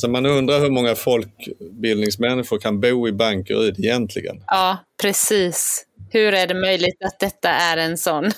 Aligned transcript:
Så 0.00 0.08
man 0.10 0.26
undrar 0.26 0.60
hur 0.60 0.70
många 0.70 0.94
folkbildningsmänniskor 0.94 2.58
kan 2.58 2.80
bo 2.80 3.08
i 3.08 3.12
Bankeryd 3.12 3.78
egentligen? 3.78 4.44
Ja, 4.46 4.78
precis. 5.02 5.84
Hur 6.10 6.34
är 6.34 6.46
det 6.46 6.54
möjligt 6.54 7.04
att 7.04 7.18
detta 7.20 7.48
är 7.48 7.76
en 7.76 7.98
sån 7.98 8.30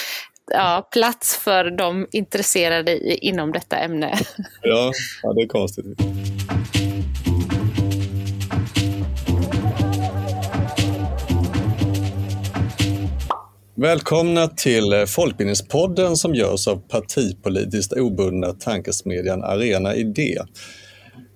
ja, 0.52 0.88
plats 0.92 1.36
för 1.36 1.70
de 1.70 2.06
intresserade 2.12 2.92
i, 2.92 3.18
inom 3.22 3.52
detta 3.52 3.76
ämne? 3.76 4.18
Ja, 4.62 4.92
ja 5.22 5.32
det 5.32 5.42
är 5.42 5.46
konstigt. 5.46 5.86
Välkomna 13.74 14.48
till 14.48 15.04
Folkbildningspodden 15.06 16.16
som 16.16 16.34
görs 16.34 16.68
av 16.68 16.76
partipolitiskt 16.88 17.92
obundna 17.92 18.52
tankesmedjan 18.52 19.44
Arena 19.44 19.94
Idé. 19.94 20.38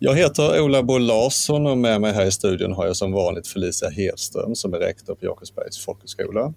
Jag 0.07 0.14
heter 0.14 0.61
Ola 0.61 0.82
Bo 0.82 0.98
Larsson 0.98 1.67
och 1.67 1.79
med 1.79 2.00
mig 2.00 2.13
här 2.13 2.26
i 2.26 2.32
studion 2.32 2.72
har 2.72 2.86
jag 2.86 2.96
som 2.96 3.13
vanligt 3.13 3.49
Felicia 3.49 3.90
Hedström 3.90 4.54
som 4.54 4.75
är 4.75 4.79
rektor 4.79 5.14
på 5.14 5.25
Jakobsbergs 5.25 5.85
folkhögskola. 5.85 6.54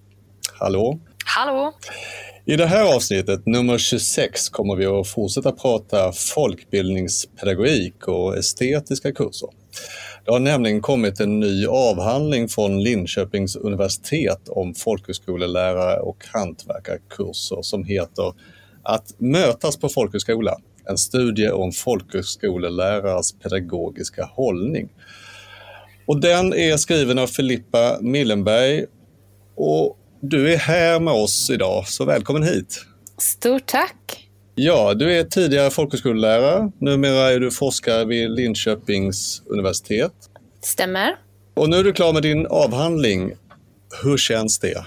Hallå! 0.59 0.99
Hallå! 1.25 1.73
I 2.45 2.55
det 2.55 2.65
här 2.65 2.95
avsnittet, 2.95 3.45
nummer 3.45 3.77
26, 3.77 4.49
kommer 4.49 4.75
vi 4.75 4.85
att 4.85 5.07
fortsätta 5.07 5.51
prata 5.51 6.11
folkbildningspedagogik 6.11 8.07
och 8.07 8.37
estetiska 8.37 9.11
kurser. 9.11 9.49
Det 10.25 10.31
har 10.31 10.39
nämligen 10.39 10.81
kommit 10.81 11.19
en 11.19 11.39
ny 11.39 11.67
avhandling 11.67 12.47
från 12.47 12.83
Linköpings 12.83 13.55
universitet 13.55 14.49
om 14.49 14.73
folkhögskolelärare 14.73 15.99
och 15.99 16.25
hantverkarkurser 16.33 17.61
som 17.61 17.83
heter 17.83 18.33
Att 18.83 19.15
mötas 19.17 19.77
på 19.77 19.89
folkhögskola, 19.89 20.57
en 20.89 20.97
studie 20.97 21.49
om 21.49 21.71
folkhögskolelärares 21.71 23.33
pedagogiska 23.33 24.25
hållning. 24.25 24.89
Och 26.05 26.21
den 26.21 26.53
är 26.53 26.77
skriven 26.77 27.19
av 27.19 27.27
Filippa 27.27 27.97
Millenberg 28.01 28.85
och 29.55 29.97
du 30.21 30.53
är 30.53 30.57
här 30.57 30.99
med 30.99 31.13
oss 31.13 31.49
idag, 31.49 31.87
så 31.87 32.05
välkommen 32.05 32.43
hit. 32.43 32.85
Stort 33.17 33.65
tack! 33.65 34.27
Ja, 34.55 34.93
du 34.93 35.13
är 35.13 35.23
tidigare 35.23 35.69
folkhögskolelärare. 35.69 36.71
Numera 36.77 37.31
är 37.31 37.39
du 37.39 37.51
forskare 37.51 38.05
vid 38.05 38.31
Linköpings 38.31 39.41
universitet. 39.45 40.13
Stämmer. 40.61 41.15
Och 41.53 41.69
nu 41.69 41.77
är 41.77 41.83
du 41.83 41.93
klar 41.93 42.13
med 42.13 42.21
din 42.23 42.47
avhandling. 42.47 43.33
Hur 44.03 44.17
känns 44.17 44.59
det? 44.59 44.85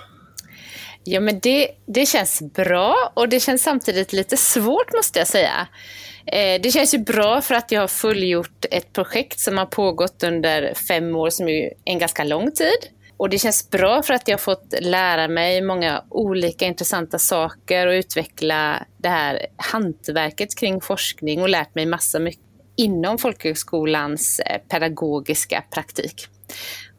Ja, 1.04 1.20
men 1.20 1.40
det, 1.40 1.68
det 1.86 2.06
känns 2.06 2.42
bra 2.54 3.12
och 3.14 3.28
det 3.28 3.40
känns 3.40 3.62
samtidigt 3.62 4.12
lite 4.12 4.36
svårt 4.36 4.92
måste 4.92 5.18
jag 5.18 5.28
säga. 5.28 5.68
Eh, 6.26 6.60
det 6.62 6.70
känns 6.70 6.94
ju 6.94 6.98
bra 6.98 7.40
för 7.40 7.54
att 7.54 7.72
jag 7.72 7.80
har 7.80 7.88
fullgjort 7.88 8.64
ett 8.70 8.92
projekt 8.92 9.40
som 9.40 9.58
har 9.58 9.66
pågått 9.66 10.22
under 10.22 10.74
fem 10.74 11.16
år, 11.16 11.30
som 11.30 11.48
är 11.48 11.72
en 11.84 11.98
ganska 11.98 12.24
lång 12.24 12.52
tid. 12.52 12.88
Och 13.16 13.30
det 13.30 13.38
känns 13.38 13.70
bra 13.70 14.02
för 14.02 14.14
att 14.14 14.28
jag 14.28 14.32
har 14.32 14.40
fått 14.40 14.74
lära 14.80 15.28
mig 15.28 15.62
många 15.62 16.04
olika 16.10 16.66
intressanta 16.66 17.18
saker 17.18 17.86
och 17.86 17.92
utveckla 17.92 18.86
det 18.98 19.08
här 19.08 19.46
hantverket 19.56 20.58
kring 20.58 20.80
forskning 20.80 21.42
och 21.42 21.48
lärt 21.48 21.74
mig 21.74 21.86
massa 21.86 22.18
mycket 22.18 22.44
inom 22.76 23.18
folkhögskolans 23.18 24.40
eh, 24.40 24.58
pedagogiska 24.68 25.64
praktik. 25.70 26.28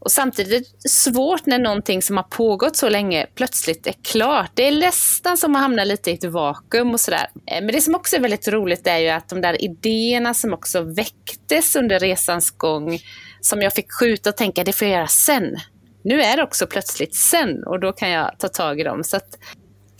Och 0.02 0.12
samtidigt 0.12 0.54
är 0.54 0.60
det 0.60 0.90
svårt 0.90 1.46
när 1.46 1.60
någonting 1.60 2.02
som 2.02 2.18
har 2.18 2.24
pågått 2.24 2.76
så 2.76 2.90
länge 2.90 3.28
plötsligt 3.36 3.88
är 3.88 3.96
klart. 4.04 4.52
Det 4.54 4.68
är 4.68 4.80
nästan 4.80 5.38
som 5.38 5.56
att 5.56 5.62
hamna 5.62 5.84
lite 5.84 6.12
i 6.12 6.14
ett 6.14 6.24
vakuum 6.24 6.92
och 6.92 7.00
sådär. 7.00 7.28
Eh, 7.46 7.62
men 7.62 7.68
det 7.68 7.82
som 7.82 7.96
också 7.96 8.16
är 8.16 8.20
väldigt 8.20 8.48
roligt 8.48 8.88
är 8.88 8.98
ju 8.98 9.10
att 9.10 9.30
de 9.30 9.42
där 9.42 9.64
idéerna 9.64 10.34
som 10.34 10.54
också 10.54 10.82
väcktes 10.82 11.76
under 11.76 12.00
resans 12.00 12.52
gång, 12.52 13.00
som 13.42 13.62
jag 13.62 13.74
fick 13.74 13.92
skjuta 14.00 14.30
och 14.30 14.38
tänka, 14.38 14.64
det 14.64 14.74
får 14.74 14.88
jag 14.88 14.98
göra 14.98 15.08
sen 15.08 15.58
nu 16.04 16.22
är 16.22 16.38
det 16.38 16.44
också 16.44 16.68
plötsligt 16.68 17.16
sen 17.16 17.64
och 17.64 17.80
då 17.80 17.92
kan 17.92 18.10
jag 18.10 18.40
ta 18.40 18.48
tag 18.48 18.80
i 18.80 18.84
dem. 18.84 19.04
Så 19.04 19.18
att, 19.18 19.38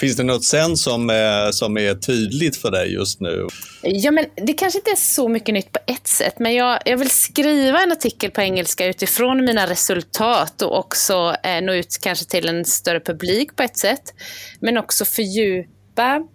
Finns 0.02 0.16
det 0.16 0.24
något 0.24 0.46
sen 0.46 0.78
som 0.78 1.10
är, 1.10 1.52
som 1.52 1.78
är 1.78 1.94
tydligt 1.96 2.58
för 2.58 2.72
dig 2.72 2.94
just 2.94 3.22
nu? 3.22 3.48
Ja, 3.82 4.12
men 4.12 4.26
det 4.36 4.54
kanske 4.54 4.80
inte 4.80 4.92
är 4.92 4.96
så 4.96 5.28
mycket 5.28 5.54
nytt 5.54 5.72
på 5.72 5.80
ett 5.88 6.08
sätt, 6.08 6.40
men 6.40 6.54
jag, 6.54 6.80
jag 6.86 6.98
vill 6.98 7.10
skriva 7.10 7.80
en 7.82 7.92
artikel 7.92 8.32
på 8.32 8.42
engelska 8.42 8.86
utifrån 8.86 9.46
mina 9.46 9.68
resultat 9.68 10.62
och 10.62 10.80
också 10.80 11.36
eh, 11.44 11.62
nå 11.62 11.74
ut 11.74 11.98
kanske 12.02 12.26
till 12.26 12.50
en 12.50 12.66
större 12.66 13.00
publik 13.00 13.56
på 13.56 13.64
ett 13.64 13.78
sätt. 13.78 14.14
Men 14.60 14.78
också 14.78 15.06
fördjupa 15.06 16.28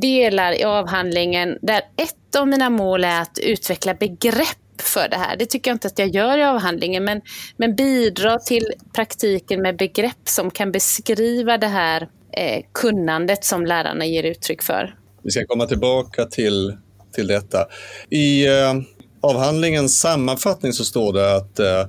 delar 0.00 0.52
i 0.52 0.64
avhandlingen 0.64 1.58
där 1.62 1.82
ett 1.96 2.36
av 2.36 2.48
mina 2.48 2.70
mål 2.70 3.04
är 3.04 3.20
att 3.20 3.38
utveckla 3.42 3.94
begrepp 3.94 4.82
för 4.82 5.08
det 5.08 5.16
här. 5.16 5.36
Det 5.36 5.46
tycker 5.46 5.70
jag 5.70 5.74
inte 5.74 5.88
att 5.88 5.98
jag 5.98 6.08
gör 6.08 6.38
i 6.38 6.44
avhandlingen, 6.44 7.04
men, 7.04 7.20
men 7.56 7.76
bidra 7.76 8.38
till 8.38 8.72
praktiken 8.94 9.62
med 9.62 9.76
begrepp 9.76 10.28
som 10.28 10.50
kan 10.50 10.72
beskriva 10.72 11.58
det 11.58 11.66
här 11.66 12.08
eh, 12.32 12.64
kunnandet 12.74 13.44
som 13.44 13.66
lärarna 13.66 14.06
ger 14.06 14.22
uttryck 14.22 14.62
för. 14.62 14.94
Vi 15.22 15.30
ska 15.30 15.46
komma 15.46 15.66
tillbaka 15.66 16.24
till, 16.24 16.76
till 17.14 17.26
detta. 17.26 17.66
I 18.10 18.46
eh, 18.46 18.74
avhandlingens 19.20 20.00
sammanfattning 20.00 20.72
så 20.72 20.84
står 20.84 21.12
det 21.12 21.36
att 21.36 21.58
eh, 21.58 21.86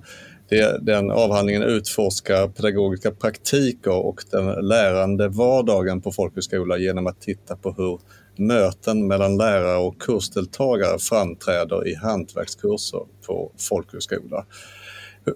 det, 0.49 0.85
den 0.85 1.11
avhandlingen 1.11 1.63
utforskar 1.63 2.47
pedagogiska 2.47 3.11
praktiker 3.11 3.91
och 3.91 4.23
den 4.31 4.67
lärande 4.67 5.27
vardagen 5.27 6.01
på 6.01 6.11
folkhögskola 6.11 6.77
genom 6.77 7.07
att 7.07 7.21
titta 7.21 7.55
på 7.55 7.71
hur 7.77 7.99
möten 8.39 9.07
mellan 9.07 9.37
lärare 9.37 9.77
och 9.77 10.01
kursdeltagare 10.01 10.99
framträder 10.99 11.87
i 11.87 11.95
hantverkskurser 11.95 13.01
på 13.27 13.51
folkhögskola. 13.57 14.45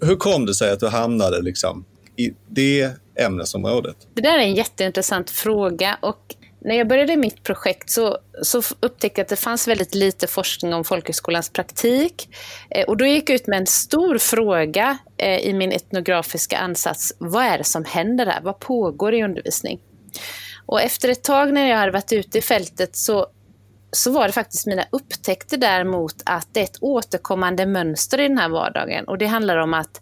Hur 0.02 0.16
kom 0.16 0.46
det 0.46 0.54
sig 0.54 0.72
att 0.72 0.80
du 0.80 0.88
hamnade 0.88 1.42
liksom 1.42 1.86
i 2.18 2.34
det 2.50 2.92
ämnesområdet? 3.16 3.96
Det 4.14 4.22
där 4.22 4.38
är 4.38 4.44
en 4.44 4.56
jätteintressant 4.56 5.30
fråga 5.30 5.98
och 6.02 6.36
när 6.66 6.76
jag 6.76 6.88
började 6.88 7.18
mitt 7.18 7.44
projekt 7.44 7.90
så, 7.90 8.18
så 8.42 8.62
upptäckte 8.80 9.20
jag 9.20 9.24
att 9.24 9.30
det 9.30 9.36
fanns 9.36 9.68
väldigt 9.68 9.96
lite 9.96 10.28
forskning 10.28 10.74
om 10.74 10.84
folkhögskolans 10.84 11.50
praktik. 11.50 12.30
Eh, 12.70 12.86
och 12.86 12.98
då 12.98 13.06
gick 13.06 13.30
jag 13.30 13.36
ut 13.36 13.48
med 13.48 13.60
en 13.60 13.68
stor 13.68 14.18
fråga 14.18 14.98
eh, 15.18 15.38
i 15.40 15.54
min 15.54 15.72
etnografiska 15.72 16.58
ansats. 16.58 17.16
Vad 17.18 17.44
är 17.46 17.58
det 17.58 17.64
som 17.64 17.86
händer 17.86 18.26
här? 18.26 18.42
Vad 18.42 18.60
pågår 18.60 19.14
i 19.14 19.24
undervisning? 19.24 19.80
Och 20.66 20.82
efter 20.82 21.10
ett 21.10 21.24
tag 21.24 21.54
när 21.54 21.70
jag 21.70 21.78
hade 21.78 21.92
varit 21.92 22.14
ute 22.14 22.38
i 22.38 22.42
fältet 22.42 22.96
så, 22.96 23.28
så 23.92 24.12
var 24.12 24.28
det 24.28 24.34
faktiskt 24.34 24.68
mina 24.68 24.86
upptäckter 24.90 25.58
däremot 25.58 26.16
att 26.26 26.48
det 26.52 26.60
är 26.60 26.64
ett 26.64 26.78
återkommande 26.82 27.66
mönster 27.66 28.20
i 28.20 28.28
den 28.28 28.38
här 28.38 28.50
vardagen. 28.50 29.06
Och 29.08 29.18
det 29.18 29.26
handlar 29.26 29.58
om 29.58 29.74
att, 29.74 30.02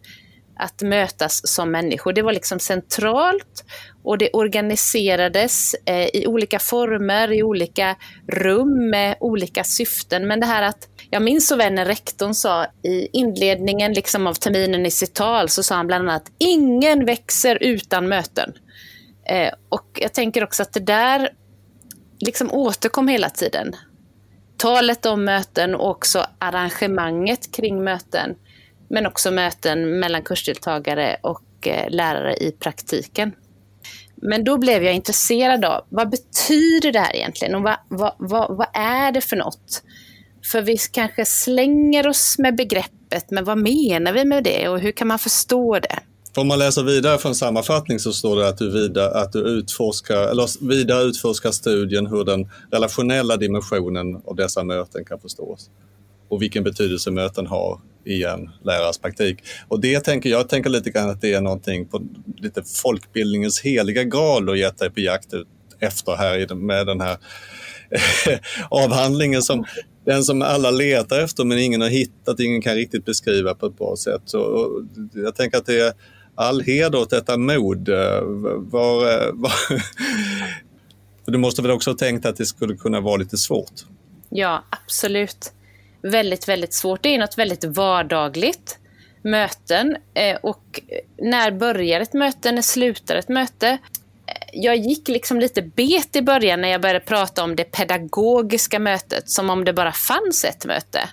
att 0.62 0.82
mötas 0.82 1.42
som 1.48 1.72
människor. 1.72 2.14
Det 2.14 2.22
var 2.22 2.34
liksom 2.34 2.60
centralt 2.60 3.64
och 4.04 4.18
det 4.18 4.30
organiserades 4.34 5.76
eh, 5.86 6.08
i 6.14 6.28
olika 6.28 6.60
former, 6.60 7.32
i 7.34 7.44
olika 7.44 7.96
rum 8.28 8.90
med 8.90 9.16
olika 9.20 9.64
syften. 9.64 10.28
Men 10.28 10.40
det 10.40 10.46
här 10.46 10.64
att, 10.64 10.88
jag 11.10 11.22
minns 11.22 11.48
så 11.48 11.56
väl 11.56 11.74
när 11.74 11.86
rektorn 11.86 12.34
sa 12.34 12.66
i 12.84 13.08
inledningen 13.14 13.94
liksom 13.94 14.28
av 14.28 14.34
terminen 14.34 14.86
i 14.86 14.92
sitt 14.92 15.14
tal, 15.14 15.50
så 15.50 15.64
sa 15.64 15.76
han 15.76 15.88
bland 15.88 16.10
annat 16.10 16.32
ingen 16.38 17.06
växer 17.06 17.58
utan 17.62 18.08
möten. 18.08 18.54
Eh, 19.26 19.54
och 19.70 20.00
jag 20.02 20.14
tänker 20.14 20.44
också 20.44 20.64
att 20.64 20.74
det 20.74 20.80
där 20.80 21.30
liksom 22.20 22.52
återkom 22.52 23.08
hela 23.08 23.30
tiden. 23.30 23.76
Talet 24.58 25.06
om 25.06 25.24
möten 25.24 25.76
och 25.76 25.90
också 25.90 26.26
arrangemanget 26.40 27.52
kring 27.52 27.84
möten. 27.84 28.36
Men 28.92 29.06
också 29.06 29.32
möten 29.32 30.00
mellan 30.00 30.24
kursdeltagare 30.24 31.18
och 31.22 31.68
eh, 31.68 31.90
lärare 31.90 32.36
i 32.36 32.52
praktiken. 32.52 33.32
Men 34.16 34.44
då 34.44 34.58
blev 34.58 34.84
jag 34.84 34.94
intresserad 34.94 35.66
av 35.66 35.86
vad 35.90 36.10
betyder 36.10 36.92
det 36.92 37.00
här 37.00 37.16
egentligen 37.16 37.56
och 37.56 37.62
vad, 37.62 37.78
vad, 37.88 38.14
vad, 38.18 38.58
vad 38.58 38.68
är 38.74 39.12
det 39.12 39.22
för 39.22 39.36
något? 39.36 39.84
För 40.52 40.62
vi 40.62 40.78
kanske 40.78 41.26
slänger 41.26 42.08
oss 42.08 42.36
med 42.40 42.56
begreppet, 42.56 43.32
men 43.32 43.44
vad 43.44 43.58
menar 43.58 44.14
vi 44.14 44.26
med 44.26 44.44
det 44.44 44.68
och 44.68 44.80
hur 44.80 44.92
kan 44.92 45.08
man 45.08 45.20
förstå 45.20 45.80
det? 45.80 46.00
Om 46.36 46.48
man 46.48 46.60
läser 46.60 46.84
vidare 46.84 47.18
från 47.18 47.36
sammanfattning 47.36 48.00
så 48.00 48.14
står 48.14 48.36
det 48.36 48.48
att 48.48 48.58
du, 48.58 48.72
vidare, 48.72 49.22
att 49.22 49.34
du 49.34 49.40
utforskar, 49.40 50.28
eller 50.28 50.68
vidare 50.68 51.04
utforskar 51.04 51.52
studien 51.52 52.08
hur 52.08 52.26
den 52.26 52.50
relationella 52.72 53.38
dimensionen 53.38 54.22
av 54.26 54.36
dessa 54.36 54.64
möten 54.64 55.06
kan 55.06 55.20
förstås 55.20 55.70
och 56.30 56.42
vilken 56.42 56.64
betydelse 56.64 57.12
möten 57.12 57.48
har 57.48 57.80
i 58.06 58.24
en 58.24 58.50
lärares 58.64 58.98
praktik. 58.98 59.40
Och 59.68 59.82
det 59.82 60.00
tänker 60.00 60.30
jag 60.30 60.50
tänker 60.50 60.70
lite 60.70 60.90
grann 60.90 61.10
att 61.10 61.22
det 61.22 61.34
är 61.34 61.42
någonting 61.42 61.86
på 61.86 62.02
lite 62.38 62.64
folkbildningens 62.84 63.62
heliga 63.62 64.04
graal 64.04 64.50
och 64.50 64.58
gett 64.58 64.78
dig 64.78 64.90
på 64.90 65.00
jakt 65.00 65.34
ut 65.34 65.48
efter 65.80 66.16
här 66.16 66.56
med 66.56 66.88
den 66.88 67.02
här 67.02 67.18
avhandlingen 68.70 69.42
som 69.42 69.66
den 70.06 70.24
som 70.24 70.42
alla 70.42 70.72
letar 70.72 71.20
efter 71.20 71.44
men 71.44 71.60
ingen 71.60 71.82
har 71.82 71.90
hittat, 71.90 72.40
ingen 72.40 72.62
kan 72.62 72.76
riktigt 72.76 73.06
beskriva 73.06 73.56
på 73.56 73.66
ett 73.66 73.78
bra 73.78 73.96
sätt. 73.96 74.22
Så, 74.26 74.70
jag 75.14 75.36
tänker 75.36 75.58
att 75.58 75.66
det 75.66 75.80
är 75.80 75.94
all 76.36 76.62
heder 76.62 77.00
åt 77.00 77.10
detta 77.10 77.38
mod. 77.38 77.90
Var, 78.72 79.32
var 79.34 79.54
du 81.32 81.38
måste 81.38 81.62
väl 81.62 81.72
också 81.72 81.90
ha 81.90 81.98
tänkt 81.98 82.26
att 82.26 82.36
det 82.36 82.46
skulle 82.46 82.76
kunna 82.76 83.00
vara 83.00 83.18
lite 83.18 83.38
svårt? 83.38 83.86
Ja, 84.30 84.64
absolut 84.70 85.54
väldigt, 86.04 86.48
väldigt 86.48 86.74
svårt. 86.74 87.04
Det 87.04 87.16
är 87.16 87.20
något 87.20 87.38
väldigt 87.38 87.64
vardagligt. 87.64 88.78
Möten. 89.24 89.98
Eh, 90.14 90.38
och 90.42 90.82
när 91.18 91.52
börjar 91.52 92.02
ett 92.02 92.14
möte? 92.14 92.52
När 92.52 92.62
slutar 92.62 93.16
ett 93.16 93.30
möte? 93.30 93.68
Eh, 93.68 93.78
jag 94.54 94.76
gick 94.76 95.08
liksom 95.08 95.40
lite 95.40 95.62
bet 95.62 96.16
i 96.16 96.22
början 96.22 96.62
när 96.62 96.70
jag 96.70 96.82
började 96.82 97.00
prata 97.00 97.44
om 97.44 97.56
det 97.56 97.64
pedagogiska 97.64 98.80
mötet, 98.80 99.30
som 99.30 99.50
om 99.50 99.66
det 99.66 99.74
bara 99.74 99.92
fanns 99.92 100.46
ett 100.46 100.66
möte. 100.66 101.10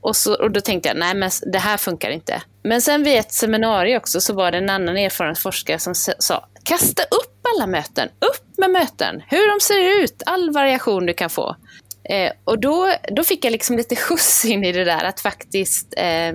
Och, 0.00 0.16
så, 0.16 0.34
och 0.34 0.50
då 0.50 0.60
tänkte 0.60 0.88
jag, 0.88 0.98
nej 0.98 1.14
men 1.14 1.30
det 1.52 1.58
här 1.58 1.76
funkar 1.76 2.10
inte. 2.10 2.42
Men 2.64 2.82
sen 2.82 3.04
vid 3.04 3.18
ett 3.18 3.32
seminarium 3.32 3.96
också 3.96 4.20
så 4.20 4.34
var 4.34 4.50
det 4.50 4.58
en 4.58 4.70
annan 4.70 4.96
erfaren 4.96 5.36
forskare 5.36 5.78
som 5.78 5.94
sa, 5.94 6.48
kasta 6.64 7.02
upp 7.02 7.46
alla 7.54 7.66
möten, 7.66 8.08
upp 8.08 8.58
med 8.58 8.70
möten, 8.70 9.22
hur 9.28 9.54
de 9.54 9.60
ser 9.60 10.02
ut, 10.02 10.22
all 10.26 10.50
variation 10.50 11.06
du 11.06 11.14
kan 11.14 11.30
få. 11.30 11.56
Eh, 12.04 12.32
och 12.44 12.60
då, 12.60 12.94
då 13.16 13.24
fick 13.24 13.44
jag 13.44 13.52
liksom 13.52 13.76
lite 13.76 13.96
skjuts 13.96 14.44
in 14.44 14.64
i 14.64 14.72
det 14.72 14.84
där 14.84 15.04
att 15.04 15.20
faktiskt 15.20 15.94
eh, 15.96 16.32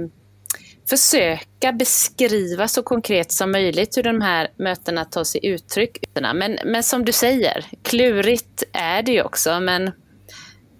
försöka 0.89 1.71
beskriva 1.73 2.67
så 2.67 2.83
konkret 2.83 3.31
som 3.31 3.51
möjligt 3.51 3.97
hur 3.97 4.03
de 4.03 4.21
här 4.21 4.47
mötena 4.57 5.05
tar 5.05 5.23
sig 5.23 5.45
uttryck. 5.45 5.97
Men, 6.33 6.59
men 6.65 6.83
som 6.83 7.05
du 7.05 7.11
säger, 7.11 7.65
klurigt 7.83 8.63
är 8.73 9.03
det 9.03 9.11
ju 9.11 9.21
också. 9.21 9.59
Men, 9.59 9.91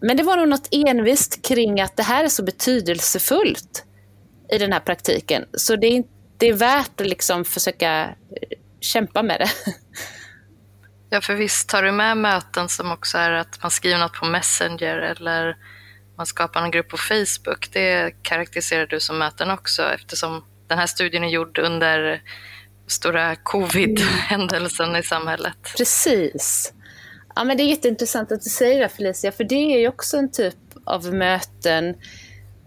men 0.01 0.18
det 0.18 0.24
var 0.24 0.38
nog 0.38 0.48
något 0.48 0.68
envist 0.72 1.42
kring 1.48 1.81
att 1.81 1.98
det 1.98 2.04
här 2.04 2.24
är 2.24 2.30
så 2.30 2.44
betydelsefullt 2.44 3.84
i 4.54 4.57
den 4.57 4.74
här 4.74 4.80
praktiken. 4.80 5.45
Så 5.54 5.75
det 5.75 5.88
är, 5.88 6.04
det 6.38 6.48
är 6.48 6.54
värt 6.54 7.01
att 7.01 7.07
liksom 7.07 7.45
försöka 7.45 8.04
eh, 8.04 8.57
kämpa 8.81 9.24
med 9.24 9.39
det. 9.39 9.50
Ja, 11.09 11.21
för 11.21 11.36
visst 11.36 11.69
tar 11.69 11.83
du 11.83 11.92
med 11.92 12.18
möten 12.18 12.69
som 12.69 12.92
också 12.92 13.18
är 13.18 13.31
att 13.31 13.62
man 13.62 13.71
skriver 13.71 13.98
något 13.98 14.13
på 14.13 14.25
Messenger 14.25 14.98
eller 14.98 15.57
man 16.18 16.25
skapar 16.25 16.62
en 16.62 16.71
grupp 16.71 16.89
på 16.89 16.98
Facebook, 16.98 17.69
det 17.71 18.13
karaktäriserar 18.21 18.86
du 18.86 19.00
som 19.00 19.18
möten 19.18 19.51
också 19.51 19.83
eftersom 19.83 20.44
den 20.68 20.77
här 20.77 20.88
studien 20.88 21.24
är 21.24 21.27
gjord 21.27 21.57
under 21.59 22.21
stora 22.88 23.36
covid-händelsen 23.36 24.95
i 24.95 25.04
samhället. 25.04 25.57
Precis. 25.77 26.74
Ja, 27.36 27.44
men 27.44 27.57
det 27.57 27.63
är 27.63 27.68
jätteintressant 27.68 28.31
att 28.31 28.42
du 28.42 28.50
säger 28.50 28.81
det 28.81 28.89
Felicia, 28.89 29.31
för 29.31 29.44
det 29.44 29.75
är 29.75 29.80
ju 29.80 29.88
också 29.88 30.18
en 30.18 30.31
typ 30.31 30.56
av 30.86 31.13
möten 31.13 31.95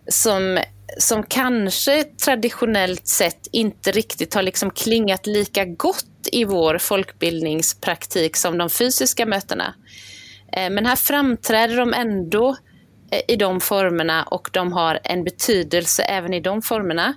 som, 0.09 0.59
som 0.99 1.23
kanske 1.23 2.05
traditionellt 2.05 3.09
sett 3.09 3.47
inte 3.53 3.93
riktigt 3.93 4.35
har 4.35 4.43
liksom 4.43 4.71
klingat 4.71 5.27
lika 5.27 5.65
gott 5.65 6.20
i 6.33 6.45
vår 6.45 6.79
folkbildningspraktik 6.79 8.37
som 8.37 8.59
de 8.59 8.71
fysiska 8.71 9.27
mötena. 9.27 9.75
Eh, 10.53 10.71
men 10.71 10.87
här 10.87 10.97
framträder 10.97 11.77
de 11.77 11.95
ändå 11.95 12.57
eh, 13.11 13.21
i 13.29 13.37
de 13.37 13.61
formerna 13.61 14.23
och 14.23 14.51
de 14.53 14.73
har 14.73 15.01
en 15.05 15.25
betydelse 15.25 16.03
även 16.03 16.35
i 16.35 16.41
de 16.41 16.63
formerna. 16.63 17.15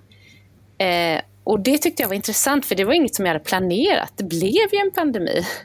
Eh, 0.78 1.22
och 1.44 1.60
det 1.60 1.78
tyckte 1.78 2.04
jag 2.04 2.08
var 2.08 2.16
intressant 2.16 2.66
för 2.66 2.76
det 2.76 2.84
var 2.84 2.94
inget 2.94 3.16
som 3.16 3.26
jag 3.26 3.34
hade 3.34 3.46
planerat. 3.46 4.14
Det 4.16 4.24
blev 4.24 4.74
ju 4.74 4.80
en 4.80 4.92
pandemi. 4.92 5.48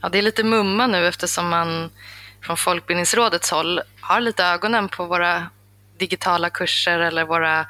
Ja, 0.00 0.10
det 0.10 0.18
är 0.18 0.22
lite 0.22 0.44
mumma 0.44 0.86
nu 0.86 1.06
eftersom 1.06 1.48
man 1.48 1.90
från 2.42 2.56
Folkbildningsrådets 2.56 3.50
håll 3.50 3.80
har 4.00 4.20
lite 4.20 4.44
ögonen 4.44 4.88
på 4.88 5.04
våra 5.04 5.46
digitala 5.98 6.50
kurser 6.50 6.98
eller 6.98 7.24
våra, 7.24 7.60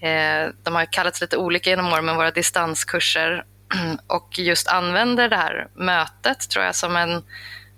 eh, 0.00 0.48
de 0.62 0.74
har 0.74 0.92
kallats 0.92 1.20
lite 1.20 1.36
olika 1.36 1.70
genom 1.70 1.92
åren, 1.92 2.04
men 2.04 2.16
våra 2.16 2.30
distanskurser 2.30 3.44
och 4.06 4.38
just 4.38 4.68
använder 4.68 5.28
det 5.28 5.36
här 5.36 5.68
mötet 5.74 6.50
tror 6.50 6.64
jag 6.64 6.74
som 6.74 6.96
en 6.96 7.22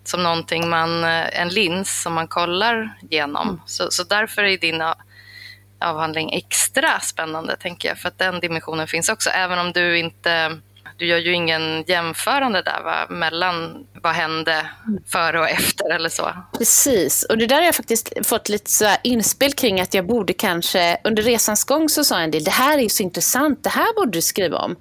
som 0.04 0.22
någonting 0.22 0.68
man, 0.68 1.04
eh, 1.04 1.40
en 1.40 1.48
lins 1.48 2.02
som 2.02 2.14
man 2.14 2.28
kollar 2.28 2.98
genom. 3.10 3.48
Mm. 3.48 3.60
Så, 3.66 3.90
så 3.90 4.04
därför 4.04 4.44
är 4.44 4.58
din 4.58 4.82
avhandling 5.80 6.32
extra 6.32 7.00
spännande, 7.00 7.56
tänker 7.56 7.88
jag, 7.88 7.98
för 7.98 8.08
att 8.08 8.18
den 8.18 8.40
dimensionen 8.40 8.86
finns 8.86 9.08
också, 9.08 9.30
även 9.30 9.58
om 9.58 9.72
du 9.72 9.98
inte 9.98 10.58
du 11.00 11.06
gör 11.06 11.18
ju 11.18 11.32
ingen 11.32 11.84
jämförande 11.86 12.62
där 12.62 12.82
va? 12.84 13.06
mellan 13.08 13.86
vad 14.02 14.12
hände 14.12 14.70
före 15.12 15.40
och 15.40 15.48
efter 15.48 15.90
eller 15.90 16.08
så. 16.08 16.32
Precis, 16.58 17.22
och 17.22 17.38
det 17.38 17.46
där 17.46 17.56
har 17.56 17.62
jag 17.62 17.74
faktiskt 17.74 18.12
fått 18.26 18.48
lite 18.48 18.70
så 18.70 18.88
inspel 19.02 19.52
kring 19.52 19.80
att 19.80 19.94
jag 19.94 20.06
borde 20.06 20.32
kanske, 20.32 20.98
under 21.04 21.22
resans 21.22 21.64
gång 21.64 21.88
så 21.88 22.04
sa 22.04 22.20
en 22.20 22.30
del, 22.30 22.44
det 22.44 22.50
här 22.50 22.78
är 22.78 22.88
så 22.88 23.02
intressant, 23.02 23.64
det 23.64 23.70
här 23.70 23.94
borde 23.94 24.10
du 24.10 24.22
skriva 24.22 24.58
om. 24.58 24.76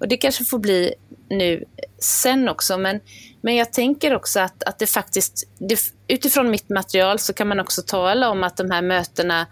Och 0.00 0.08
det 0.08 0.16
kanske 0.16 0.44
får 0.44 0.58
bli 0.58 0.94
nu 1.30 1.64
sen 2.00 2.48
också, 2.48 2.78
men 2.78 3.00
men 3.40 3.56
jag 3.56 3.72
tänker 3.72 4.14
också 4.14 4.40
att, 4.40 4.62
att 4.62 4.78
det 4.78 4.86
faktiskt, 4.86 5.48
det, 5.58 5.78
utifrån 6.08 6.50
mitt 6.50 6.68
material 6.68 7.18
så 7.18 7.32
kan 7.32 7.48
man 7.48 7.60
också 7.60 7.82
tala 7.82 8.30
om 8.30 8.42
att 8.42 8.56
de 8.56 8.70
här 8.70 8.82
mötena 8.82 9.46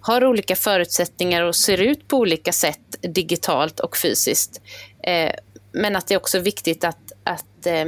har 0.00 0.24
olika 0.24 0.56
förutsättningar 0.56 1.42
och 1.42 1.56
ser 1.56 1.80
ut 1.80 2.08
på 2.08 2.16
olika 2.16 2.52
sätt 2.52 2.96
digitalt 3.00 3.80
och 3.80 3.96
fysiskt. 3.96 4.60
Eh, 5.06 5.32
men 5.74 5.96
att 5.96 6.06
det 6.06 6.14
är 6.14 6.18
också 6.18 6.38
viktigt 6.38 6.84
att, 6.84 7.12
att 7.24 7.66
eh, 7.66 7.84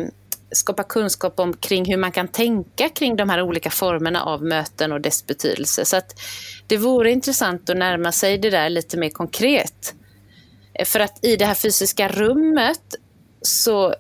skapa 0.52 0.82
kunskap 0.82 1.40
om 1.40 1.56
kring 1.56 1.84
hur 1.84 1.96
man 1.96 2.12
kan 2.12 2.28
tänka 2.28 2.88
kring 2.88 3.16
de 3.16 3.30
här 3.30 3.42
olika 3.42 3.70
formerna 3.70 4.22
av 4.22 4.42
möten 4.42 4.92
och 4.92 5.00
dess 5.00 5.26
betydelse. 5.26 5.84
Så 5.84 5.96
att 5.96 6.20
det 6.66 6.76
vore 6.76 7.10
intressant 7.10 7.70
att 7.70 7.76
närma 7.76 8.12
sig 8.12 8.38
det 8.38 8.50
där 8.50 8.70
lite 8.70 8.96
mer 8.96 9.10
konkret. 9.10 9.94
För 10.84 11.00
att 11.00 11.24
i 11.24 11.36
det 11.36 11.44
här 11.44 11.54
fysiska 11.54 12.08
rummet 12.08 12.94
så 13.42 13.94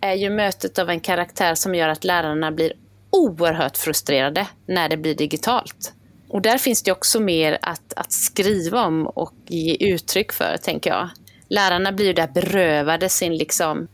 är 0.00 0.14
ju 0.14 0.30
mötet 0.30 0.78
av 0.78 0.90
en 0.90 1.00
karaktär 1.00 1.54
som 1.54 1.74
gör 1.74 1.88
att 1.88 2.04
lärarna 2.04 2.52
blir 2.52 2.72
oerhört 3.10 3.76
frustrerade 3.76 4.46
när 4.66 4.88
det 4.88 4.96
blir 4.96 5.14
digitalt. 5.14 5.92
Och 6.28 6.42
där 6.42 6.58
finns 6.58 6.82
det 6.82 6.92
också 6.92 7.20
mer 7.20 7.58
att, 7.62 7.92
att 7.96 8.12
skriva 8.12 8.86
om 8.86 9.06
och 9.06 9.34
ge 9.46 9.76
uttryck 9.80 10.32
för, 10.32 10.56
tänker 10.56 10.90
jag. 10.90 11.08
Lärarna 11.50 11.92
blir 11.92 12.06
ju 12.06 12.12
där 12.12 12.28
berövade 12.34 13.08
sin, 13.08 13.36
liksom, 13.36 13.88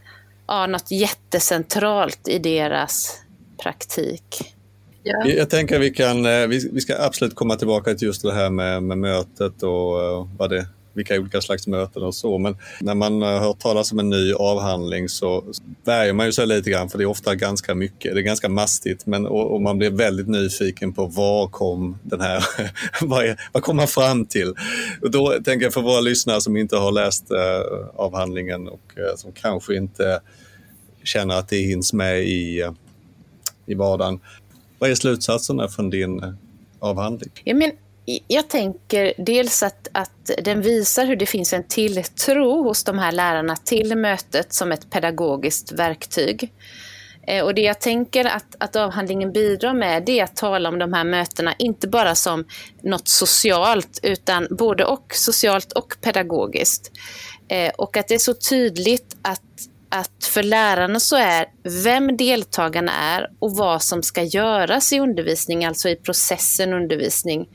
ja, 0.46 0.66
något 0.66 0.90
jättecentralt 0.90 2.28
i 2.28 2.38
deras 2.38 3.20
praktik. 3.62 4.54
Ja. 5.02 5.26
Jag 5.26 5.50
tänker 5.50 5.78
vi 5.78 5.90
kan, 5.90 6.26
eh, 6.26 6.46
vi 6.46 6.80
ska 6.80 7.02
absolut 7.02 7.34
komma 7.34 7.56
tillbaka 7.56 7.94
till 7.94 8.06
just 8.06 8.22
det 8.22 8.34
här 8.34 8.50
med, 8.50 8.82
med 8.82 8.98
mötet 8.98 9.62
och 9.62 10.02
eh, 10.02 10.28
vad 10.36 10.50
det 10.50 10.66
vilka 10.96 11.20
olika 11.20 11.40
slags 11.40 11.66
möten 11.66 12.02
och 12.02 12.14
så. 12.14 12.38
Men 12.38 12.56
när 12.80 12.94
man 12.94 13.22
eh, 13.22 13.28
har 13.28 13.40
hört 13.40 13.58
talas 13.58 13.92
om 13.92 13.98
en 13.98 14.10
ny 14.10 14.32
avhandling 14.32 15.08
så 15.08 15.44
värjer 15.84 16.12
man 16.12 16.26
ju 16.26 16.32
sig 16.32 16.46
lite 16.46 16.70
grann 16.70 16.88
för 16.88 16.98
det 16.98 17.04
är 17.04 17.08
ofta 17.08 17.34
ganska 17.34 17.74
mycket. 17.74 18.14
Det 18.14 18.20
är 18.20 18.22
ganska 18.22 18.48
mastigt 18.48 19.06
men, 19.06 19.26
och, 19.26 19.54
och 19.54 19.62
man 19.62 19.78
blir 19.78 19.90
väldigt 19.90 20.28
nyfiken 20.28 20.92
på 20.92 21.06
vad 21.06 21.52
kom 21.52 21.98
den 22.02 22.20
här, 22.20 22.44
vad, 23.02 23.24
är, 23.24 23.40
vad 23.52 23.62
kom 23.62 23.76
man 23.76 23.88
fram 23.88 24.26
till? 24.26 24.54
Och 25.02 25.10
då 25.10 25.34
tänker 25.44 25.66
jag 25.66 25.72
för 25.72 25.82
våra 25.82 26.00
lyssnare 26.00 26.40
som 26.40 26.56
inte 26.56 26.76
har 26.76 26.92
läst 26.92 27.30
eh, 27.30 27.88
avhandlingen 27.96 28.68
och 28.68 28.92
eh, 28.96 29.16
som 29.16 29.32
kanske 29.32 29.76
inte 29.76 30.20
känner 31.04 31.38
att 31.38 31.48
det 31.48 31.56
hinns 31.56 31.92
med 31.92 32.22
i, 32.22 32.60
eh, 32.60 32.72
i 33.66 33.74
vardagen. 33.74 34.20
Vad 34.78 34.90
är 34.90 34.94
slutsatserna 34.94 35.68
från 35.68 35.90
din 35.90 36.22
eh, 36.22 36.32
avhandling? 36.78 37.30
Ja, 37.44 37.54
men 37.54 37.70
jag 38.26 38.48
tänker 38.48 39.12
dels 39.18 39.62
att, 39.62 39.88
att 39.92 40.30
den 40.42 40.62
visar 40.62 41.06
hur 41.06 41.16
det 41.16 41.26
finns 41.26 41.52
en 41.52 41.64
tilltro 41.68 42.62
hos 42.62 42.84
de 42.84 42.98
här 42.98 43.12
lärarna 43.12 43.56
till 43.56 43.96
mötet 43.96 44.52
som 44.52 44.72
ett 44.72 44.90
pedagogiskt 44.90 45.72
verktyg. 45.72 46.52
Eh, 47.26 47.44
och 47.44 47.54
det 47.54 47.62
jag 47.62 47.80
tänker 47.80 48.24
att, 48.24 48.56
att 48.58 48.76
avhandlingen 48.76 49.32
bidrar 49.32 49.74
med 49.74 50.02
det 50.06 50.20
är 50.20 50.24
att 50.24 50.36
tala 50.36 50.68
om 50.68 50.78
de 50.78 50.92
här 50.92 51.04
mötena, 51.04 51.54
inte 51.58 51.88
bara 51.88 52.14
som 52.14 52.44
något 52.82 53.08
socialt, 53.08 54.00
utan 54.02 54.46
både 54.50 54.84
och 54.84 55.12
socialt 55.14 55.72
och 55.72 55.96
pedagogiskt. 56.00 56.92
Eh, 57.48 57.72
och 57.78 57.96
att 57.96 58.08
det 58.08 58.14
är 58.14 58.18
så 58.18 58.34
tydligt 58.34 59.16
att, 59.22 59.42
att 59.88 60.24
för 60.24 60.42
lärarna 60.42 61.00
så 61.00 61.16
är 61.16 61.46
vem 61.84 62.16
deltagarna 62.16 62.92
är 62.92 63.30
och 63.38 63.56
vad 63.56 63.82
som 63.82 64.02
ska 64.02 64.22
göras 64.22 64.92
i 64.92 65.00
undervisning, 65.00 65.64
alltså 65.64 65.88
i 65.88 65.96
processen 65.96 66.72
undervisning, 66.72 67.48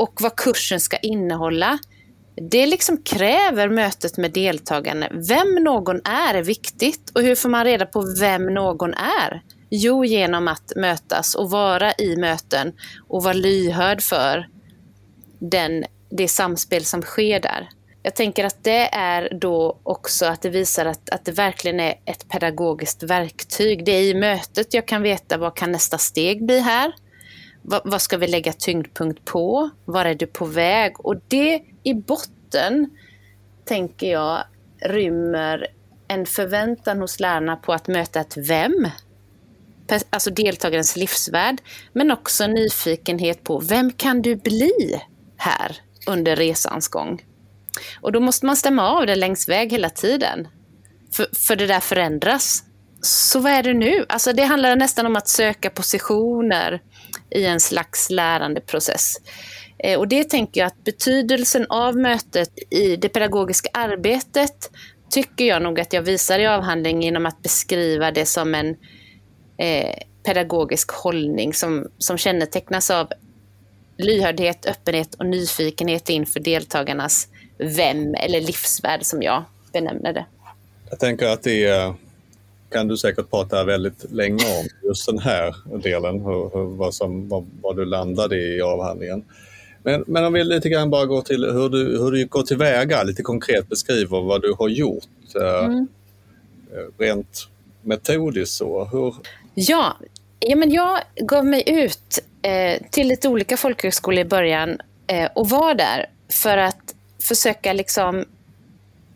och 0.00 0.18
vad 0.20 0.36
kursen 0.36 0.80
ska 0.80 0.96
innehålla. 0.96 1.78
Det 2.50 2.66
liksom 2.66 3.02
kräver 3.02 3.68
mötet 3.68 4.16
med 4.16 4.32
deltagarna. 4.32 5.08
Vem 5.28 5.54
någon 5.54 6.00
är 6.04 6.34
är 6.34 6.42
viktigt. 6.42 7.10
Och 7.14 7.22
hur 7.22 7.34
får 7.34 7.48
man 7.48 7.64
reda 7.64 7.86
på 7.86 8.14
vem 8.20 8.46
någon 8.46 8.94
är? 8.94 9.42
Jo, 9.70 10.04
genom 10.04 10.48
att 10.48 10.72
mötas 10.76 11.34
och 11.34 11.50
vara 11.50 11.92
i 11.92 12.16
möten 12.16 12.72
och 13.08 13.22
vara 13.22 13.32
lyhörd 13.32 14.02
för 14.02 14.48
den, 15.38 15.84
det 16.10 16.28
samspel 16.28 16.84
som 16.84 17.02
sker 17.02 17.40
där. 17.40 17.68
Jag 18.02 18.14
tänker 18.14 18.44
att 18.44 18.64
det 18.64 18.94
är 18.94 19.34
då 19.34 19.78
också 19.82 20.26
att 20.26 20.42
det 20.42 20.50
visar 20.50 20.86
att, 20.86 21.10
att 21.10 21.24
det 21.24 21.32
verkligen 21.32 21.80
är 21.80 21.94
ett 22.04 22.28
pedagogiskt 22.28 23.02
verktyg. 23.02 23.84
Det 23.84 23.92
är 23.92 24.02
i 24.02 24.14
mötet 24.14 24.74
jag 24.74 24.88
kan 24.88 25.02
veta 25.02 25.38
vad 25.38 25.56
kan 25.56 25.72
nästa 25.72 25.98
steg 25.98 26.46
bli 26.46 26.60
här? 26.60 26.92
Vad, 27.62 27.80
vad 27.84 28.02
ska 28.02 28.16
vi 28.16 28.26
lägga 28.26 28.52
tyngdpunkt 28.52 29.24
på? 29.24 29.70
Var 29.84 30.04
är 30.04 30.14
du 30.14 30.26
på 30.26 30.44
väg? 30.44 31.00
Och 31.00 31.16
det 31.28 31.62
i 31.82 31.94
botten, 31.94 32.90
tänker 33.64 34.12
jag, 34.12 34.44
rymmer 34.80 35.66
en 36.08 36.26
förväntan 36.26 37.00
hos 37.00 37.20
lärarna 37.20 37.56
på 37.56 37.72
att 37.72 37.88
möta 37.88 38.20
ett 38.20 38.36
vem. 38.36 38.88
alltså 40.10 40.30
deltagarens 40.30 40.96
livsvärld, 40.96 41.62
men 41.92 42.10
också 42.10 42.46
nyfikenhet 42.46 43.44
på 43.44 43.58
vem 43.58 43.92
kan 43.92 44.22
du 44.22 44.36
bli 44.36 45.00
här 45.36 45.76
under 46.06 46.36
resans 46.36 46.88
gång? 46.88 47.22
Och 48.00 48.12
då 48.12 48.20
måste 48.20 48.46
man 48.46 48.56
stämma 48.56 48.88
av 48.88 49.06
det 49.06 49.16
längs 49.16 49.48
väg 49.48 49.72
hela 49.72 49.90
tiden. 49.90 50.48
För, 51.12 51.26
för 51.46 51.56
det 51.56 51.66
där 51.66 51.80
förändras. 51.80 52.64
Så 53.02 53.40
vad 53.40 53.52
är 53.52 53.62
det 53.62 53.74
nu? 53.74 54.06
Alltså 54.08 54.32
det 54.32 54.44
handlar 54.44 54.76
nästan 54.76 55.06
om 55.06 55.16
att 55.16 55.28
söka 55.28 55.70
positioner 55.70 56.80
i 57.30 57.44
en 57.46 57.60
slags 57.60 58.10
lärandeprocess. 58.10 59.16
Eh, 59.78 59.98
och 59.98 60.08
det 60.08 60.24
tänker 60.24 60.60
jag 60.60 60.66
att 60.66 60.84
betydelsen 60.84 61.66
av 61.68 61.96
mötet 61.96 62.50
i 62.70 62.96
det 62.96 63.08
pedagogiska 63.08 63.68
arbetet 63.72 64.70
tycker 65.10 65.44
jag 65.44 65.62
nog 65.62 65.80
att 65.80 65.92
jag 65.92 66.02
visar 66.02 66.38
i 66.38 66.46
avhandlingen 66.46 67.02
genom 67.02 67.26
att 67.26 67.42
beskriva 67.42 68.10
det 68.10 68.26
som 68.26 68.54
en 68.54 68.76
eh, 69.56 69.94
pedagogisk 70.22 70.90
hållning 70.90 71.54
som, 71.54 71.86
som 71.98 72.18
kännetecknas 72.18 72.90
av 72.90 73.12
lyhördhet, 73.96 74.66
öppenhet 74.66 75.14
och 75.14 75.26
nyfikenhet 75.26 76.08
inför 76.08 76.40
deltagarnas 76.40 77.28
vem 77.58 78.14
eller 78.14 78.40
livsvärld 78.40 79.04
som 79.04 79.22
jag 79.22 79.44
benämner 79.72 80.12
det. 80.12 80.26
Jag 80.90 80.98
tänker 80.98 81.26
att 81.26 81.42
det 81.42 81.94
kan 82.70 82.88
du 82.88 82.96
säkert 82.96 83.30
prata 83.30 83.64
väldigt 83.64 84.12
länge 84.12 84.44
om, 84.44 84.88
just 84.88 85.06
den 85.06 85.18
här 85.18 85.54
delen, 85.82 86.20
hur, 86.20 86.50
hur, 86.54 86.76
vad, 86.76 86.94
som, 86.94 87.28
vad, 87.28 87.46
vad, 87.62 87.76
du 87.76 87.84
landade 87.84 88.36
i 88.36 88.60
avhandlingen. 88.60 89.24
Men, 89.82 90.04
men 90.06 90.24
om 90.24 90.32
vi 90.32 90.44
lite 90.44 90.68
grann 90.68 90.90
bara 90.90 91.06
går 91.06 91.22
till 91.22 91.44
hur 91.44 91.68
du, 91.68 91.98
hur 91.98 92.10
du 92.10 92.26
går 92.26 92.42
tillväga, 92.42 93.02
lite 93.02 93.22
konkret 93.22 93.68
beskriver 93.68 94.20
vad 94.20 94.42
du 94.42 94.54
har 94.58 94.68
gjort 94.68 95.34
eh, 95.36 95.64
mm. 95.64 95.88
rent 96.98 97.48
metodiskt. 97.82 98.54
Så. 98.54 98.84
Hur... 98.84 99.14
Ja, 99.54 99.96
ja 100.40 100.56
men 100.56 100.70
jag 100.70 100.98
gav 101.16 101.46
mig 101.46 101.62
ut 101.66 102.18
eh, 102.42 102.82
till 102.90 103.08
lite 103.08 103.28
olika 103.28 103.56
folkhögskolor 103.56 104.20
i 104.20 104.24
början 104.24 104.78
eh, 105.06 105.30
och 105.34 105.48
var 105.48 105.74
där 105.74 106.06
för 106.28 106.56
att 106.56 106.94
försöka 107.22 107.72
liksom 107.72 108.24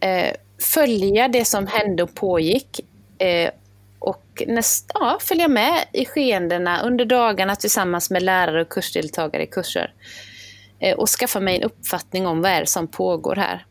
eh, 0.00 0.32
följa 0.58 1.28
det 1.28 1.44
som 1.44 1.66
hände 1.66 2.02
och 2.02 2.14
pågick 2.14 2.80
eh, 3.18 3.50
och 3.99 4.42
näst, 4.47 4.90
ja, 4.94 5.18
följa 5.21 5.49
med 5.49 5.85
i 5.92 6.04
skeendena 6.04 6.83
under 6.83 7.04
dagarna 7.04 7.56
tillsammans 7.56 8.11
med 8.11 8.23
lärare 8.23 8.62
och 8.62 8.68
kursdeltagare 8.68 9.42
i 9.42 9.47
kurser. 9.47 9.92
Eh, 10.80 10.97
och 10.97 11.09
skaffa 11.09 11.40
mig 11.40 11.56
en 11.56 11.62
uppfattning 11.62 12.26
om 12.26 12.42
vad 12.42 12.50
är 12.50 12.61
det 12.61 12.66
som 12.66 12.88
pågår 12.88 13.37
här. 13.37 13.66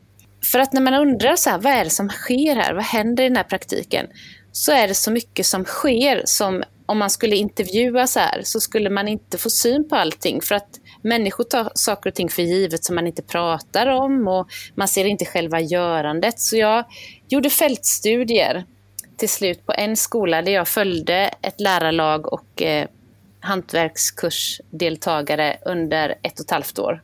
För 0.51 0.59
att 0.59 0.73
när 0.73 0.81
man 0.81 0.93
undrar 0.93 1.35
så 1.35 1.49
här, 1.49 1.57
vad 1.57 1.73
är 1.73 1.83
det 1.83 1.89
som 1.89 2.09
sker 2.09 2.55
här, 2.55 2.73
vad 2.73 2.83
händer 2.83 3.23
i 3.23 3.27
den 3.27 3.37
här 3.37 3.43
praktiken? 3.43 4.07
Så 4.51 4.71
är 4.71 4.87
det 4.87 4.93
så 4.93 5.11
mycket 5.11 5.45
som 5.45 5.65
sker 5.65 6.21
som 6.25 6.63
om 6.85 6.97
man 6.97 7.09
skulle 7.09 7.35
intervjua 7.35 8.07
så 8.07 8.19
här 8.19 8.41
så 8.43 8.59
skulle 8.59 8.89
man 8.89 9.07
inte 9.07 9.37
få 9.37 9.49
syn 9.49 9.89
på 9.89 9.95
allting. 9.95 10.41
För 10.41 10.55
att 10.55 10.79
människor 11.01 11.43
tar 11.43 11.71
saker 11.75 12.09
och 12.09 12.15
ting 12.15 12.29
för 12.29 12.41
givet 12.41 12.83
som 12.83 12.95
man 12.95 13.07
inte 13.07 13.21
pratar 13.21 13.87
om 13.87 14.27
och 14.27 14.47
man 14.75 14.87
ser 14.87 15.05
inte 15.05 15.25
själva 15.25 15.59
görandet. 15.59 16.39
Så 16.39 16.57
jag 16.57 16.85
gjorde 17.29 17.49
fältstudier 17.49 18.65
till 19.17 19.29
slut 19.29 19.65
på 19.65 19.73
en 19.77 19.97
skola 19.97 20.41
där 20.41 20.51
jag 20.51 20.67
följde 20.67 21.33
ett 21.41 21.59
lärarlag 21.59 22.33
och 22.33 22.61
eh, 22.61 22.87
hantverkskursdeltagare 23.39 25.57
under 25.65 26.15
ett 26.21 26.39
och 26.39 26.45
ett 26.45 26.51
halvt 26.51 26.79
år. 26.79 27.01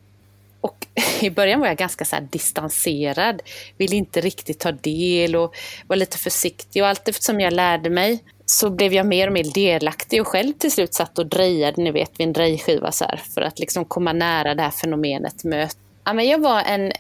Och 0.62 0.88
i 1.22 1.30
början 1.30 1.60
var 1.60 1.68
jag 1.68 1.78
ganska 1.78 2.06
så 2.06 2.16
distanserad, 2.32 3.42
ville 3.78 3.96
inte 3.96 4.22
riktigt 4.22 4.60
ta 4.60 4.72
del 4.72 5.36
och 5.36 5.56
var 5.88 5.96
lite 5.96 6.18
försiktig. 6.18 6.84
Och 6.84 6.88
allt 6.88 7.08
eftersom 7.08 7.40
jag 7.40 7.54
lärde 7.54 7.90
mig 7.90 8.24
så 8.46 8.70
blev 8.70 8.94
jag 8.94 9.06
mer 9.06 9.28
och 9.28 9.34
mer 9.34 9.54
delaktig 9.54 10.22
och 10.22 10.28
själv 10.28 10.54
till 10.54 10.72
slut 10.72 10.94
satt 10.94 11.20
och 11.20 11.26
drejade, 11.26 11.82
ni 11.82 11.92
vet 11.92 12.20
vid 12.20 12.28
en 12.28 12.34
drejskiva 12.34 12.92
så 12.92 13.06
här, 13.06 13.22
för 13.34 13.42
att 13.42 13.60
liksom 13.60 13.86
komma 13.86 14.14
nära 14.14 14.56
det 14.56 14.64
här 14.64 14.72
fenomenet 14.72 15.44
möte. 15.44 15.76
Ja, 16.04 16.14
men 16.14 16.28
jag 16.28 16.42
var 16.42 16.62
en, 16.62 16.92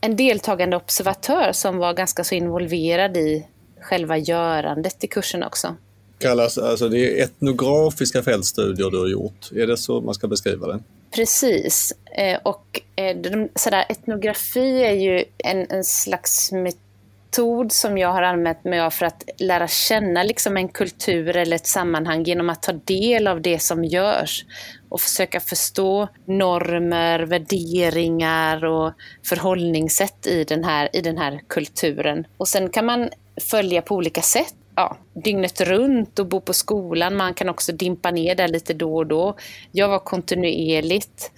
en 0.00 0.16
deltagande 0.16 0.76
observatör 0.76 1.52
som 1.52 1.78
var 1.78 1.94
ganska 1.94 2.24
så 2.24 2.34
involverad 2.34 3.16
i 3.16 3.46
själva 3.84 4.18
görandet 4.18 5.04
i 5.04 5.06
kursen 5.06 5.42
också. 5.42 5.76
Kallas, 6.18 6.58
alltså 6.58 6.88
det 6.88 6.98
är 6.98 7.24
etnografiska 7.24 8.22
fältstudier 8.22 8.90
du 8.90 8.98
har 8.98 9.08
gjort, 9.08 9.52
är 9.52 9.66
det 9.66 9.76
så 9.76 10.00
man 10.00 10.14
ska 10.14 10.28
beskriva 10.28 10.66
det? 10.66 10.80
Precis. 11.14 11.92
Eh, 12.16 12.38
och 12.42 12.80
eh, 12.96 13.16
sådär, 13.54 13.84
etnografi 13.88 14.84
är 14.84 14.92
ju 14.92 15.24
en, 15.38 15.66
en 15.70 15.84
slags 15.84 16.52
metod 16.52 17.72
som 17.72 17.98
jag 17.98 18.12
har 18.12 18.22
använt 18.22 18.64
mig 18.64 18.80
av 18.80 18.90
för 18.90 19.06
att 19.06 19.24
lära 19.38 19.68
känna 19.68 20.22
liksom 20.22 20.56
en 20.56 20.68
kultur 20.68 21.36
eller 21.36 21.56
ett 21.56 21.66
sammanhang 21.66 22.22
genom 22.22 22.50
att 22.50 22.62
ta 22.62 22.72
del 22.72 23.26
av 23.26 23.42
det 23.42 23.62
som 23.62 23.84
görs 23.84 24.44
och 24.88 25.00
försöka 25.00 25.40
förstå 25.40 26.08
normer, 26.24 27.20
värderingar 27.20 28.64
och 28.64 28.92
förhållningssätt 29.24 30.26
i 30.26 30.44
den 30.44 30.64
här, 30.64 30.88
i 30.92 31.00
den 31.00 31.18
här 31.18 31.40
kulturen. 31.48 32.26
Och 32.36 32.48
sen 32.48 32.68
kan 32.70 32.86
man 32.86 33.10
följa 33.40 33.82
på 33.82 33.94
olika 33.94 34.22
sätt. 34.22 34.54
Ja, 34.76 34.96
dygnet 35.24 35.60
runt 35.60 36.18
och 36.18 36.26
bo 36.26 36.40
på 36.40 36.52
skolan. 36.52 37.16
Man 37.16 37.34
kan 37.34 37.48
också 37.48 37.72
dimpa 37.72 38.10
ner 38.10 38.34
där 38.34 38.48
lite 38.48 38.74
då 38.74 38.96
och 38.96 39.06
då. 39.06 39.36
Jag 39.72 39.88
var 39.88 39.98
kontinuerligt 39.98 41.32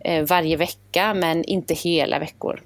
eh, 0.00 0.24
varje 0.24 0.56
vecka, 0.56 1.14
men 1.14 1.44
inte 1.44 1.74
hela 1.74 2.18
veckor. 2.18 2.62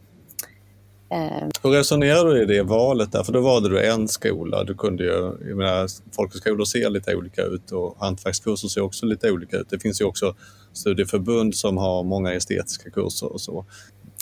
Eh. 1.13 1.49
Hur 1.63 1.71
resonerade 1.71 2.35
du 2.35 2.43
i 2.43 2.45
det 2.45 2.63
valet? 2.63 3.13
Där? 3.13 3.23
För 3.23 3.33
då 3.33 3.41
valde 3.41 3.69
du 3.69 3.87
en 3.87 4.09
skola. 4.09 4.65
Du 4.65 4.75
kunde 4.75 5.05
ju, 5.05 5.37
jag 5.49 5.57
menar, 5.57 5.89
folkhögskolor 6.17 6.65
ser 6.65 6.91
lite 6.91 7.17
olika 7.17 7.43
ut 7.43 7.73
och 7.73 7.97
hantverkskurser 7.99 8.69
ser 8.69 8.81
också 8.81 9.07
lite 9.07 9.31
olika 9.31 9.57
ut. 9.57 9.71
Det 9.71 9.79
finns 9.79 10.01
ju 10.01 10.05
också 10.05 10.35
studieförbund 10.73 11.55
som 11.55 11.77
har 11.77 12.03
många 12.03 12.33
estetiska 12.33 12.91
kurser 12.91 13.33
och 13.33 13.41
så. 13.41 13.65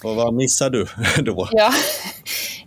Och 0.04 0.16
vad 0.16 0.34
missar 0.34 0.70
du 0.70 0.86
då? 1.22 1.48
Ja, 1.52 1.72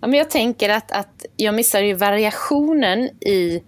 ja 0.01 0.07
men 0.07 0.13
jag 0.13 0.29
tänker 0.29 0.69
att, 0.69 0.91
att 0.91 1.25
jag 1.35 1.55
missar 1.55 1.81
ju 1.81 1.93
variationen 1.93 2.99
i 3.21 3.63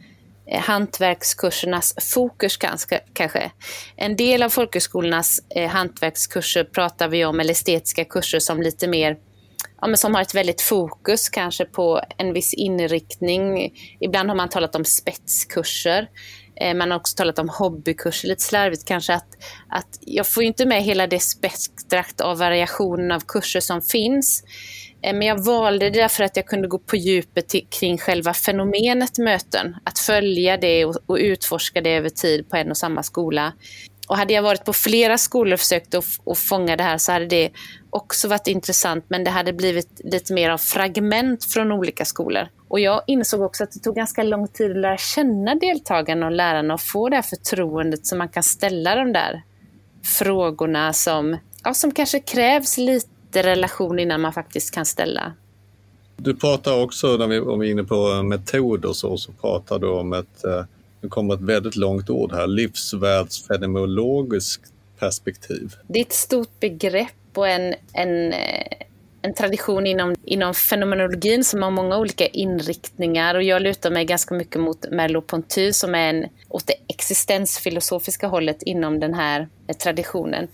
eh, 0.47 0.61
hantverkskursernas 0.61 1.95
fokus 2.13 2.57
kanske. 2.57 2.99
kanske. 3.13 3.51
En 3.95 4.15
del 4.15 4.43
av 4.43 4.49
folkhögskolornas 4.49 5.39
eh, 5.55 5.69
hantverkskurser 5.69 6.63
pratar 6.63 7.07
vi 7.07 7.25
om, 7.25 7.39
eller 7.39 7.51
estetiska 7.51 8.05
kurser 8.05 8.39
som 8.39 8.61
lite 8.61 8.87
mer 8.87 9.17
ja, 9.81 9.87
men 9.87 9.97
som 9.97 10.15
har 10.15 10.21
ett 10.21 10.35
väldigt 10.35 10.61
fokus 10.61 11.29
kanske 11.29 11.65
på 11.65 12.01
en 12.17 12.33
viss 12.33 12.53
inriktning. 12.53 13.73
Ibland 13.99 14.29
har 14.29 14.35
man 14.35 14.49
talat 14.49 14.75
om 14.75 14.85
spetskurser. 14.85 16.07
Eh, 16.55 16.73
man 16.73 16.91
har 16.91 16.99
också 16.99 17.15
talat 17.15 17.39
om 17.39 17.49
hobbykurser, 17.49 18.27
lite 18.27 18.43
slarvigt 18.43 18.85
kanske. 18.85 19.13
Att, 19.13 19.37
att 19.69 19.99
jag 20.01 20.27
får 20.27 20.43
ju 20.43 20.47
inte 20.47 20.65
med 20.65 20.83
hela 20.83 21.07
det 21.07 21.19
spektrat 21.19 22.21
av 22.21 22.37
variationen 22.37 23.11
av 23.11 23.19
kurser 23.19 23.59
som 23.59 23.81
finns. 23.81 24.43
Eh, 25.01 25.13
men 25.13 25.27
jag 25.27 25.45
valde 25.45 25.89
det 25.89 25.99
därför 25.99 26.23
att 26.23 26.35
jag 26.35 26.47
kunde 26.47 26.67
gå 26.67 26.79
på 26.79 26.95
djupet 26.95 27.49
till, 27.49 27.67
kring 27.69 27.97
själva 27.97 28.33
fenomenet 28.33 29.17
möten. 29.17 29.75
Att 29.83 29.99
följa 29.99 30.57
det 30.57 30.85
och, 30.85 30.95
och 31.05 31.17
utforska 31.17 31.81
det 31.81 31.95
över 31.95 32.09
tid 32.09 32.49
på 32.49 32.57
en 32.57 32.71
och 32.71 32.77
samma 32.77 33.03
skola. 33.03 33.53
Och 34.07 34.17
hade 34.17 34.33
jag 34.33 34.41
varit 34.41 34.65
på 34.65 34.73
flera 34.73 35.17
skolor 35.17 35.53
och 35.53 35.59
försökt 35.59 35.95
att, 35.95 36.05
att 36.25 36.37
fånga 36.37 36.75
det 36.75 36.83
här 36.83 36.97
så 36.97 37.11
hade 37.11 37.25
det 37.25 37.51
också 37.89 38.27
varit 38.27 38.47
intressant 38.47 39.05
men 39.07 39.23
det 39.23 39.31
hade 39.31 39.53
blivit 39.53 40.01
lite 40.03 40.33
mer 40.33 40.49
av 40.49 40.57
fragment 40.57 41.45
från 41.45 41.71
olika 41.71 42.05
skolor. 42.05 42.47
Och 42.73 42.79
jag 42.79 43.01
insåg 43.07 43.41
också 43.41 43.63
att 43.63 43.71
det 43.71 43.79
tog 43.79 43.95
ganska 43.95 44.23
lång 44.23 44.47
tid 44.47 44.71
att 44.71 44.77
lära 44.77 44.97
känna 44.97 45.55
deltagarna 45.55 46.25
och 46.25 46.31
lärarna 46.31 46.73
och 46.73 46.81
få 46.81 47.09
det 47.09 47.15
här 47.15 47.23
förtroendet 47.23 48.05
så 48.05 48.15
man 48.15 48.29
kan 48.29 48.43
ställa 48.43 48.95
de 48.95 49.13
där 49.13 49.43
frågorna 50.03 50.93
som, 50.93 51.37
ja, 51.63 51.73
som 51.73 51.91
kanske 51.91 52.19
krävs 52.19 52.77
lite 52.77 53.43
relation 53.43 53.99
innan 53.99 54.21
man 54.21 54.33
faktiskt 54.33 54.73
kan 54.73 54.85
ställa. 54.85 55.33
Du 56.17 56.35
pratar 56.35 56.83
också, 56.83 57.17
när 57.17 57.27
vi, 57.27 57.39
om 57.39 57.59
vi 57.59 57.67
är 57.67 57.71
inne 57.71 57.83
på 57.83 58.23
metoder, 58.23 58.93
så, 58.93 59.17
så 59.17 59.31
pratar 59.31 59.79
du 59.79 59.87
om 59.87 60.13
ett, 60.13 60.45
eh, 60.45 60.63
nu 61.01 61.09
kommer 61.09 61.33
ett 61.33 61.41
väldigt 61.41 61.75
långt 61.75 62.09
ord 62.09 62.31
här, 62.31 62.47
livsvärldsfenomenologiskt 62.47 64.73
perspektiv. 64.99 65.75
Det 65.87 65.99
är 65.99 66.05
ett 66.05 66.13
stort 66.13 66.59
begrepp 66.59 67.13
och 67.33 67.47
en, 67.47 67.73
en 67.93 68.33
eh, 68.33 68.67
en 69.23 69.33
tradition 69.33 69.87
inom, 69.87 70.15
inom 70.25 70.53
fenomenologin 70.53 71.43
som 71.43 71.63
har 71.63 71.71
många 71.71 71.97
olika 71.97 72.27
inriktningar 72.27 73.35
och 73.35 73.43
jag 73.43 73.61
lutar 73.61 73.91
mig 73.91 74.05
ganska 74.05 74.35
mycket 74.35 74.61
mot 74.61 74.85
Merleau-Ponty 74.85 75.71
som 75.71 75.95
är 75.95 76.09
en, 76.09 76.25
åt 76.49 76.67
det 76.67 76.75
existensfilosofiska 76.87 78.27
hållet 78.27 78.63
inom 78.63 78.99
den 78.99 79.13
här 79.13 79.47
eh, 79.67 79.75
traditionen. 79.75 80.47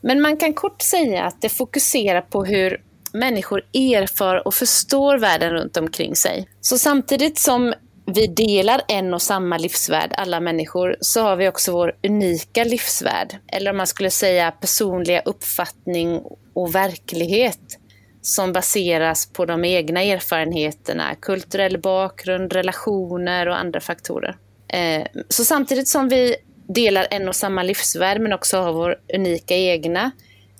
Men 0.00 0.20
man 0.20 0.36
kan 0.36 0.54
kort 0.54 0.82
säga 0.82 1.24
att 1.24 1.42
det 1.42 1.48
fokuserar 1.48 2.20
på 2.20 2.44
hur 2.44 2.82
människor 3.12 3.62
erfar 3.72 4.46
och 4.46 4.54
förstår 4.54 5.18
världen 5.18 5.50
runt 5.50 5.76
omkring 5.76 6.16
sig. 6.16 6.48
Så 6.60 6.78
samtidigt 6.78 7.38
som 7.38 7.74
vi 8.06 8.26
delar 8.26 8.82
en 8.88 9.14
och 9.14 9.22
samma 9.22 9.58
livsvärld, 9.58 10.12
alla 10.16 10.40
människor, 10.40 10.96
så 11.00 11.22
har 11.22 11.36
vi 11.36 11.48
också 11.48 11.72
vår 11.72 11.96
unika 12.06 12.64
livsvärld. 12.64 13.36
Eller 13.46 13.70
om 13.70 13.76
man 13.76 13.86
skulle 13.86 14.10
säga 14.10 14.50
personliga 14.50 15.20
uppfattning 15.20 16.22
och 16.54 16.74
verklighet 16.74 17.79
som 18.22 18.52
baseras 18.52 19.32
på 19.32 19.44
de 19.44 19.64
egna 19.64 20.02
erfarenheterna, 20.02 21.14
kulturell 21.14 21.78
bakgrund, 21.78 22.52
relationer 22.52 23.48
och 23.48 23.58
andra 23.58 23.80
faktorer. 23.80 24.36
Eh, 24.68 25.06
så 25.28 25.44
samtidigt 25.44 25.88
som 25.88 26.08
vi 26.08 26.36
delar 26.68 27.06
en 27.10 27.28
och 27.28 27.36
samma 27.36 27.62
livsvärld 27.62 28.20
men 28.20 28.32
också 28.32 28.58
har 28.58 28.72
vår 28.72 28.96
unika 29.14 29.54
egna 29.54 30.10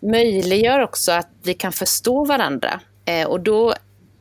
möjliggör 0.03 0.81
också 0.81 1.13
att 1.13 1.31
vi 1.43 1.55
kan 1.55 1.73
förstå 1.73 2.25
varandra. 2.25 2.81
Eh, 3.05 3.27
och 3.27 3.41
då 3.41 3.75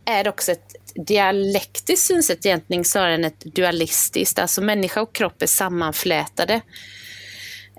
är 0.05 0.23
det 0.23 0.29
också 0.29 0.51
ett 0.51 0.75
dialektiskt 0.95 2.07
synsätt 2.07 2.45
egentligen 2.45 2.85
snarare 2.85 3.13
än 3.13 3.25
ett 3.25 3.39
dualistiskt. 3.39 4.39
Alltså 4.39 4.61
människa 4.61 5.01
och 5.01 5.15
kropp 5.15 5.41
är 5.41 5.47
sammanflätade. 5.47 6.61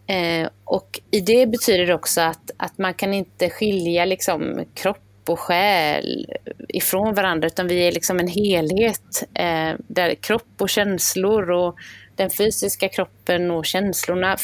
Eh, 0.07 0.49
och 0.64 1.00
i 1.11 1.21
det 1.21 1.47
betyder 1.47 1.87
det 1.87 1.95
också 1.95 2.21
att, 2.21 2.50
att 2.57 2.79
man 2.79 2.95
kan 2.95 3.14
inte 3.14 3.50
skilja 3.50 4.05
liksom 4.05 4.64
kropp 4.75 5.10
och 5.30 5.40
själ 5.40 6.26
ifrån 6.68 7.14
varandra, 7.14 7.46
utan 7.46 7.66
vi 7.66 7.88
är 7.88 7.92
liksom 7.92 8.18
en 8.18 8.28
helhet 8.28 9.22
eh, 9.34 9.72
där 9.88 10.14
kropp 10.14 10.54
och 10.58 10.68
känslor 10.68 11.50
och 11.50 11.76
den 12.16 12.30
fysiska 12.30 12.88
kroppen 12.88 13.50
och 13.50 13.66
känslorna 13.66 14.37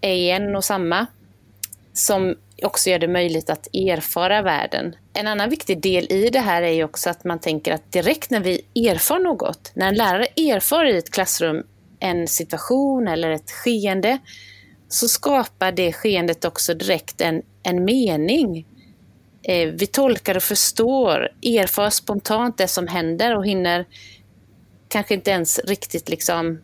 är 0.00 0.34
en 0.34 0.56
och 0.56 0.64
samma. 0.64 1.06
Som 1.94 2.36
också 2.62 2.90
gör 2.90 2.98
det 2.98 3.08
möjligt 3.08 3.50
att 3.50 3.66
erfara 3.74 4.42
världen. 4.42 4.96
En 5.12 5.26
annan 5.26 5.50
viktig 5.50 5.80
del 5.80 6.12
i 6.12 6.30
det 6.30 6.40
här 6.40 6.62
är 6.62 6.72
ju 6.72 6.84
också 6.84 7.10
att 7.10 7.24
man 7.24 7.38
tänker 7.38 7.72
att 7.72 7.92
direkt 7.92 8.30
när 8.30 8.40
vi 8.40 8.60
erfar 8.74 9.18
något, 9.18 9.72
när 9.74 9.88
en 9.88 9.94
lärare 9.94 10.26
erfar 10.36 10.84
i 10.84 10.98
ett 10.98 11.10
klassrum 11.10 11.66
en 12.02 12.28
situation 12.28 13.08
eller 13.08 13.30
ett 13.30 13.50
skeende, 13.50 14.18
så 14.88 15.08
skapar 15.08 15.72
det 15.72 15.92
skeendet 15.92 16.44
också 16.44 16.74
direkt 16.74 17.20
en, 17.20 17.42
en 17.62 17.84
mening. 17.84 18.66
Eh, 19.42 19.68
vi 19.68 19.86
tolkar 19.86 20.36
och 20.36 20.42
förstår, 20.42 21.28
erfar 21.42 21.90
spontant 21.90 22.58
det 22.58 22.68
som 22.68 22.88
händer 22.88 23.36
och 23.36 23.46
hinner 23.46 23.86
kanske 24.88 25.14
inte 25.14 25.30
ens 25.30 25.58
riktigt 25.58 26.08
liksom, 26.08 26.60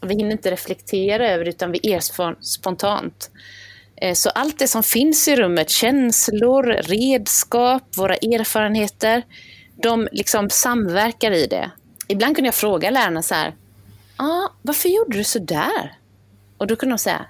vi 0.00 0.14
hinner 0.14 0.32
inte 0.32 0.50
reflektera 0.50 1.30
över 1.30 1.44
det 1.44 1.50
utan 1.50 1.72
vi 1.72 1.92
erfar 1.92 2.36
spontant. 2.40 3.30
Eh, 3.96 4.14
så 4.14 4.30
allt 4.30 4.58
det 4.58 4.68
som 4.68 4.82
finns 4.82 5.28
i 5.28 5.36
rummet, 5.36 5.70
känslor, 5.70 6.62
redskap, 6.64 7.82
våra 7.96 8.14
erfarenheter, 8.14 9.22
de 9.82 10.08
liksom 10.12 10.50
samverkar 10.50 11.30
i 11.30 11.46
det. 11.46 11.70
Ibland 12.08 12.36
kunde 12.36 12.48
jag 12.48 12.54
fråga 12.54 12.90
lärarna 12.90 13.22
så 13.22 13.34
här, 13.34 13.54
ah, 14.16 14.48
varför 14.62 14.88
gjorde 14.88 15.18
du 15.18 15.24
så 15.24 15.38
där? 15.38 15.98
Och 16.58 16.66
då 16.66 16.76
kunde 16.76 16.92
de 16.92 16.98
säga, 16.98 17.26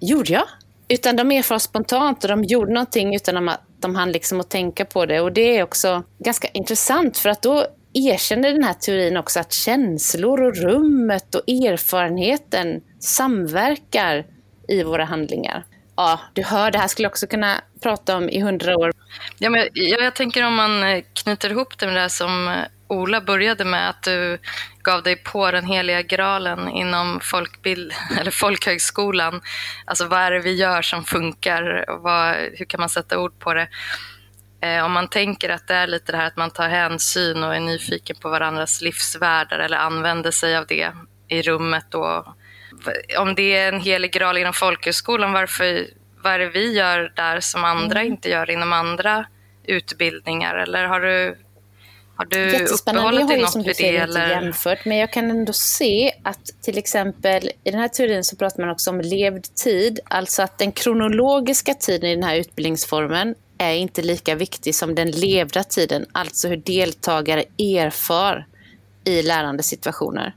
gjorde 0.00 0.32
jag? 0.32 0.46
Utan 0.88 1.16
de 1.16 1.30
erfar 1.30 1.58
spontant 1.58 2.24
och 2.24 2.30
de 2.30 2.44
gjorde 2.44 2.72
någonting 2.72 3.14
utan 3.14 3.48
att 3.48 3.60
de 3.86 3.96
hann 3.96 4.12
liksom 4.12 4.40
att 4.40 4.50
tänka 4.50 4.84
på 4.84 5.06
det. 5.06 5.20
Och 5.20 5.32
det 5.32 5.58
är 5.58 5.62
också 5.62 6.02
ganska 6.18 6.48
intressant 6.48 7.18
för 7.18 7.28
att 7.28 7.42
då 7.42 7.66
erkänner 7.94 8.52
den 8.52 8.64
här 8.64 8.74
teorin 8.74 9.16
också 9.16 9.40
att 9.40 9.52
känslor 9.52 10.42
och 10.42 10.56
rummet 10.56 11.34
och 11.34 11.48
erfarenheten 11.48 12.80
samverkar 13.00 14.26
i 14.68 14.82
våra 14.82 15.04
handlingar 15.04 15.64
ja, 15.96 16.20
du 16.32 16.42
hör, 16.42 16.70
det 16.70 16.78
här 16.78 16.88
skulle 16.88 17.06
jag 17.06 17.10
också 17.10 17.26
kunna 17.26 17.60
prata 17.82 18.16
om 18.16 18.28
i 18.28 18.40
hundra 18.40 18.76
år. 18.76 18.92
Ja, 19.38 19.50
men 19.50 19.68
jag, 19.72 20.02
jag 20.02 20.14
tänker 20.14 20.46
om 20.46 20.54
man 20.54 20.82
eh, 20.82 21.04
knyter 21.12 21.50
ihop 21.50 21.78
det 21.78 21.86
med 21.86 21.94
det 21.94 22.00
här 22.00 22.08
som 22.08 22.48
eh, 22.48 22.54
Ola 22.88 23.20
började 23.20 23.64
med, 23.64 23.88
att 23.88 24.02
du 24.02 24.38
gav 24.82 25.02
dig 25.02 25.16
på 25.16 25.50
den 25.50 25.66
heliga 25.66 26.02
graalen 26.02 26.68
inom 26.68 27.20
folkbild, 27.20 27.92
eller 28.20 28.30
folkhögskolan. 28.30 29.40
Alltså 29.84 30.06
vad 30.06 30.20
är 30.20 30.30
det 30.30 30.40
vi 30.40 30.54
gör 30.54 30.82
som 30.82 31.04
funkar? 31.04 31.84
Vad, 31.88 32.36
hur 32.36 32.64
kan 32.64 32.80
man 32.80 32.88
sätta 32.88 33.18
ord 33.18 33.38
på 33.38 33.54
det? 33.54 33.68
Eh, 34.60 34.84
om 34.84 34.92
man 34.92 35.08
tänker 35.08 35.48
att 35.48 35.68
det 35.68 35.74
är 35.74 35.86
lite 35.86 36.12
det 36.12 36.18
här 36.18 36.26
att 36.26 36.36
man 36.36 36.50
tar 36.50 36.68
hänsyn 36.68 37.44
och 37.44 37.56
är 37.56 37.60
nyfiken 37.60 38.16
på 38.16 38.28
varandras 38.28 38.82
livsvärldar 38.82 39.58
eller 39.58 39.76
använder 39.76 40.30
sig 40.30 40.56
av 40.56 40.66
det 40.66 40.92
i 41.28 41.42
rummet 41.42 41.94
och 41.94 42.26
om 43.18 43.34
det 43.34 43.56
är 43.56 43.72
en 43.72 43.80
helig 43.80 44.12
graal 44.12 44.38
inom 44.38 44.52
folkhögskolan, 44.52 45.32
varför, 45.32 45.86
vad 46.22 46.32
är 46.32 46.38
det 46.38 46.48
vi 46.48 46.72
gör 46.72 47.12
där 47.16 47.40
som 47.40 47.64
andra 47.64 48.00
mm. 48.00 48.12
inte 48.12 48.30
gör 48.30 48.50
inom 48.50 48.72
andra 48.72 49.26
utbildningar? 49.64 50.54
Eller 50.54 50.84
har 50.84 51.00
du, 51.00 51.38
har 52.16 52.26
du 52.26 52.66
uppehållit 52.66 53.28
dig 53.28 53.40
något 53.40 53.56
vid 53.56 53.76
det? 53.78 53.96
Eller? 53.96 54.30
jämfört, 54.30 54.84
men 54.84 54.96
jag 54.96 55.12
kan 55.12 55.30
ändå 55.30 55.52
se 55.52 56.12
att 56.22 56.62
till 56.62 56.78
exempel 56.78 57.50
i 57.64 57.70
den 57.70 57.80
här 57.80 57.88
teorin 57.88 58.24
så 58.24 58.36
pratar 58.36 58.60
man 58.60 58.70
också 58.70 58.90
om 58.90 59.00
levd 59.00 59.54
tid, 59.54 60.00
alltså 60.04 60.42
att 60.42 60.58
den 60.58 60.72
kronologiska 60.72 61.74
tiden 61.74 62.10
i 62.10 62.14
den 62.14 62.24
här 62.24 62.36
utbildningsformen 62.36 63.34
är 63.58 63.72
inte 63.72 64.02
lika 64.02 64.34
viktig 64.34 64.74
som 64.74 64.94
den 64.94 65.10
levda 65.10 65.64
tiden, 65.64 66.06
alltså 66.12 66.48
hur 66.48 66.56
deltagare 66.56 67.44
erfar 67.58 68.46
i 69.04 69.22
lärande 69.22 69.62
situationer. 69.62 70.34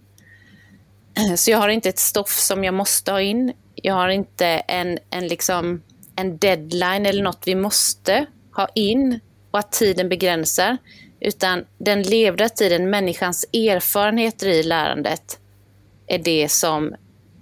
Så 1.37 1.51
jag 1.51 1.57
har 1.57 1.69
inte 1.69 1.89
ett 1.89 1.99
stoff 1.99 2.39
som 2.39 2.63
jag 2.63 2.73
måste 2.73 3.11
ha 3.11 3.21
in. 3.21 3.53
Jag 3.75 3.93
har 3.93 4.09
inte 4.09 4.45
en, 4.45 4.99
en, 5.09 5.27
liksom, 5.27 5.81
en 6.15 6.37
deadline 6.37 7.05
eller 7.05 7.23
något 7.23 7.43
vi 7.45 7.55
måste 7.55 8.25
ha 8.55 8.67
in 8.75 9.19
och 9.51 9.59
att 9.59 9.71
tiden 9.71 10.09
begränsar. 10.09 10.77
Utan 11.19 11.65
den 11.77 12.03
levda 12.03 12.49
tiden, 12.49 12.89
människans 12.89 13.45
erfarenheter 13.53 14.47
i 14.47 14.63
lärandet, 14.63 15.39
är 16.07 16.17
det 16.17 16.49
som 16.49 16.93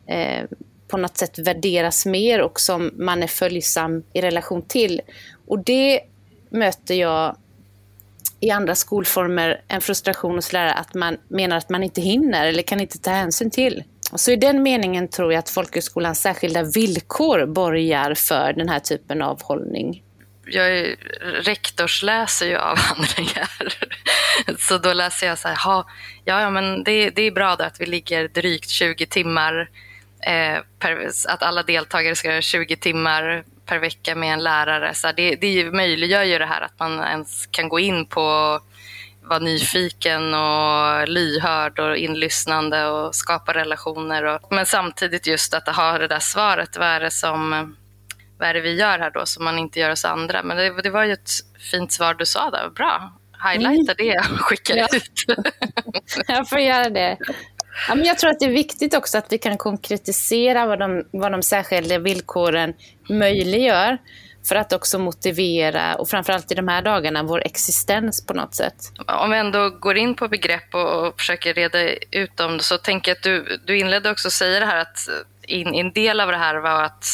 eh, 0.07 0.43
på 0.87 0.97
något 0.97 1.17
sätt 1.17 1.39
värderas 1.39 2.05
mer 2.05 2.41
och 2.41 2.59
som 2.59 2.91
man 2.97 3.23
är 3.23 3.27
följsam 3.27 4.03
i 4.13 4.21
relation 4.21 4.61
till. 4.61 5.01
Och 5.47 5.63
det 5.63 6.01
möter 6.49 6.95
jag 6.95 7.35
i 8.39 8.51
andra 8.51 8.75
skolformer 8.75 9.61
en 9.67 9.81
frustration 9.81 10.35
hos 10.35 10.53
lärare 10.53 10.73
att 10.73 10.93
man 10.93 11.17
menar 11.27 11.57
att 11.57 11.69
man 11.69 11.83
inte 11.83 12.01
hinner 12.01 12.47
eller 12.47 12.63
kan 12.63 12.81
inte 12.81 12.97
ta 12.97 13.11
hänsyn 13.11 13.51
till. 13.51 13.83
Så 14.15 14.31
i 14.31 14.35
den 14.35 14.63
meningen 14.63 15.07
tror 15.07 15.33
jag 15.33 15.39
att 15.39 15.49
folkhögskolans 15.49 16.19
särskilda 16.19 16.63
villkor 16.63 17.45
borgar 17.45 18.13
för 18.13 18.53
den 18.53 18.69
här 18.69 18.79
typen 18.79 19.21
av 19.21 19.43
hållning. 19.43 20.03
Jag 20.49 20.95
rektorsläser 21.21 22.45
ju 22.45 22.57
avhandlingar. 22.57 23.49
Så 24.59 24.77
då 24.77 24.93
läser 24.93 25.27
jag 25.27 25.39
så 25.39 25.47
här, 25.47 25.57
ja, 25.65 25.85
ja 26.25 26.49
men 26.49 26.83
det, 26.83 27.09
det 27.09 27.21
är 27.21 27.31
bra 27.31 27.55
då 27.55 27.63
att 27.63 27.81
vi 27.81 27.85
ligger 27.85 28.27
drygt 28.27 28.69
20 28.69 29.05
timmar, 29.05 29.69
eh, 30.21 30.57
per, 30.79 31.09
att 31.27 31.43
alla 31.43 31.63
deltagare 31.63 32.15
ska 32.15 32.29
göra 32.29 32.41
20 32.41 32.75
timmar 32.75 33.43
per 33.65 33.79
vecka 33.79 34.15
med 34.15 34.33
en 34.33 34.43
lärare. 34.43 34.93
Så 34.93 35.11
det, 35.11 35.35
det 35.35 35.71
möjliggör 35.71 36.23
ju 36.23 36.37
det 36.37 36.45
här 36.45 36.61
att 36.61 36.79
man 36.79 36.99
ens 36.99 37.47
kan 37.51 37.69
gå 37.69 37.79
in 37.79 38.05
på 38.05 38.59
vara 39.27 39.39
nyfiken 39.39 40.33
och 40.33 41.07
lyhörd 41.07 41.79
och 41.79 41.97
inlyssnande 41.97 42.87
och 42.87 43.15
skapa 43.15 43.53
relationer. 43.53 44.23
Och, 44.23 44.51
men 44.51 44.65
samtidigt 44.65 45.27
just 45.27 45.53
att 45.53 45.67
ha 45.75 45.97
det 45.97 46.07
där 46.07 46.19
svaret. 46.19 46.77
Vad 46.77 46.87
är 46.87 46.99
det, 46.99 47.11
som, 47.11 47.75
vad 48.39 48.49
är 48.49 48.53
det 48.53 48.61
vi 48.61 48.75
gör 48.75 48.99
här 48.99 49.11
då 49.11 49.25
som 49.25 49.43
man 49.43 49.59
inte 49.59 49.79
gör 49.79 49.89
hos 49.89 50.05
andra? 50.05 50.43
Men 50.43 50.57
det, 50.57 50.81
det 50.81 50.89
var 50.89 51.03
ju 51.03 51.13
ett 51.13 51.29
fint 51.71 51.91
svar 51.91 52.13
du 52.13 52.25
sa 52.25 52.51
där. 52.51 52.69
Bra. 52.69 53.13
Highlighta 53.43 53.93
mm. 53.93 53.95
det 53.97 54.33
och 54.33 54.39
skicka 54.39 54.75
ja. 54.75 54.87
ut. 54.93 55.25
jag 56.27 56.49
får 56.49 56.59
göra 56.59 56.89
det. 56.89 57.17
Ja, 57.87 57.95
men 57.95 58.05
jag 58.05 58.17
tror 58.17 58.31
att 58.31 58.39
det 58.39 58.45
är 58.45 58.51
viktigt 58.51 58.93
också 58.93 59.17
att 59.17 59.31
vi 59.31 59.37
kan 59.37 59.57
konkretisera 59.57 60.65
vad 60.65 60.79
de, 60.79 61.05
vad 61.11 61.31
de 61.31 61.41
särskilda 61.41 61.99
villkoren 61.99 62.73
möjliggör 63.09 63.97
för 64.47 64.55
att 64.55 64.73
också 64.73 64.99
motivera, 64.99 65.95
och 65.95 66.09
framförallt 66.09 66.51
i 66.51 66.55
de 66.55 66.67
här 66.67 66.81
dagarna, 66.81 67.23
vår 67.23 67.41
existens 67.45 68.25
på 68.25 68.33
något 68.33 68.55
sätt. 68.55 68.75
Om 69.07 69.29
vi 69.31 69.37
ändå 69.37 69.69
går 69.69 69.97
in 69.97 70.15
på 70.15 70.27
begrepp 70.27 70.75
och, 70.75 71.07
och 71.07 71.19
försöker 71.19 71.53
reda 71.53 71.79
ut 72.11 72.37
dem, 72.37 72.59
så 72.59 72.77
tänker 72.77 73.11
jag 73.11 73.15
att 73.17 73.23
du, 73.23 73.61
du 73.65 73.79
inledde 73.79 74.11
också 74.11 74.27
att 74.27 74.33
säga 74.33 74.59
det 74.59 74.65
här 74.65 74.77
att 74.77 75.09
in, 75.47 75.75
en 75.75 75.93
del 75.93 76.19
av 76.19 76.31
det 76.31 76.37
här 76.37 76.55
var 76.55 76.83
att, 76.83 77.05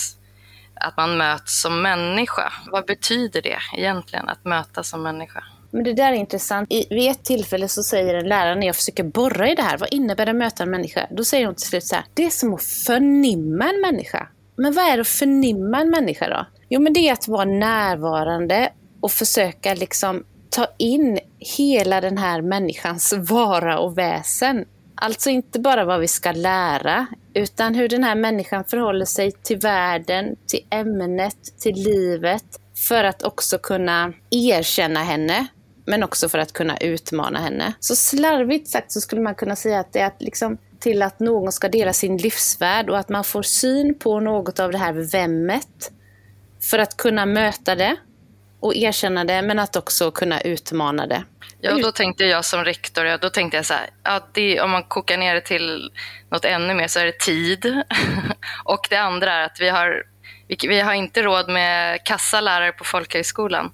att 0.83 0.97
man 0.97 1.17
möts 1.17 1.61
som 1.61 1.81
människa. 1.81 2.53
Vad 2.71 2.85
betyder 2.85 3.41
det 3.41 3.57
egentligen, 3.77 4.29
att 4.29 4.45
mötas 4.45 4.89
som 4.89 5.03
människa? 5.03 5.43
Men 5.71 5.83
det 5.83 5.93
där 5.93 6.11
är 6.11 6.15
intressant. 6.15 6.71
I, 6.71 6.87
vid 6.89 7.11
ett 7.11 7.23
tillfälle 7.23 7.67
så 7.67 7.83
säger 7.83 8.15
en 8.15 8.27
lärare 8.27 8.55
när 8.55 8.67
jag 8.67 8.75
försöker 8.75 9.03
borra 9.03 9.49
i 9.49 9.55
det 9.55 9.61
här, 9.61 9.77
vad 9.77 9.93
innebär 9.93 10.25
det 10.25 10.31
att 10.31 10.37
möta 10.37 10.63
en 10.63 10.69
människa? 10.69 11.07
Då 11.11 11.23
säger 11.23 11.45
hon 11.45 11.55
till 11.55 11.67
slut 11.67 11.83
så 11.83 11.95
här, 11.95 12.05
det 12.13 12.25
är 12.25 12.29
som 12.29 12.53
att 12.53 12.63
förnimma 12.63 13.69
en 13.69 13.81
människa. 13.81 14.27
Men 14.55 14.73
vad 14.73 14.85
är 14.85 14.97
det 14.97 15.01
att 15.01 15.07
förnimma 15.07 15.81
en 15.81 15.89
människa 15.89 16.29
då? 16.29 16.45
Jo, 16.69 16.81
men 16.81 16.93
det 16.93 17.09
är 17.09 17.13
att 17.13 17.27
vara 17.27 17.45
närvarande 17.45 18.69
och 19.01 19.11
försöka 19.11 19.73
liksom 19.73 20.23
ta 20.49 20.67
in 20.77 21.19
hela 21.57 22.01
den 22.01 22.17
här 22.17 22.41
människans 22.41 23.13
vara 23.13 23.79
och 23.79 23.97
väsen. 23.97 24.65
Alltså 24.95 25.29
inte 25.29 25.59
bara 25.59 25.85
vad 25.85 25.99
vi 25.99 26.07
ska 26.07 26.31
lära, 26.31 27.07
utan 27.33 27.75
hur 27.75 27.89
den 27.89 28.03
här 28.03 28.15
människan 28.15 28.63
förhåller 28.63 29.05
sig 29.05 29.31
till 29.31 29.57
världen, 29.57 30.35
till 30.47 30.65
ämnet, 30.69 31.59
till 31.59 31.75
livet, 31.75 32.45
för 32.87 33.03
att 33.03 33.23
också 33.23 33.57
kunna 33.57 34.13
erkänna 34.31 35.03
henne, 35.03 35.47
men 35.85 36.03
också 36.03 36.29
för 36.29 36.37
att 36.37 36.53
kunna 36.53 36.77
utmana 36.77 37.39
henne. 37.39 37.73
Så 37.79 37.95
slarvigt 37.95 38.67
sagt 38.67 38.91
så 38.91 39.01
skulle 39.01 39.21
man 39.21 39.35
kunna 39.35 39.55
säga 39.55 39.79
att 39.79 39.93
det 39.93 39.99
är 39.99 40.07
att 40.07 40.21
liksom 40.21 40.57
till 40.79 41.01
att 41.01 41.19
någon 41.19 41.51
ska 41.51 41.69
dela 41.69 41.93
sin 41.93 42.17
livsvärld 42.17 42.89
och 42.89 42.97
att 42.97 43.09
man 43.09 43.23
får 43.23 43.41
syn 43.41 43.99
på 43.99 44.19
något 44.19 44.59
av 44.59 44.71
det 44.71 44.77
här 44.77 44.93
vemmet. 44.93 45.91
För 46.61 46.79
att 46.79 46.97
kunna 46.97 47.25
möta 47.25 47.75
det 47.75 47.95
och 48.63 48.75
erkänna 48.75 49.23
det, 49.23 49.41
men 49.41 49.59
att 49.59 49.75
också 49.75 50.11
kunna 50.11 50.41
utmana 50.41 51.07
det. 51.07 51.23
Ja, 51.61 51.73
och 51.73 51.81
då 51.81 51.91
tänkte 51.91 52.25
jag 52.25 52.45
som 52.45 52.63
rektor, 52.63 53.17
då 53.17 53.29
tänkte 53.29 53.57
jag 53.57 53.65
så 53.65 53.73
här, 53.73 53.89
ja, 54.03 54.27
det, 54.33 54.61
om 54.61 54.71
man 54.71 54.83
kokar 54.83 55.17
ner 55.17 55.35
det 55.35 55.41
till 55.41 55.91
något 56.29 56.45
ännu 56.45 56.73
mer 56.73 56.87
så 56.87 56.99
är 56.99 57.05
det 57.05 57.19
tid. 57.19 57.83
och 58.63 58.87
det 58.89 58.97
andra 58.97 59.33
är 59.33 59.45
att 59.45 59.57
vi 59.59 59.69
har, 59.69 60.03
vi, 60.47 60.57
vi 60.67 60.79
har 60.79 60.93
inte 60.93 61.21
råd 61.21 61.49
med 61.49 62.03
kassalärare 62.03 62.71
på 62.71 62.83
folkhögskolan. 62.83 63.71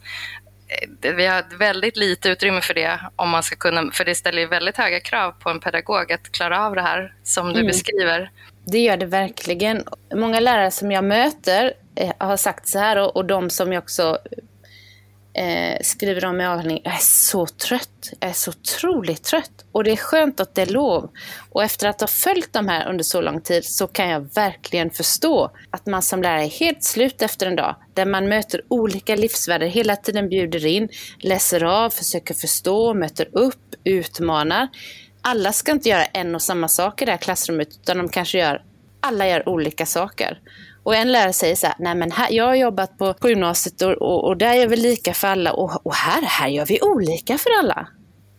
Eh, 0.67 1.13
vi 1.15 1.25
har 1.25 1.57
väldigt 1.57 1.97
lite 1.97 2.29
utrymme 2.29 2.61
för 2.61 2.73
det, 2.73 2.99
om 3.15 3.29
man 3.29 3.43
ska 3.43 3.55
kunna, 3.55 3.91
för 3.91 4.05
det 4.05 4.15
ställer 4.15 4.47
väldigt 4.47 4.77
höga 4.77 4.99
krav 4.99 5.31
på 5.31 5.49
en 5.49 5.59
pedagog 5.59 6.11
att 6.11 6.31
klara 6.31 6.65
av 6.65 6.75
det 6.75 6.81
här 6.81 7.13
som 7.23 7.47
du 7.47 7.59
mm. 7.59 7.67
beskriver. 7.67 8.31
Det 8.65 8.79
gör 8.79 8.97
det 8.97 9.05
verkligen. 9.05 9.83
Många 10.15 10.39
lärare 10.39 10.71
som 10.71 10.91
jag 10.91 11.03
möter 11.03 11.73
eh, 11.95 12.11
har 12.17 12.37
sagt 12.37 12.67
så 12.67 12.79
här 12.79 12.97
och, 12.97 13.15
och 13.15 13.25
de 13.25 13.49
som 13.49 13.73
jag 13.73 13.83
också 13.83 14.17
eh, 15.33 15.77
skriver 15.81 16.25
om 16.25 16.41
i 16.41 16.45
avhandling, 16.45 16.81
jag 16.83 16.93
är 16.93 16.97
så 17.01 17.47
trött. 17.47 18.11
Jag 18.19 18.29
är 18.29 18.33
så 18.33 18.51
otroligt 18.51 19.23
trött. 19.23 19.51
Och 19.71 19.83
det 19.83 19.91
är 19.91 19.95
skönt 19.97 20.39
att 20.39 20.55
det 20.55 20.61
är 20.61 20.65
lov. 20.65 21.09
Och 21.49 21.63
efter 21.63 21.87
att 21.87 22.01
ha 22.01 22.07
följt 22.07 22.53
de 22.53 22.67
här 22.67 22.89
under 22.89 23.03
så 23.03 23.21
lång 23.21 23.41
tid 23.41 23.65
så 23.65 23.87
kan 23.87 24.09
jag 24.09 24.33
verkligen 24.35 24.89
förstå 24.89 25.51
att 25.69 25.85
man 25.85 26.01
som 26.01 26.21
lärare 26.21 26.43
är 26.43 26.49
helt 26.49 26.83
slut 26.83 27.21
efter 27.21 27.47
en 27.47 27.55
dag. 27.55 27.75
Där 27.93 28.05
man 28.05 28.27
möter 28.27 28.61
olika 28.67 29.15
livsvärldar, 29.15 29.67
hela 29.67 29.95
tiden 29.95 30.29
bjuder 30.29 30.65
in, 30.65 30.89
läser 31.19 31.63
av, 31.63 31.89
försöker 31.89 32.33
förstå, 32.33 32.93
möter 32.93 33.29
upp, 33.31 33.75
utmanar. 33.83 34.67
Alla 35.21 35.53
ska 35.53 35.71
inte 35.71 35.89
göra 35.89 36.05
en 36.05 36.35
och 36.35 36.41
samma 36.41 36.67
sak 36.67 37.01
i 37.01 37.05
det 37.05 37.11
här 37.11 37.17
klassrummet, 37.17 37.69
utan 37.81 37.97
de 37.97 38.09
kanske 38.09 38.37
gör, 38.39 38.63
alla 38.99 39.27
gör 39.27 39.49
olika 39.49 39.85
saker. 39.85 40.39
Och 40.83 40.95
en 40.95 41.11
lärare 41.11 41.33
säger 41.33 41.55
så 41.55 41.67
här, 41.67 41.75
nej 41.79 41.95
men 41.95 42.11
här, 42.11 42.31
jag 42.31 42.45
har 42.45 42.55
jobbat 42.55 42.97
på, 42.97 43.13
på 43.13 43.29
gymnasiet 43.29 43.81
och, 43.81 43.91
och, 43.91 44.27
och 44.27 44.37
där 44.37 44.53
gör 44.53 44.67
vi 44.67 44.75
lika 44.75 45.13
för 45.13 45.27
alla 45.27 45.53
och, 45.53 45.85
och 45.85 45.93
här, 45.93 46.21
här 46.21 46.47
gör 46.47 46.65
vi 46.65 46.81
olika 46.81 47.37
för 47.37 47.49
alla. 47.59 47.87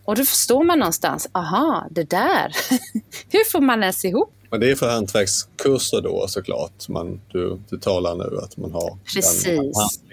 Och 0.05 0.15
då 0.15 0.25
förstår 0.25 0.63
man 0.63 0.79
någonstans, 0.79 1.29
aha, 1.31 1.87
det 1.91 2.09
där, 2.09 2.55
hur 3.31 3.51
får 3.51 3.61
man 3.61 3.81
ens 3.81 4.05
ihop 4.05 4.40
men 4.51 4.59
det 4.59 4.71
är 4.71 4.75
för 4.75 4.89
hantverkskurser 4.89 6.01
då 6.01 6.27
såklart. 6.27 6.89
Man, 6.89 7.21
du, 7.27 7.59
du 7.69 7.77
talar 7.77 8.15
nu 8.15 8.37
att 8.37 8.57
man 8.57 8.71
har 8.71 8.97
Precis. 9.15 9.43
den 9.43 9.65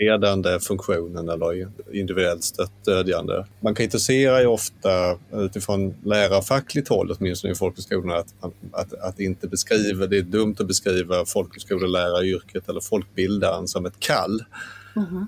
handledande 0.09 0.61
funktionen 0.61 1.29
eller 1.29 1.69
individuellt 1.93 2.45
stödjande. 2.83 3.47
Man 3.61 3.75
kritiserar 3.75 4.41
ju 4.41 4.47
ofta 4.47 5.19
utifrån 5.33 5.95
lärarfackligt 6.05 6.89
håll, 6.89 7.17
åtminstone 7.19 7.53
i 7.53 7.57
folkhögskolorna, 7.57 8.15
att, 8.15 8.35
att, 8.73 8.95
att 8.95 9.21
inte 9.21 9.49
beskriva, 9.49 10.07
det 10.07 10.19
är 10.19 10.23
dumt 10.23 10.57
att 10.59 10.67
beskriva 10.67 11.25
folkhögskoleläraryrket 11.25 12.69
eller 12.69 12.81
folkbildaren 12.81 13.69
som 13.69 13.87
ett 13.87 14.01
kall. 14.01 14.45
Mm 14.97 15.09
-hmm. 15.09 15.27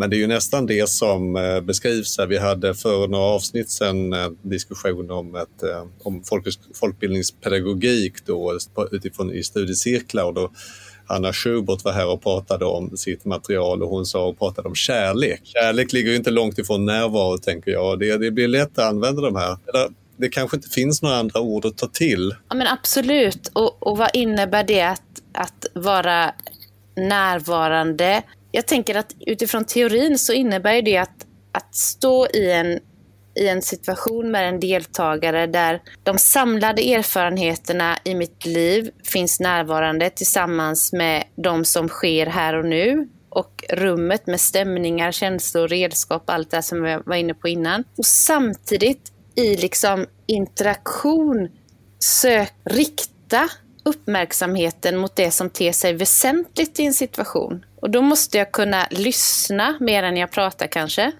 Men 0.00 0.10
det 0.10 0.16
är 0.16 0.18
ju 0.18 0.26
nästan 0.26 0.66
det 0.66 0.88
som 0.88 1.36
eh, 1.36 1.60
beskrivs 1.60 2.18
här. 2.18 2.26
Vi 2.26 2.38
hade 2.38 2.74
för 2.74 3.08
några 3.08 3.24
avsnitt 3.24 3.70
sedan 3.70 4.12
en 4.12 4.38
diskussion 4.42 5.10
om, 5.10 5.34
ett, 5.34 5.62
eh, 5.62 5.86
om 6.02 6.22
folk, 6.24 6.46
folkbildningspedagogik 6.74 8.26
då, 8.26 8.58
utifrån 8.92 9.32
i 9.32 9.42
studiecirklar. 9.42 10.24
Och 10.24 10.34
då 10.34 10.50
Anna 11.06 11.32
Schubert 11.32 11.84
var 11.84 11.92
här 11.92 12.06
och 12.06 12.22
pratade 12.22 12.64
om 12.64 12.96
sitt 12.96 13.24
material 13.24 13.82
och 13.82 13.88
hon 13.88 14.06
sa 14.06 14.26
och 14.26 14.38
pratade 14.38 14.68
om 14.68 14.74
kärlek. 14.74 15.40
Kärlek 15.44 15.92
ligger 15.92 16.10
ju 16.10 16.16
inte 16.16 16.30
långt 16.30 16.58
ifrån 16.58 16.84
närvaro 16.84 17.38
tänker 17.38 17.70
jag. 17.70 17.98
Det, 17.98 18.16
det 18.16 18.30
blir 18.30 18.48
lätt 18.48 18.78
att 18.78 18.84
använda 18.84 19.22
de 19.22 19.36
här. 19.36 19.56
Det 20.16 20.28
kanske 20.28 20.56
inte 20.56 20.68
finns 20.68 21.02
några 21.02 21.16
andra 21.16 21.40
ord 21.40 21.64
att 21.64 21.78
ta 21.78 21.86
till. 21.86 22.34
Ja 22.48 22.54
men 22.54 22.66
absolut. 22.66 23.50
Och, 23.52 23.86
och 23.86 23.98
vad 23.98 24.10
innebär 24.14 24.64
det 24.64 24.82
att, 24.82 25.22
att 25.32 25.66
vara 25.74 26.34
närvarande 27.08 28.22
jag 28.52 28.66
tänker 28.66 28.94
att 28.94 29.14
utifrån 29.26 29.64
teorin 29.64 30.18
så 30.18 30.32
innebär 30.32 30.82
det 30.82 30.96
att, 30.96 31.26
att 31.52 31.74
stå 31.74 32.26
i 32.26 32.52
en, 32.52 32.78
i 33.34 33.48
en 33.48 33.62
situation 33.62 34.30
med 34.30 34.48
en 34.48 34.60
deltagare 34.60 35.46
där 35.46 35.82
de 36.02 36.18
samlade 36.18 36.82
erfarenheterna 36.82 37.98
i 38.04 38.14
mitt 38.14 38.46
liv 38.46 38.90
finns 39.04 39.40
närvarande 39.40 40.10
tillsammans 40.10 40.92
med 40.92 41.24
de 41.36 41.64
som 41.64 41.88
sker 41.88 42.26
här 42.26 42.54
och 42.54 42.64
nu 42.64 43.08
och 43.28 43.64
rummet 43.68 44.26
med 44.26 44.40
stämningar, 44.40 45.12
känslor, 45.12 45.68
redskap, 45.68 46.30
allt 46.30 46.50
det 46.50 46.62
som 46.62 46.82
vi 46.82 46.98
var 47.06 47.16
inne 47.16 47.34
på 47.34 47.48
innan. 47.48 47.84
Och 47.98 48.06
samtidigt 48.06 49.12
i 49.34 49.56
liksom 49.56 50.06
interaktion 50.26 51.48
sök, 51.98 52.52
rikta 52.64 53.48
uppmärksamheten 53.84 54.96
mot 54.96 55.16
det 55.16 55.30
som 55.30 55.50
ter 55.50 55.72
sig 55.72 55.92
väsentligt 55.92 56.80
i 56.80 56.86
en 56.86 56.94
situation. 56.94 57.64
Och 57.80 57.90
då 57.90 58.02
måste 58.02 58.38
jag 58.38 58.52
kunna 58.52 58.86
lyssna 58.90 59.76
mer 59.80 60.02
än 60.02 60.16
jag 60.16 60.30
pratar 60.30 60.66
kanske, 60.66 61.12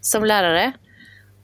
som 0.00 0.24
lärare. 0.24 0.72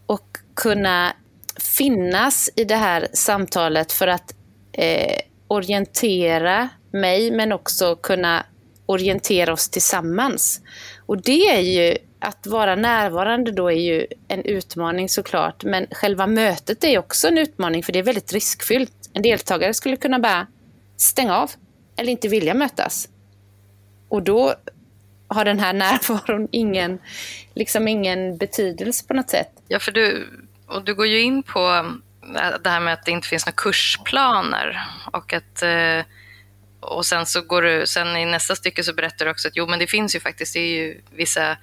Och 0.06 0.38
kunna 0.56 1.16
finnas 1.60 2.50
i 2.56 2.64
det 2.64 2.76
här 2.76 3.08
samtalet 3.12 3.92
för 3.92 4.06
att 4.06 4.34
eh, 4.72 5.18
orientera 5.48 6.68
mig, 6.92 7.30
men 7.30 7.52
också 7.52 7.96
kunna 7.96 8.46
orientera 8.86 9.52
oss 9.52 9.68
tillsammans. 9.68 10.60
Och 11.06 11.22
det 11.22 11.48
är 11.48 11.60
ju, 11.60 11.96
att 12.18 12.46
vara 12.46 12.74
närvarande 12.74 13.52
då 13.52 13.70
är 13.70 13.76
ju 13.76 14.06
en 14.28 14.44
utmaning 14.44 15.08
såklart, 15.08 15.64
men 15.64 15.86
själva 15.90 16.26
mötet 16.26 16.84
är 16.84 16.98
också 16.98 17.28
en 17.28 17.38
utmaning 17.38 17.82
för 17.82 17.92
det 17.92 17.98
är 17.98 18.02
väldigt 18.02 18.32
riskfyllt. 18.32 19.10
En 19.12 19.22
deltagare 19.22 19.74
skulle 19.74 19.96
kunna 19.96 20.18
bara 20.18 20.46
stänga 20.96 21.36
av 21.36 21.50
eller 21.96 22.12
inte 22.12 22.28
vilja 22.28 22.54
mötas. 22.54 23.08
Och 24.08 24.22
då 24.22 24.54
har 25.28 25.44
den 25.44 25.60
här 25.60 25.72
närvaron 25.72 26.48
ingen, 26.52 26.98
liksom 27.54 27.88
ingen 27.88 28.36
betydelse 28.36 29.06
på 29.06 29.14
något 29.14 29.30
sätt. 29.30 29.50
Ja, 29.68 29.78
för 29.78 29.92
du, 29.92 30.28
och 30.66 30.84
du 30.84 30.94
går 30.94 31.06
ju 31.06 31.20
in 31.20 31.42
på 31.42 31.60
mm, 31.60 32.02
det 32.62 32.70
här 32.70 32.80
med 32.80 32.92
att 32.92 33.04
det 33.04 33.10
inte 33.10 33.28
finns 33.28 33.46
några 33.46 33.56
kursplaner 33.56 34.80
och 35.12 35.32
att 35.32 35.62
eh, 35.62 36.04
och 36.80 37.06
sen 37.06 37.26
så 37.26 37.42
går 37.42 37.62
du, 37.62 37.86
sen 37.86 38.16
i 38.16 38.24
nästa 38.24 38.56
stycke 38.56 38.84
så 38.84 38.94
berättar 38.94 39.24
du 39.24 39.30
också 39.30 39.48
att 39.48 39.56
jo 39.56 39.66
men 39.66 39.78
det 39.78 39.86
finns 39.86 40.16
ju 40.16 40.20
faktiskt, 40.20 40.54
det 40.54 40.60
är 40.60 40.74
ju 40.74 41.00
vissa 41.10 41.56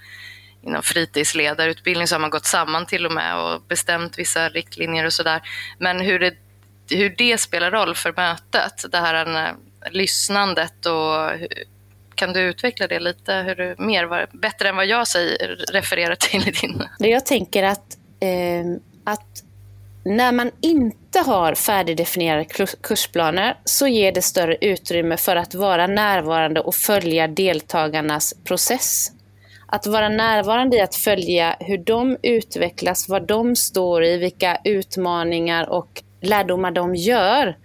inom 0.61 0.83
fritidsledarutbildning 0.83 2.07
så 2.07 2.15
har 2.15 2.19
man 2.19 2.29
gått 2.29 2.45
samman 2.45 2.85
till 2.85 3.05
och 3.05 3.11
med 3.11 3.37
och 3.37 3.61
bestämt 3.61 4.19
vissa 4.19 4.49
riktlinjer 4.49 5.05
och 5.05 5.13
sådär. 5.13 5.41
Men 5.79 5.99
hur 5.99 6.19
det, 6.19 6.33
hur 6.91 7.15
det 7.17 7.37
spelar 7.37 7.71
roll 7.71 7.95
för 7.95 8.13
mötet, 8.17 8.91
det 8.91 8.97
här 8.97 9.45
eh, 9.47 9.53
lyssnandet 9.91 10.85
och 10.85 11.49
kan 12.19 12.33
du 12.33 12.39
utveckla 12.41 12.87
det 12.87 12.99
lite 12.99 13.33
hur 13.33 13.55
du 13.55 13.75
mer, 13.77 14.03
var, 14.03 14.27
bättre 14.31 14.69
än 14.69 14.75
vad 14.75 14.85
jag 14.85 15.07
säger, 15.07 15.65
refererar 15.71 16.15
till 16.15 16.47
i 16.47 16.51
din... 16.51 16.83
Jag 16.99 17.25
tänker 17.25 17.63
att, 17.63 17.97
eh, 18.19 18.65
att 19.03 19.43
när 20.03 20.31
man 20.31 20.51
inte 20.61 21.19
har 21.19 21.55
färdigdefinierade 21.55 22.45
kursplaner 22.81 23.57
så 23.65 23.87
ger 23.87 24.11
det 24.11 24.21
större 24.21 24.57
utrymme 24.61 25.17
för 25.17 25.35
att 25.35 25.55
vara 25.55 25.87
närvarande 25.87 26.59
och 26.59 26.75
följa 26.75 27.27
deltagarnas 27.27 28.33
process. 28.43 29.11
Att 29.65 29.87
vara 29.87 30.09
närvarande 30.09 30.77
i 30.77 30.81
att 30.81 30.95
följa 30.95 31.55
hur 31.59 31.77
de 31.77 32.17
utvecklas, 32.23 33.09
vad 33.09 33.27
de 33.27 33.55
står 33.55 34.03
i, 34.03 34.17
vilka 34.17 34.57
utmaningar 34.63 35.69
och 35.69 36.03
lärdomar 36.21 36.71
de 36.71 36.95
gör. 36.95 37.57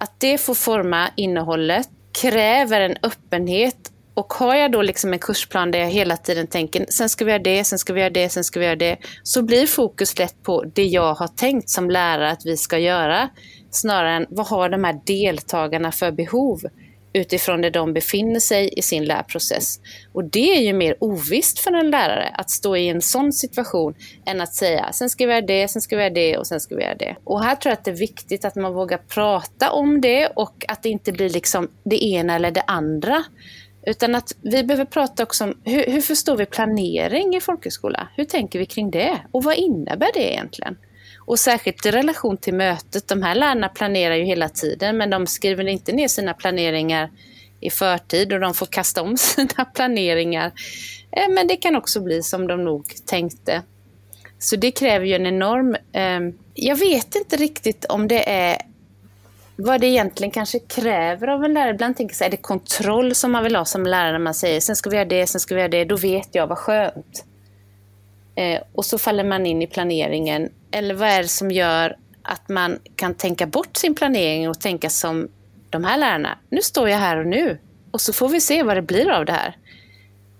Att 0.00 0.20
det 0.20 0.38
får 0.38 0.54
forma 0.54 1.10
innehållet 1.16 1.88
kräver 2.20 2.80
en 2.80 2.96
öppenhet. 3.02 3.92
Och 4.14 4.32
har 4.32 4.54
jag 4.54 4.72
då 4.72 4.82
liksom 4.82 5.12
en 5.12 5.18
kursplan 5.18 5.70
där 5.70 5.78
jag 5.78 5.90
hela 5.90 6.16
tiden 6.16 6.46
tänker, 6.46 6.86
sen 6.88 7.08
ska 7.08 7.24
vi 7.24 7.30
göra 7.30 7.42
det, 7.42 7.64
sen 7.64 7.78
ska 7.78 7.92
vi 7.92 8.00
göra 8.00 8.10
det, 8.10 8.28
sen 8.28 8.44
ska 8.44 8.60
vi 8.60 8.66
göra 8.66 8.76
det, 8.76 8.96
så 9.22 9.42
blir 9.42 9.66
fokus 9.66 10.18
lätt 10.18 10.42
på 10.42 10.64
det 10.64 10.84
jag 10.84 11.14
har 11.14 11.28
tänkt 11.28 11.70
som 11.70 11.90
lärare 11.90 12.30
att 12.30 12.46
vi 12.46 12.56
ska 12.56 12.78
göra, 12.78 13.28
snarare 13.70 14.16
än 14.16 14.26
vad 14.28 14.46
har 14.46 14.68
de 14.68 14.84
här 14.84 15.00
deltagarna 15.06 15.92
för 15.92 16.12
behov? 16.12 16.60
Utifrån 17.12 17.60
där 17.60 17.70
de 17.70 17.92
befinner 17.92 18.40
sig 18.40 18.70
i 18.76 18.82
sin 18.82 19.04
lärprocess. 19.04 19.80
Och 20.12 20.24
det 20.24 20.56
är 20.56 20.60
ju 20.60 20.72
mer 20.72 20.96
ovisst 21.00 21.58
för 21.58 21.72
en 21.72 21.90
lärare 21.90 22.28
att 22.34 22.50
stå 22.50 22.76
i 22.76 22.88
en 22.88 23.02
sån 23.02 23.32
situation 23.32 23.94
än 24.26 24.40
att 24.40 24.54
säga 24.54 24.92
sen 24.92 25.10
ska 25.10 25.26
vi 25.26 25.32
göra 25.32 25.46
det, 25.46 25.68
sen 25.68 25.82
ska 25.82 25.96
vi 25.96 26.02
göra 26.02 26.14
det 26.14 26.38
och 26.38 26.46
sen 26.46 26.60
ska 26.60 26.76
vi 26.76 26.82
göra 26.82 26.94
det. 26.94 27.16
Och 27.24 27.44
här 27.44 27.56
tror 27.56 27.70
jag 27.70 27.78
att 27.78 27.84
det 27.84 27.90
är 27.90 27.94
viktigt 27.94 28.44
att 28.44 28.54
man 28.54 28.74
vågar 28.74 28.98
prata 28.98 29.70
om 29.70 30.00
det 30.00 30.26
och 30.26 30.64
att 30.68 30.82
det 30.82 30.88
inte 30.88 31.12
blir 31.12 31.30
liksom 31.30 31.68
det 31.84 32.04
ena 32.04 32.34
eller 32.34 32.50
det 32.50 32.64
andra. 32.66 33.24
Utan 33.86 34.14
att 34.14 34.36
vi 34.42 34.64
behöver 34.64 34.84
prata 34.84 35.22
också 35.22 35.44
om 35.44 35.60
hur, 35.64 35.86
hur 35.86 36.00
förstår 36.00 36.36
vi 36.36 36.46
planering 36.46 37.36
i 37.36 37.40
folkhögskola? 37.40 38.08
Hur 38.16 38.24
tänker 38.24 38.58
vi 38.58 38.66
kring 38.66 38.90
det? 38.90 39.18
Och 39.30 39.44
vad 39.44 39.54
innebär 39.54 40.10
det 40.14 40.32
egentligen? 40.32 40.76
Och 41.28 41.38
särskilt 41.38 41.86
i 41.86 41.90
relation 41.90 42.36
till 42.36 42.54
mötet. 42.54 43.08
De 43.08 43.22
här 43.22 43.34
lärarna 43.34 43.68
planerar 43.68 44.14
ju 44.14 44.24
hela 44.24 44.48
tiden 44.48 44.96
men 44.96 45.10
de 45.10 45.26
skriver 45.26 45.68
inte 45.68 45.92
ner 45.92 46.08
sina 46.08 46.34
planeringar 46.34 47.10
i 47.60 47.70
förtid 47.70 48.32
och 48.32 48.40
de 48.40 48.54
får 48.54 48.66
kasta 48.66 49.02
om 49.02 49.16
sina 49.18 49.64
planeringar. 49.64 50.52
Eh, 51.12 51.28
men 51.28 51.46
det 51.46 51.56
kan 51.56 51.76
också 51.76 52.00
bli 52.00 52.22
som 52.22 52.46
de 52.46 52.64
nog 52.64 52.94
tänkte. 53.06 53.62
Så 54.38 54.56
det 54.56 54.70
kräver 54.70 55.06
ju 55.06 55.14
en 55.14 55.26
enorm... 55.26 55.76
Eh, 55.92 56.34
jag 56.54 56.76
vet 56.76 57.14
inte 57.14 57.36
riktigt 57.36 57.84
om 57.84 58.08
det 58.08 58.30
är 58.30 58.56
vad 59.56 59.80
det 59.80 59.86
egentligen 59.86 60.30
kanske 60.30 60.58
kräver 60.58 61.28
av 61.28 61.44
en 61.44 61.54
lärare. 61.54 61.70
Ibland 61.70 61.96
tänker 61.96 62.12
jag 62.12 62.18
så 62.18 62.24
är 62.24 62.30
det 62.30 62.36
kontroll 62.36 63.14
som 63.14 63.32
man 63.32 63.44
vill 63.44 63.56
ha 63.56 63.64
som 63.64 63.86
lärare 63.86 64.12
när 64.12 64.18
man 64.18 64.34
säger 64.34 64.60
sen 64.60 64.76
ska 64.76 64.90
vi 64.90 64.96
göra 64.96 65.08
det, 65.08 65.26
sen 65.26 65.40
ska 65.40 65.54
vi 65.54 65.60
göra 65.60 65.70
det, 65.70 65.84
då 65.84 65.96
vet 65.96 66.28
jag 66.32 66.46
vad 66.46 66.58
skönt. 66.58 67.24
Eh, 68.38 68.60
och 68.72 68.84
så 68.84 68.98
faller 68.98 69.24
man 69.24 69.46
in 69.46 69.62
i 69.62 69.66
planeringen. 69.66 70.52
Eller 70.70 70.94
vad 70.94 71.08
är 71.08 71.22
det 71.22 71.28
som 71.28 71.50
gör 71.50 71.96
att 72.22 72.48
man 72.48 72.78
kan 72.96 73.14
tänka 73.14 73.46
bort 73.46 73.76
sin 73.76 73.94
planering 73.94 74.48
och 74.48 74.60
tänka 74.60 74.90
som 74.90 75.28
de 75.70 75.84
här 75.84 75.98
lärarna. 75.98 76.38
Nu 76.50 76.62
står 76.62 76.88
jag 76.88 76.98
här 76.98 77.16
och 77.16 77.26
nu 77.26 77.58
och 77.90 78.00
så 78.00 78.12
får 78.12 78.28
vi 78.28 78.40
se 78.40 78.62
vad 78.62 78.76
det 78.76 78.82
blir 78.82 79.10
av 79.10 79.24
det 79.24 79.32
här. 79.32 79.56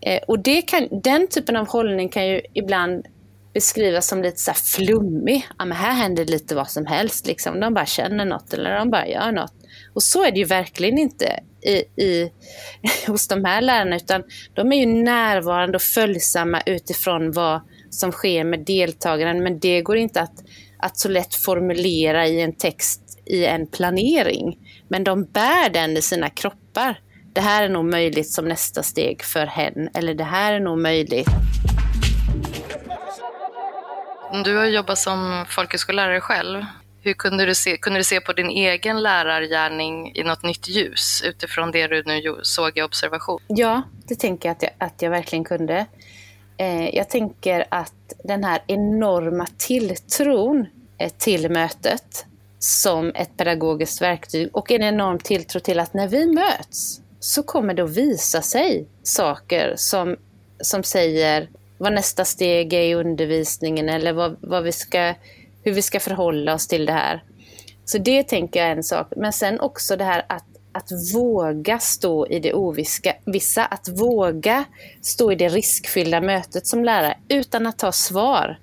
Eh, 0.00 0.20
och 0.28 0.38
det 0.38 0.62
kan, 0.62 0.88
den 1.02 1.28
typen 1.28 1.56
av 1.56 1.68
hållning 1.68 2.08
kan 2.08 2.26
ju 2.26 2.40
ibland 2.54 3.06
beskrivas 3.54 4.08
som 4.08 4.22
lite 4.22 4.40
så 4.40 4.52
flummig. 4.52 5.48
Ja, 5.58 5.64
men 5.64 5.76
här 5.76 5.92
händer 5.92 6.24
lite 6.24 6.54
vad 6.54 6.70
som 6.70 6.87
helst. 6.87 7.26
Liksom. 7.26 7.61
De 7.61 7.74
bara 7.74 7.87
känner 7.87 8.24
något 8.24 8.52
eller 8.52 8.78
de 8.78 8.90
bara 8.90 9.06
gör 9.06 9.32
något. 9.32 9.54
Och 9.94 10.02
så 10.02 10.24
är 10.24 10.30
det 10.30 10.38
ju 10.38 10.44
verkligen 10.44 10.98
inte 10.98 11.40
i, 11.62 12.02
i, 12.04 12.32
hos 13.06 13.28
de 13.28 13.44
här 13.44 13.61
lärarna, 13.61 13.96
utan 13.96 14.22
de 14.54 14.72
är 14.72 14.76
ju 14.76 14.87
närvarande 14.87 15.76
och 15.76 15.82
följsamma 15.82 16.62
utifrån 16.66 17.32
vad 17.32 17.61
som 17.90 18.12
sker 18.12 18.44
med 18.44 18.61
deltagaren. 18.61 19.42
Men 19.42 19.59
det 19.59 19.83
går 19.83 19.96
inte 19.96 20.20
att, 20.20 20.44
att 20.79 20.98
så 20.98 21.09
lätt 21.09 21.35
formulera 21.35 22.27
i 22.27 22.40
en 22.40 22.53
text 22.53 23.09
i 23.29 23.46
en 23.46 23.66
planering. 23.66 24.59
Men 24.88 25.05
de 25.05 25.24
bär 25.24 25.70
den 25.70 25.96
i 25.96 26.03
sina 26.03 26.31
kroppar. 26.31 27.01
Det 27.33 27.40
här 27.40 27.62
är 27.62 27.68
nog 27.68 27.85
möjligt 27.85 28.31
som 28.31 28.48
nästa 28.48 28.83
steg 28.83 29.22
för 29.22 29.46
hen, 29.46 29.88
eller 29.94 30.14
det 30.14 30.24
här 30.24 30.53
är 30.53 30.61
nog 30.61 30.79
möjligt. 30.79 31.29
Du 34.44 34.57
har 34.57 34.64
jobbat 34.64 34.98
som 34.98 35.46
folkhögskollärare 35.48 36.20
själv. 36.20 36.64
Hur 37.03 37.14
kunde 37.14 37.46
du, 37.46 37.55
se, 37.55 37.77
kunde 37.77 38.01
du 38.01 38.05
se 38.05 38.20
på 38.20 38.33
din 38.33 38.48
egen 38.51 39.03
lärargärning 39.03 40.16
i 40.16 40.22
något 40.22 40.42
nytt 40.42 40.68
ljus 40.68 41.22
utifrån 41.27 41.70
det 41.70 41.87
du 41.87 42.03
nu 42.03 42.40
såg 42.42 42.79
i 42.79 42.83
observation? 42.83 43.40
Ja, 43.46 43.83
det 44.09 44.14
tänker 44.14 44.48
jag 44.48 44.57
att 44.57 44.62
jag, 44.62 44.72
att 44.79 45.03
jag 45.03 45.11
verkligen 45.11 45.44
kunde. 45.44 45.87
Eh, 46.59 46.97
jag 46.97 47.09
tänker 47.09 47.64
att 47.68 47.92
den 48.25 48.44
här 48.44 48.62
enorma 48.66 49.47
tilltron 49.59 50.66
eh, 50.99 51.12
till 51.18 51.51
mötet 51.51 52.27
som 52.59 53.12
ett 53.14 53.37
pedagogiskt 53.37 54.03
verktyg 54.03 54.49
och 54.53 54.71
en 54.71 54.83
enorm 54.83 55.18
tilltro 55.18 55.61
till 55.61 55.81
att 55.81 55.94
när 55.94 56.09
vi 56.09 56.27
möts 56.27 57.01
så 57.21 57.42
kommer 57.42 57.75
det 57.75 57.85
att 57.85 57.97
visa 57.97 58.42
sig 58.42 58.87
saker 59.03 59.75
som, 59.77 60.16
som 60.61 60.83
säger 60.83 61.49
vad 61.79 61.92
nästa 61.92 62.25
steg 62.25 62.73
är 62.73 62.83
i 62.83 62.94
undervisningen 62.94 63.88
eller 63.88 64.12
vad, 64.12 64.37
vad 64.40 64.62
vi 64.62 64.73
ska, 64.73 65.14
hur 65.62 65.73
vi 65.73 65.83
ska 65.83 66.01
förhålla 66.01 66.55
oss 66.55 66.68
till 66.68 66.87
det 66.87 66.92
här. 66.92 67.23
Så 67.85 67.99
det 67.99 68.23
tänker 68.23 68.61
jag 68.61 68.68
är 68.68 68.77
en 68.77 68.85
sak. 68.85 69.12
Men 69.16 69.33
sen 69.33 69.61
också 69.61 69.97
det 69.97 70.05
här 70.05 70.25
att, 70.29 70.44
att 70.78 71.14
våga 71.14 71.78
stå 71.78 72.26
i 72.26 72.40
det 72.40 72.54
ovissa, 72.54 73.64
att 73.64 73.88
våga 73.88 74.64
stå 75.02 75.32
i 75.32 75.34
det 75.34 75.48
riskfyllda 75.48 76.20
mötet 76.20 76.66
som 76.66 76.84
lärare 76.84 77.18
utan 77.28 77.66
att 77.66 77.78
ta 77.78 77.92
svar. 77.92 78.58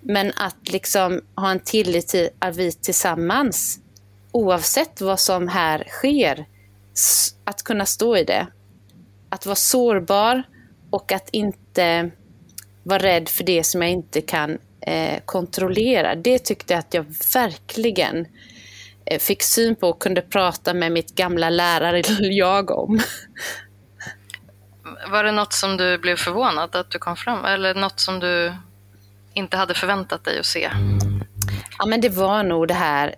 Men 0.00 0.32
att 0.36 0.72
liksom 0.72 1.20
ha 1.34 1.50
en 1.50 1.60
tillit 1.60 2.08
till 2.08 2.28
att 2.38 2.56
vi 2.56 2.72
tillsammans, 2.72 3.78
oavsett 4.32 5.00
vad 5.00 5.20
som 5.20 5.48
här 5.48 5.84
sker, 5.88 6.46
att 7.44 7.62
kunna 7.62 7.86
stå 7.86 8.16
i 8.16 8.24
det. 8.24 8.46
Att 9.28 9.46
vara 9.46 9.56
sårbar 9.56 10.42
och 10.90 11.12
att 11.12 11.28
inte 11.30 12.10
vara 12.82 12.98
rädd 12.98 13.28
för 13.28 13.44
det 13.44 13.64
som 13.64 13.82
jag 13.82 13.90
inte 13.90 14.20
kan 14.20 14.58
eh, 14.80 15.20
kontrollera. 15.24 16.14
Det 16.14 16.38
tyckte 16.38 16.74
jag 16.74 16.78
att 16.78 16.94
jag 16.94 17.06
verkligen 17.34 18.16
eh, 18.16 18.26
fick 19.20 19.42
syn 19.42 19.76
på 19.76 19.88
och 19.88 20.02
kunde 20.02 20.22
prata 20.22 20.74
med 20.74 20.92
mitt 20.92 21.14
gamla 21.14 21.50
lärare 21.50 22.02
jag 22.20 22.70
om. 22.70 23.00
Var 25.10 25.24
det 25.24 25.32
något 25.32 25.52
som 25.52 25.76
du 25.76 25.98
blev 25.98 26.16
förvånad 26.16 26.76
att 26.76 26.90
du 26.90 26.98
kom 26.98 27.16
fram 27.16 27.44
eller 27.44 27.74
något 27.74 28.00
som 28.00 28.20
du 28.20 28.52
inte 29.34 29.56
hade 29.56 29.74
förväntat 29.74 30.24
dig 30.24 30.38
att 30.38 30.46
se? 30.46 30.70
Ja, 31.78 31.86
men 31.86 32.00
det 32.00 32.08
var 32.08 32.42
nog 32.42 32.68
det 32.68 32.74
här, 32.74 33.14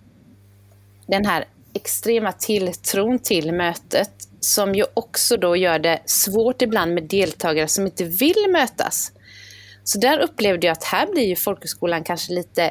den 1.07 1.27
här 1.27 1.45
extrema 1.75 2.33
tilltron 2.33 3.19
till 3.19 3.53
mötet 3.53 4.11
som 4.41 4.75
ju 4.75 4.85
också 4.95 5.37
då 5.37 5.57
gör 5.57 5.79
det 5.79 6.03
svårt 6.07 6.63
ibland 6.63 6.95
med 6.95 7.05
deltagare 7.05 7.69
som 7.69 7.87
inte 7.87 8.05
vill 8.05 8.47
mötas. 8.49 9.13
Så 9.85 9.99
där 9.99 10.19
upplevde 10.19 10.67
jag 10.67 10.73
att 10.73 10.85
här 10.85 11.07
blir 11.07 11.25
ju 11.25 11.37
folkhögskolan 11.37 12.05
kanske 12.05 12.33
lite, 12.33 12.71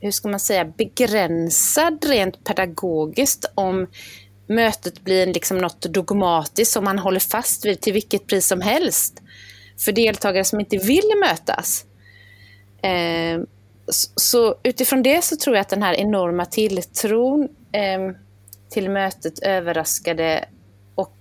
hur 0.00 0.10
ska 0.10 0.28
man 0.28 0.40
säga, 0.40 0.64
begränsad 0.64 2.04
rent 2.04 2.44
pedagogiskt 2.44 3.44
om 3.54 3.86
mötet 4.46 5.00
blir 5.00 5.26
liksom 5.26 5.58
något 5.58 5.80
dogmatiskt 5.80 6.72
som 6.72 6.84
man 6.84 6.98
håller 6.98 7.20
fast 7.20 7.64
vid 7.64 7.80
till 7.80 7.92
vilket 7.92 8.26
pris 8.26 8.46
som 8.46 8.60
helst. 8.60 9.22
För 9.78 9.92
deltagare 9.92 10.44
som 10.44 10.60
inte 10.60 10.76
vill 10.76 11.12
mötas. 11.20 11.84
Eh, 12.82 13.40
så 14.16 14.54
utifrån 14.62 15.02
det 15.02 15.24
så 15.24 15.36
tror 15.36 15.56
jag 15.56 15.60
att 15.60 15.68
den 15.68 15.82
här 15.82 15.94
enorma 15.94 16.46
tilltron 16.46 17.48
eh, 17.72 18.16
till 18.70 18.90
mötet 18.90 19.38
överraskade 19.38 20.44
och... 20.94 21.16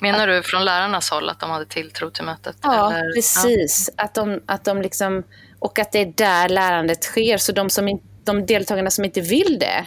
Menar 0.00 0.26
du 0.26 0.42
från 0.42 0.64
lärarnas 0.64 1.10
håll 1.10 1.28
att 1.28 1.40
de 1.40 1.50
hade 1.50 1.66
tilltro 1.66 2.10
till 2.10 2.24
mötet? 2.24 2.56
Ja, 2.62 2.92
eller? 2.92 3.14
precis. 3.14 3.90
Ja. 3.96 4.04
Att 4.04 4.14
de, 4.14 4.40
att 4.46 4.64
de 4.64 4.82
liksom, 4.82 5.22
och 5.62 5.78
att 5.78 5.92
det 5.92 5.98
är 5.98 6.12
där 6.16 6.48
lärandet 6.48 7.04
sker. 7.04 7.36
Så 7.36 7.52
de, 7.52 7.70
som 7.70 7.88
in, 7.88 8.00
de 8.24 8.46
deltagarna 8.46 8.90
som 8.90 9.04
inte 9.04 9.20
vill 9.20 9.58
det, 9.58 9.86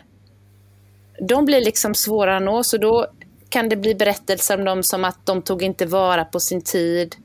de 1.27 1.45
blir 1.45 1.61
liksom 1.61 1.95
svåra 1.95 2.38
att 2.38 2.43
nå. 2.43 2.63
Så 2.63 2.77
då 2.77 3.07
kan 3.49 3.69
det 3.69 3.75
bli 3.75 3.95
berättelser 3.95 4.57
om 4.57 4.65
dem 4.65 4.83
som 4.83 5.05
att 5.05 5.25
de 5.25 5.41
tog 5.41 5.63
inte 5.63 5.85
vara 5.85 6.25
på 6.25 6.39
sin 6.39 6.61
tid 6.61 7.15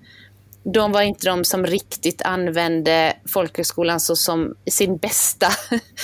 de 0.63 0.93
var 0.93 1.03
inte 1.03 1.27
de 1.27 1.45
som 1.45 1.67
riktigt 1.67 2.23
använde 2.23 3.17
folkhögskolan 3.29 4.01
så 4.01 4.17
som 4.17 4.55
sin 4.71 4.97
bästa 4.97 5.49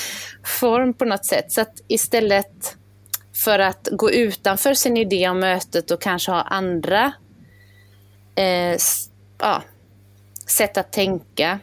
form 0.61 0.95
på 0.95 1.05
något 1.05 1.25
sätt. 1.25 1.53
Så 1.53 1.61
att 1.61 1.83
istället 1.89 2.77
för 3.45 3.59
att 3.59 3.89
gå 3.93 4.11
utanför 4.11 4.75
sin 4.75 4.97
idé 4.97 5.29
om 5.29 5.41
mötet 5.41 5.91
och 5.91 6.01
kanske 6.01 6.31
ha 6.31 6.43
andra 6.43 7.13
eh, 8.35 8.77
ja, 9.39 9.63
sätt 10.47 10.77
att 10.77 10.93
tänka. 10.93 11.59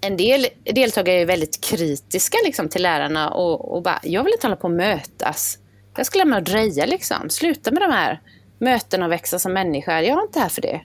En 0.00 0.16
del 0.16 0.46
deltagare 0.64 1.20
är 1.20 1.26
väldigt 1.26 1.64
kritiska 1.64 2.38
liksom, 2.44 2.68
till 2.68 2.82
lärarna 2.82 3.30
och, 3.30 3.76
och 3.76 3.82
bara, 3.82 4.00
jag 4.02 4.24
vill 4.24 4.32
inte 4.32 4.46
hålla 4.46 4.56
på 4.56 4.66
att 4.66 4.72
mötas. 4.72 5.58
Jag 5.96 6.06
ska 6.06 6.18
lämna 6.18 6.36
och 6.36 6.42
dreja 6.42 6.86
liksom. 6.86 7.30
Sluta 7.30 7.70
med 7.70 7.82
de 7.82 7.90
här 7.90 8.20
mötena 8.58 9.06
och 9.06 9.12
växa 9.12 9.38
som 9.38 9.52
människa. 9.52 10.02
Jag 10.02 10.18
är 10.18 10.22
inte 10.22 10.40
här 10.40 10.48
för 10.48 10.62
det. 10.62 10.80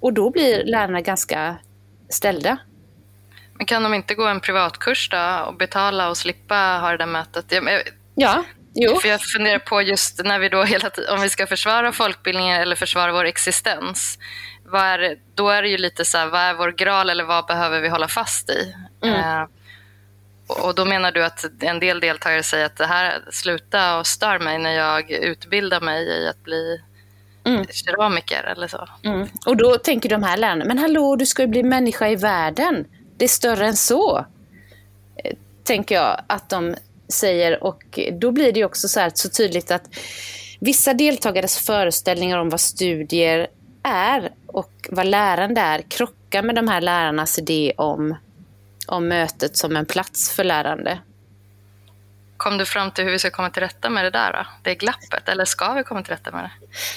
Och 0.00 0.12
då 0.12 0.30
blir 0.30 0.64
lärarna 0.64 1.00
ganska 1.00 1.56
ställda. 2.08 2.58
Men 3.54 3.66
kan 3.66 3.82
de 3.82 3.94
inte 3.94 4.14
gå 4.14 4.26
en 4.26 4.40
privatkurs 4.40 5.08
då 5.10 5.44
och 5.46 5.56
betala 5.56 6.10
och 6.10 6.16
slippa 6.16 6.54
ha 6.54 6.90
det 6.90 6.96
där 6.96 7.06
mötet? 7.06 7.52
Ja, 8.14 8.44
jo. 8.74 8.96
För 8.96 9.08
jag 9.08 9.20
funderar 9.22 9.58
på 9.58 9.82
just 9.82 10.24
när 10.24 10.38
vi 10.38 10.48
då 10.48 10.64
hela 10.64 10.90
tiden, 10.90 11.14
om 11.14 11.20
vi 11.20 11.28
ska 11.28 11.46
försvara 11.46 11.92
folkbildningen 11.92 12.60
eller 12.60 12.76
försvara 12.76 13.12
vår 13.12 13.24
existens. 13.24 14.18
Vad 14.70 14.82
är, 14.82 15.18
då 15.34 15.48
är 15.48 15.62
det 15.62 15.68
ju 15.68 15.78
lite 15.78 16.04
så 16.04 16.18
här, 16.18 16.26
vad 16.26 16.40
är 16.40 16.54
vår 16.54 16.72
graal 16.72 17.10
eller 17.10 17.24
vad 17.24 17.46
behöver 17.46 17.80
vi 17.80 17.88
hålla 17.88 18.08
fast 18.08 18.50
i? 18.50 18.74
Mm. 19.02 19.14
Eh, 19.14 19.46
och 20.48 20.74
då 20.74 20.84
menar 20.84 21.12
du 21.12 21.24
att 21.24 21.44
en 21.60 21.80
del 21.80 22.00
deltagare 22.00 22.42
säger 22.42 22.66
att 22.66 22.76
det 22.76 22.86
här, 22.86 23.22
sluta 23.32 23.98
och 23.98 24.06
stör 24.06 24.38
mig 24.38 24.58
när 24.58 24.70
jag 24.70 25.10
utbildar 25.10 25.80
mig 25.80 26.08
i 26.08 26.28
att 26.28 26.44
bli 26.44 26.80
mm. 27.44 27.66
keramiker 27.70 28.42
eller 28.42 28.68
så. 28.68 28.88
Mm. 29.02 29.28
Och 29.46 29.56
då 29.56 29.78
tänker 29.78 30.08
de 30.08 30.22
här 30.22 30.36
lärarna, 30.36 30.64
men 30.64 30.78
hallå, 30.78 31.16
du 31.16 31.26
ska 31.26 31.42
ju 31.42 31.48
bli 31.48 31.62
människa 31.62 32.08
i 32.08 32.16
världen. 32.16 32.84
Det 33.16 33.24
är 33.24 33.28
större 33.28 33.66
än 33.66 33.76
så. 33.76 34.26
Eh, 35.16 35.34
tänker 35.64 35.94
jag 35.94 36.20
att 36.26 36.48
de 36.48 36.74
säger 37.08 37.64
och 37.64 37.98
då 38.12 38.30
blir 38.30 38.52
det 38.52 38.64
också 38.64 38.88
så, 38.88 39.00
här, 39.00 39.12
så 39.14 39.28
tydligt 39.28 39.70
att 39.70 39.82
vissa 40.60 40.94
deltagares 40.94 41.58
föreställningar 41.58 42.38
om 42.38 42.48
vad 42.48 42.60
studier 42.60 43.48
är 43.88 44.32
och 44.46 44.88
vad 44.90 45.06
lärande 45.06 45.60
är 45.60 45.82
krockar 45.82 46.42
med 46.42 46.54
de 46.54 46.68
här 46.68 46.80
lärarnas 46.80 47.38
idé 47.38 47.72
om, 47.76 48.16
om 48.86 49.08
mötet 49.08 49.56
som 49.56 49.76
en 49.76 49.86
plats 49.86 50.30
för 50.30 50.44
lärande. 50.44 50.98
Kom 52.36 52.58
du 52.58 52.66
fram 52.66 52.90
till 52.90 53.04
hur 53.04 53.10
vi 53.10 53.18
ska 53.18 53.30
komma 53.30 53.50
till 53.50 53.62
rätta 53.62 53.90
med 53.90 54.04
det 54.04 54.10
där? 54.10 54.32
Då? 54.32 54.46
Det 54.62 54.74
glappet, 54.74 55.28
eller 55.28 55.44
ska 55.44 55.72
vi 55.72 55.82
komma 55.82 56.02
till 56.02 56.12
rätta 56.12 56.30
med 56.30 56.44
det? 56.44 56.50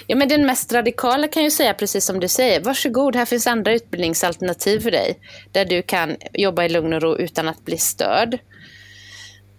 Ja, 0.07 0.15
men 0.15 0.29
den 0.29 0.45
mest 0.45 0.73
radikala 0.73 1.27
kan 1.27 1.43
ju 1.43 1.51
säga 1.51 1.73
precis 1.73 2.05
som 2.05 2.19
du 2.19 2.27
säger. 2.27 2.61
Varsågod, 2.61 3.15
här 3.15 3.25
finns 3.25 3.47
andra 3.47 3.73
utbildningsalternativ 3.73 4.79
för 4.79 4.91
dig. 4.91 5.19
Där 5.51 5.65
du 5.65 5.81
kan 5.81 6.17
jobba 6.33 6.63
i 6.63 6.69
lugn 6.69 6.93
och 6.93 7.01
ro 7.01 7.17
utan 7.17 7.47
att 7.47 7.65
bli 7.65 7.77
störd. 7.77 8.39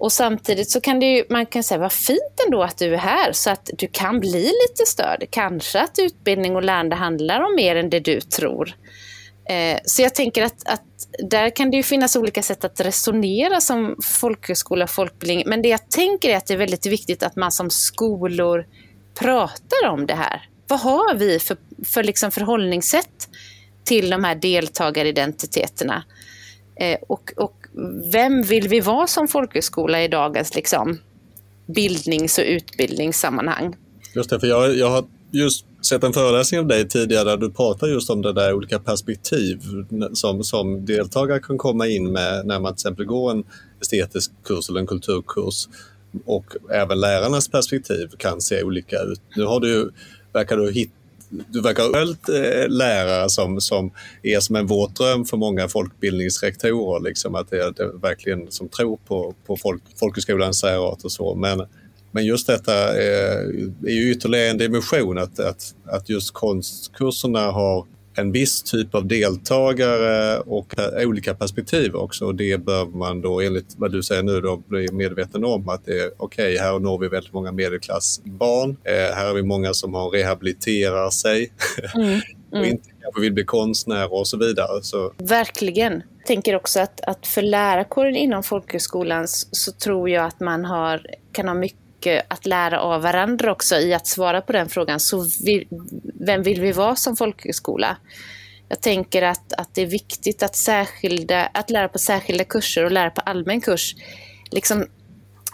Och 0.02 0.12
samtidigt 0.12 0.70
så 0.70 0.80
kan 0.80 1.00
det 1.00 1.06
ju, 1.06 1.24
man 1.30 1.46
kan 1.46 1.62
säga, 1.62 1.78
vad 1.78 1.92
fint 1.92 2.44
ändå 2.46 2.62
att 2.62 2.78
du 2.78 2.94
är 2.94 2.98
här 2.98 3.32
så 3.32 3.50
att 3.50 3.70
du 3.78 3.88
kan 3.88 4.20
bli 4.20 4.42
lite 4.42 4.86
störd. 4.86 5.26
Kanske 5.30 5.80
att 5.80 5.98
utbildning 5.98 6.56
och 6.56 6.62
lärande 6.62 6.96
handlar 6.96 7.40
om 7.40 7.54
mer 7.56 7.76
än 7.76 7.90
det 7.90 8.00
du 8.00 8.20
tror. 8.20 8.74
Eh, 9.48 9.78
så 9.84 10.02
jag 10.02 10.14
tänker 10.14 10.42
att, 10.42 10.68
att 10.68 10.82
där 11.30 11.56
kan 11.56 11.70
det 11.70 11.76
ju 11.76 11.82
finnas 11.82 12.16
olika 12.16 12.42
sätt 12.42 12.64
att 12.64 12.80
resonera 12.80 13.60
som 13.60 13.96
folkhögskola 14.20 14.84
och 14.84 14.90
folkbildning. 14.90 15.42
Men 15.46 15.62
det 15.62 15.68
jag 15.68 15.90
tänker 15.90 16.30
är 16.30 16.36
att 16.36 16.46
det 16.46 16.54
är 16.54 16.58
väldigt 16.58 16.86
viktigt 16.86 17.22
att 17.22 17.36
man 17.36 17.52
som 17.52 17.70
skolor 17.70 18.66
pratar 19.18 19.88
om 19.88 20.06
det 20.06 20.14
här. 20.14 20.48
Vad 20.68 20.80
har 20.80 21.14
vi 21.14 21.38
för, 21.38 21.56
för 21.84 22.04
liksom 22.04 22.30
förhållningssätt 22.30 23.28
till 23.84 24.10
de 24.10 24.24
här 24.24 24.34
deltagaridentiteterna. 24.34 26.04
Eh, 26.76 26.98
och, 27.08 27.32
och 27.36 27.61
vem 28.12 28.42
vill 28.42 28.68
vi 28.68 28.80
vara 28.80 29.06
som 29.06 29.28
folkhögskola 29.28 30.04
i 30.04 30.08
dagens 30.08 30.54
liksom, 30.54 30.98
bildnings 31.66 32.38
och 32.38 32.44
utbildningssammanhang? 32.46 33.76
Just 34.14 34.30
det, 34.30 34.40
för 34.40 34.46
jag, 34.46 34.76
jag 34.76 34.90
har 34.90 35.04
just 35.30 35.66
sett 35.86 36.04
en 36.04 36.12
föreläsning 36.12 36.60
av 36.60 36.66
dig 36.66 36.88
tidigare 36.88 37.24
där 37.24 37.36
du 37.36 37.50
pratar 37.50 37.86
just 37.86 38.10
om 38.10 38.22
det 38.22 38.32
där 38.32 38.54
olika 38.54 38.78
perspektiv 38.78 39.60
som, 40.12 40.44
som 40.44 40.84
deltagare 40.84 41.40
kan 41.40 41.58
komma 41.58 41.86
in 41.86 42.12
med 42.12 42.46
när 42.46 42.60
man 42.60 42.74
till 42.74 42.80
exempel 42.80 43.06
går 43.06 43.30
en 43.30 43.44
estetisk 43.80 44.32
kurs 44.44 44.68
eller 44.68 44.80
en 44.80 44.86
kulturkurs. 44.86 45.68
Och 46.24 46.56
även 46.70 47.00
lärarnas 47.00 47.48
perspektiv 47.48 48.08
kan 48.18 48.40
se 48.40 48.62
olika 48.62 48.96
ut. 49.00 49.20
Nu 49.36 49.44
har 49.44 49.60
du, 49.60 49.92
verkar 50.32 50.56
du 50.56 50.72
hitta 50.72 50.92
du 51.48 51.60
verkar 51.60 51.82
ha 51.82 51.92
följt 51.92 52.28
eh, 52.28 52.68
lärare 52.68 53.30
som, 53.30 53.60
som 53.60 53.90
är 54.22 54.40
som 54.40 54.56
en 54.56 54.66
våt 54.66 54.96
dröm 54.96 55.24
för 55.24 55.36
många 55.36 55.68
folkbildningsrektorer. 55.68 57.00
Liksom, 57.00 57.34
att 57.34 57.50
det 57.50 57.56
är, 57.56 57.72
det 57.76 57.82
är 57.82 58.00
verkligen 58.00 58.50
som 58.50 58.68
tror 58.68 58.98
på, 59.06 59.34
på 59.46 59.56
folk, 59.56 59.82
folkhögskolans 60.00 60.60
särart 60.60 61.04
och 61.04 61.12
så. 61.12 61.34
Men, 61.34 61.66
men 62.10 62.26
just 62.26 62.46
detta 62.46 62.74
är, 62.74 63.38
är 63.86 63.94
ju 63.94 64.10
ytterligare 64.10 64.50
en 64.50 64.58
dimension 64.58 65.18
att, 65.18 65.40
att, 65.40 65.74
att 65.86 66.08
just 66.08 66.30
konstkurserna 66.30 67.50
har 67.50 67.86
en 68.14 68.32
viss 68.32 68.62
typ 68.62 68.94
av 68.94 69.06
deltagare 69.06 70.38
och 70.38 70.74
olika 71.04 71.34
perspektiv 71.34 71.94
också. 71.94 72.26
Och 72.26 72.34
det 72.34 72.64
bör 72.64 72.84
man 72.86 73.20
då 73.20 73.40
enligt 73.40 73.74
vad 73.76 73.92
du 73.92 74.02
säger 74.02 74.22
nu 74.22 74.40
då 74.40 74.56
bli 74.56 74.92
medveten 74.92 75.44
om 75.44 75.68
att 75.68 75.84
det 75.84 76.00
är 76.00 76.10
okej, 76.16 76.54
okay, 76.54 76.58
här 76.58 76.78
når 76.78 76.98
vi 76.98 77.08
väldigt 77.08 77.32
många 77.32 77.52
medelklassbarn. 77.52 78.76
Eh, 78.84 79.14
här 79.14 79.26
har 79.26 79.34
vi 79.34 79.42
många 79.42 79.74
som 79.74 79.94
har 79.94 80.10
rehabiliterar 80.10 81.10
sig 81.10 81.52
mm, 81.94 82.08
mm. 82.08 82.20
och 82.60 82.66
inte 82.66 82.88
kanske 83.02 83.20
vill 83.20 83.32
bli 83.32 83.44
konstnärer 83.44 84.14
och 84.14 84.28
så 84.28 84.36
vidare. 84.36 84.82
Så. 84.82 85.12
Verkligen. 85.18 85.92
Jag 86.18 86.26
tänker 86.26 86.56
också 86.56 86.80
att, 86.80 87.00
att 87.00 87.26
för 87.26 87.42
lärarkåren 87.42 88.16
inom 88.16 88.42
folkhögskolan 88.42 89.28
så 89.28 89.72
tror 89.72 90.10
jag 90.10 90.24
att 90.24 90.40
man 90.40 90.64
har, 90.64 91.06
kan 91.32 91.48
ha 91.48 91.54
mycket 91.54 91.78
Eh, 92.06 92.22
att 92.28 92.46
lära 92.46 92.80
av 92.80 93.02
varandra 93.02 93.52
också 93.52 93.76
i 93.76 93.94
att 93.94 94.06
svara 94.06 94.40
på 94.40 94.52
den 94.52 94.68
frågan. 94.68 95.00
Så 95.00 95.26
vi, 95.44 95.68
vem 96.20 96.42
vill 96.42 96.60
vi 96.60 96.72
vara 96.72 96.96
som 96.96 97.16
folkhögskola? 97.16 97.96
Jag 98.68 98.80
tänker 98.80 99.22
att, 99.22 99.52
att 99.52 99.74
det 99.74 99.82
är 99.82 99.86
viktigt 99.86 100.42
att, 100.42 100.56
särskilda, 100.56 101.46
att 101.46 101.70
lära 101.70 101.88
på 101.88 101.98
särskilda 101.98 102.44
kurser 102.44 102.84
och 102.84 102.92
lära 102.92 103.10
på 103.10 103.20
allmän 103.20 103.60
kurs 103.60 103.94
liksom 104.50 104.86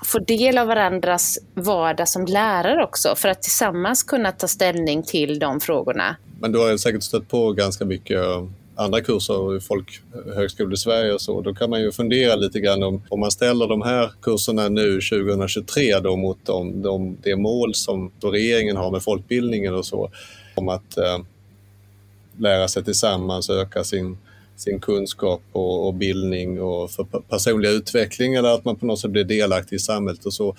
få 0.04 0.18
del 0.18 0.58
av 0.58 0.66
varandras 0.66 1.38
vardag 1.54 2.08
som 2.08 2.26
lärare 2.26 2.84
också 2.84 3.14
för 3.16 3.28
att 3.28 3.42
tillsammans 3.42 4.02
kunna 4.02 4.32
ta 4.32 4.48
ställning 4.48 5.02
till 5.02 5.38
de 5.38 5.60
frågorna. 5.60 6.16
Men 6.40 6.52
du 6.52 6.58
har 6.58 6.76
säkert 6.76 7.02
stött 7.02 7.28
på 7.28 7.52
ganska 7.52 7.84
mycket 7.84 8.24
eh, 8.24 8.46
andra 8.78 9.00
kurser 9.00 9.56
i 9.56 9.60
folkhögskolor 9.60 10.72
i 10.72 10.76
Sverige 10.76 11.12
och 11.12 11.20
så, 11.20 11.40
då 11.40 11.54
kan 11.54 11.70
man 11.70 11.80
ju 11.80 11.92
fundera 11.92 12.36
lite 12.36 12.60
grann 12.60 12.82
om, 12.82 13.02
om 13.08 13.20
man 13.20 13.30
ställer 13.30 13.68
de 13.68 13.82
här 13.82 14.10
kurserna 14.22 14.68
nu 14.68 15.00
2023 15.00 15.98
då 16.00 16.16
mot 16.16 16.38
de, 16.42 16.82
de, 16.82 17.16
det 17.22 17.36
mål 17.36 17.74
som 17.74 18.10
regeringen 18.22 18.76
har 18.76 18.90
med 18.90 19.02
folkbildningen 19.02 19.74
och 19.74 19.86
så, 19.86 20.10
om 20.54 20.68
att 20.68 20.98
eh, 20.98 21.18
lära 22.38 22.68
sig 22.68 22.84
tillsammans 22.84 23.50
öka 23.50 23.84
sin, 23.84 24.18
sin 24.56 24.80
kunskap 24.80 25.42
och, 25.52 25.86
och, 25.86 25.94
bildning 25.94 26.62
och 26.62 26.90
för 26.90 27.04
personliga 27.04 27.72
utveckling 27.72 28.34
eller 28.34 28.48
att 28.48 28.64
man 28.64 28.76
på 28.76 28.86
något 28.86 29.00
sätt 29.00 29.10
blir 29.10 29.24
delaktig 29.24 29.76
i 29.76 29.78
samhället 29.78 30.26
och 30.26 30.34
så. 30.34 30.56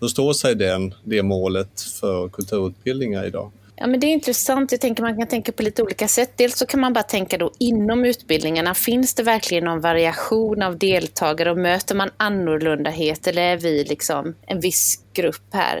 Hur 0.00 0.08
står 0.08 0.32
sig 0.32 0.54
den, 0.54 0.94
det 1.04 1.22
målet 1.22 1.80
för 1.80 2.28
kulturutbildningar 2.28 3.26
idag? 3.26 3.50
Ja, 3.78 3.86
men 3.86 4.00
det 4.00 4.06
är 4.06 4.12
intressant. 4.12 4.72
Jag 4.72 4.80
tänker 4.80 5.02
man 5.02 5.18
kan 5.18 5.28
tänka 5.28 5.52
på 5.52 5.62
lite 5.62 5.82
olika 5.82 6.08
sätt. 6.08 6.32
Dels 6.36 6.58
så 6.58 6.66
kan 6.66 6.80
man 6.80 6.92
bara 6.92 7.02
tänka 7.02 7.38
då 7.38 7.52
inom 7.58 8.04
utbildningarna, 8.04 8.74
finns 8.74 9.14
det 9.14 9.22
verkligen 9.22 9.64
någon 9.64 9.80
variation 9.80 10.62
av 10.62 10.78
deltagare 10.78 11.50
och 11.50 11.58
möter 11.58 11.94
man 11.94 12.10
annorlundahet 12.16 13.26
eller 13.26 13.42
är 13.42 13.56
vi 13.56 13.84
liksom 13.84 14.34
en 14.46 14.60
viss 14.60 15.04
grupp 15.14 15.54
här? 15.54 15.80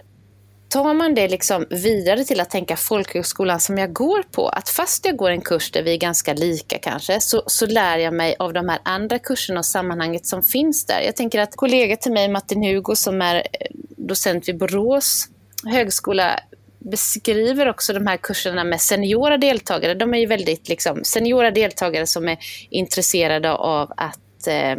Tar 0.68 0.94
man 0.94 1.14
det 1.14 1.28
liksom 1.28 1.66
vidare 1.70 2.24
till 2.24 2.40
att 2.40 2.50
tänka 2.50 2.76
folkhögskolan 2.76 3.60
som 3.60 3.78
jag 3.78 3.92
går 3.92 4.22
på, 4.22 4.48
att 4.48 4.68
fast 4.68 5.06
jag 5.06 5.16
går 5.16 5.30
en 5.30 5.40
kurs 5.40 5.70
där 5.72 5.82
vi 5.82 5.92
är 5.92 5.98
ganska 5.98 6.34
lika 6.34 6.78
kanske, 6.78 7.20
så, 7.20 7.42
så 7.46 7.66
lär 7.66 7.98
jag 7.98 8.14
mig 8.14 8.36
av 8.38 8.52
de 8.52 8.68
här 8.68 8.78
andra 8.84 9.18
kurserna 9.18 9.58
och 9.58 9.66
sammanhanget 9.66 10.26
som 10.26 10.42
finns 10.42 10.86
där. 10.86 11.00
Jag 11.00 11.16
tänker 11.16 11.40
att 11.40 11.56
kollega 11.56 11.96
till 11.96 12.12
mig, 12.12 12.28
Martin 12.28 12.62
Hugo, 12.62 12.96
som 12.96 13.22
är 13.22 13.36
eh, 13.36 13.42
docent 13.96 14.48
vid 14.48 14.58
Borås 14.58 15.28
högskola, 15.64 16.40
beskriver 16.90 17.68
också 17.68 17.92
de 17.92 18.06
här 18.06 18.16
kurserna 18.16 18.64
med 18.64 18.80
seniora 18.80 19.38
deltagare. 19.38 19.94
De 19.94 20.14
är 20.14 20.18
ju 20.18 20.26
väldigt 20.26 20.68
liksom, 20.68 21.04
seniora 21.04 21.50
deltagare 21.50 22.06
som 22.06 22.28
är 22.28 22.38
intresserade 22.70 23.52
av 23.52 23.92
att... 23.96 24.46
Eh. 24.46 24.72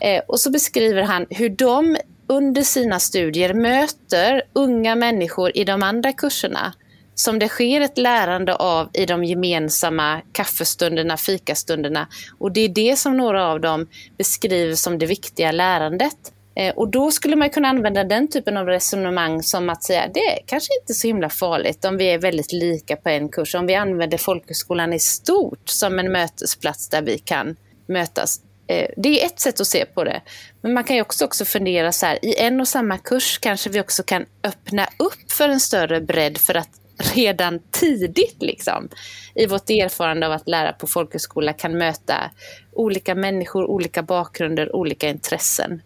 Eh, 0.00 0.22
och 0.28 0.40
så 0.40 0.50
beskriver 0.50 1.02
han 1.02 1.26
hur 1.30 1.48
de 1.48 1.96
under 2.26 2.62
sina 2.62 3.00
studier 3.00 3.54
möter 3.54 4.42
unga 4.52 4.94
människor 4.94 5.56
i 5.56 5.64
de 5.64 5.82
andra 5.82 6.12
kurserna 6.12 6.74
som 7.14 7.38
det 7.38 7.48
sker 7.48 7.80
ett 7.80 7.98
lärande 7.98 8.54
av 8.54 8.90
i 8.92 9.06
de 9.06 9.24
gemensamma 9.24 10.20
kaffestunderna, 10.32 11.16
fikastunderna. 11.16 12.08
Och 12.38 12.52
det 12.52 12.60
är 12.60 12.68
det 12.68 12.96
som 12.96 13.16
några 13.16 13.46
av 13.46 13.60
dem 13.60 13.86
beskriver 14.18 14.74
som 14.74 14.98
det 14.98 15.06
viktiga 15.06 15.52
lärandet. 15.52 16.32
Eh, 16.58 16.74
och 16.74 16.88
då 16.88 17.10
skulle 17.10 17.36
man 17.36 17.50
kunna 17.50 17.68
använda 17.68 18.04
den 18.04 18.28
typen 18.28 18.56
av 18.56 18.66
resonemang 18.66 19.42
som 19.42 19.70
att 19.70 19.84
säga 19.84 20.10
det 20.14 20.20
är 20.20 20.38
kanske 20.46 20.70
inte 20.80 20.94
så 20.94 21.06
himla 21.06 21.28
farligt 21.28 21.84
om 21.84 21.96
vi 21.96 22.04
är 22.04 22.18
väldigt 22.18 22.52
lika 22.52 22.96
på 22.96 23.08
en 23.08 23.28
kurs. 23.28 23.54
Om 23.54 23.66
vi 23.66 23.74
använder 23.74 24.18
folkhögskolan 24.18 24.92
i 24.92 24.98
stort 24.98 25.68
som 25.68 25.98
en 25.98 26.12
mötesplats 26.12 26.88
där 26.88 27.02
vi 27.02 27.18
kan 27.18 27.56
mötas. 27.86 28.40
Eh, 28.66 28.90
det 28.96 29.22
är 29.22 29.26
ett 29.26 29.40
sätt 29.40 29.60
att 29.60 29.66
se 29.66 29.84
på 29.84 30.04
det. 30.04 30.20
Men 30.60 30.72
man 30.72 30.84
kan 30.84 30.96
ju 30.96 31.02
också, 31.02 31.24
också 31.24 31.44
fundera 31.44 31.92
så 31.92 32.06
här, 32.06 32.24
i 32.24 32.38
en 32.38 32.60
och 32.60 32.68
samma 32.68 32.98
kurs 32.98 33.38
kanske 33.38 33.70
vi 33.70 33.80
också 33.80 34.02
kan 34.02 34.26
öppna 34.44 34.88
upp 34.96 35.32
för 35.32 35.48
en 35.48 35.60
större 35.60 36.00
bredd 36.00 36.38
för 36.38 36.54
att 36.54 36.70
redan 37.14 37.60
tidigt 37.70 38.42
liksom, 38.42 38.88
i 39.34 39.46
vårt 39.46 39.70
erfarande 39.70 40.26
av 40.26 40.32
att 40.32 40.48
lära 40.48 40.72
på 40.72 40.86
folkhögskola 40.86 41.52
kan 41.52 41.78
möta 41.78 42.30
olika 42.72 43.14
människor, 43.14 43.64
olika 43.64 44.02
bakgrunder, 44.02 44.76
olika 44.76 45.08
intressen. 45.08 45.82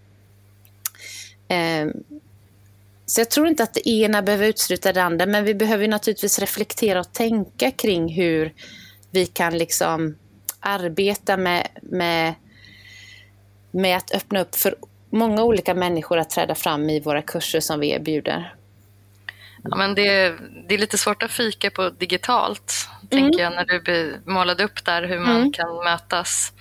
Ehm, 1.52 1.92
så 3.06 3.20
jag 3.20 3.30
tror 3.30 3.46
inte 3.46 3.62
att 3.62 3.74
det 3.74 3.88
ena 3.88 4.22
behöver 4.22 4.46
utesluta 4.46 4.92
det 4.92 5.02
andra, 5.02 5.26
men 5.26 5.44
vi 5.44 5.54
behöver 5.54 5.88
naturligtvis 5.88 6.38
reflektera 6.38 7.00
och 7.00 7.12
tänka 7.12 7.70
kring 7.70 8.14
hur 8.14 8.52
vi 9.10 9.26
kan 9.26 9.58
liksom 9.58 10.16
arbeta 10.60 11.36
med, 11.36 11.68
med, 11.82 12.34
med 13.70 13.96
att 13.96 14.14
öppna 14.14 14.40
upp 14.40 14.54
för 14.54 14.74
många 15.10 15.42
olika 15.42 15.74
människor 15.74 16.18
att 16.18 16.30
träda 16.30 16.54
fram 16.54 16.90
i 16.90 17.00
våra 17.00 17.22
kurser 17.22 17.60
som 17.60 17.80
vi 17.80 17.90
erbjuder. 17.90 18.54
Ja, 19.64 19.76
men 19.76 19.94
det, 19.94 20.34
det 20.68 20.74
är 20.74 20.78
lite 20.78 20.98
svårt 20.98 21.22
att 21.22 21.30
fika 21.30 21.70
på 21.70 21.90
digitalt, 21.90 22.88
mm. 23.00 23.08
tänker 23.08 23.42
jag, 23.42 23.52
när 23.52 23.64
du 23.64 24.20
målade 24.26 24.64
upp 24.64 24.84
där 24.84 25.02
hur 25.02 25.18
man 25.18 25.36
mm. 25.36 25.52
kan 25.52 25.84
mötas. 25.84 26.52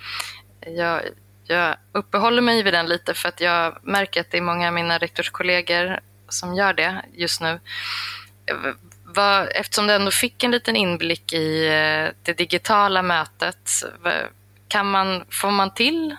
Jag, 0.66 1.02
jag 1.46 1.76
uppehåller 1.92 2.42
mig 2.42 2.62
vid 2.62 2.74
den 2.74 2.86
lite 2.86 3.14
för 3.14 3.28
att 3.28 3.40
jag 3.40 3.78
märker 3.82 4.20
att 4.20 4.30
det 4.30 4.36
är 4.36 4.42
många 4.42 4.68
av 4.68 4.74
mina 4.74 4.98
rektorskollegor 4.98 6.00
som 6.28 6.54
gör 6.54 6.72
det 6.72 7.02
just 7.12 7.40
nu. 7.40 7.60
Eftersom 9.54 9.86
du 9.86 9.92
ändå 9.92 10.10
fick 10.10 10.44
en 10.44 10.50
liten 10.50 10.76
inblick 10.76 11.32
i 11.32 11.66
eh, 11.66 12.08
det 12.22 12.32
digitala 12.32 13.02
mötet, 13.02 13.70
kan 14.68 14.90
man, 14.90 15.24
får 15.30 15.50
man 15.50 15.74
till 15.74 16.16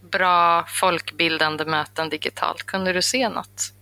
bra 0.00 0.64
folkbildande 0.68 1.64
möten 1.64 2.08
digitalt? 2.08 2.62
Kunde 2.62 2.92
du 2.92 3.02
se 3.02 3.28
något? 3.28 3.72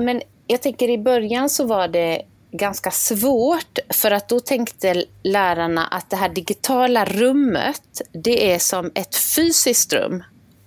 men 0.00 0.22
jag 0.46 0.62
tänker 0.62 0.88
i 0.88 0.98
början 0.98 1.50
så 1.50 1.66
var 1.66 1.88
det 1.88 2.22
ganska 2.50 2.90
svårt 2.90 3.78
för 3.90 4.10
att 4.10 4.28
då 4.28 4.40
tänkte 4.40 5.04
lärarna 5.22 5.86
att 5.86 6.10
det 6.10 6.16
här 6.16 6.28
digitala 6.28 7.04
rummet, 7.04 8.00
det 8.12 8.52
är 8.52 8.58
som 8.58 8.90
ett 8.94 9.16
fysiskt 9.16 9.92
rum 9.92 10.22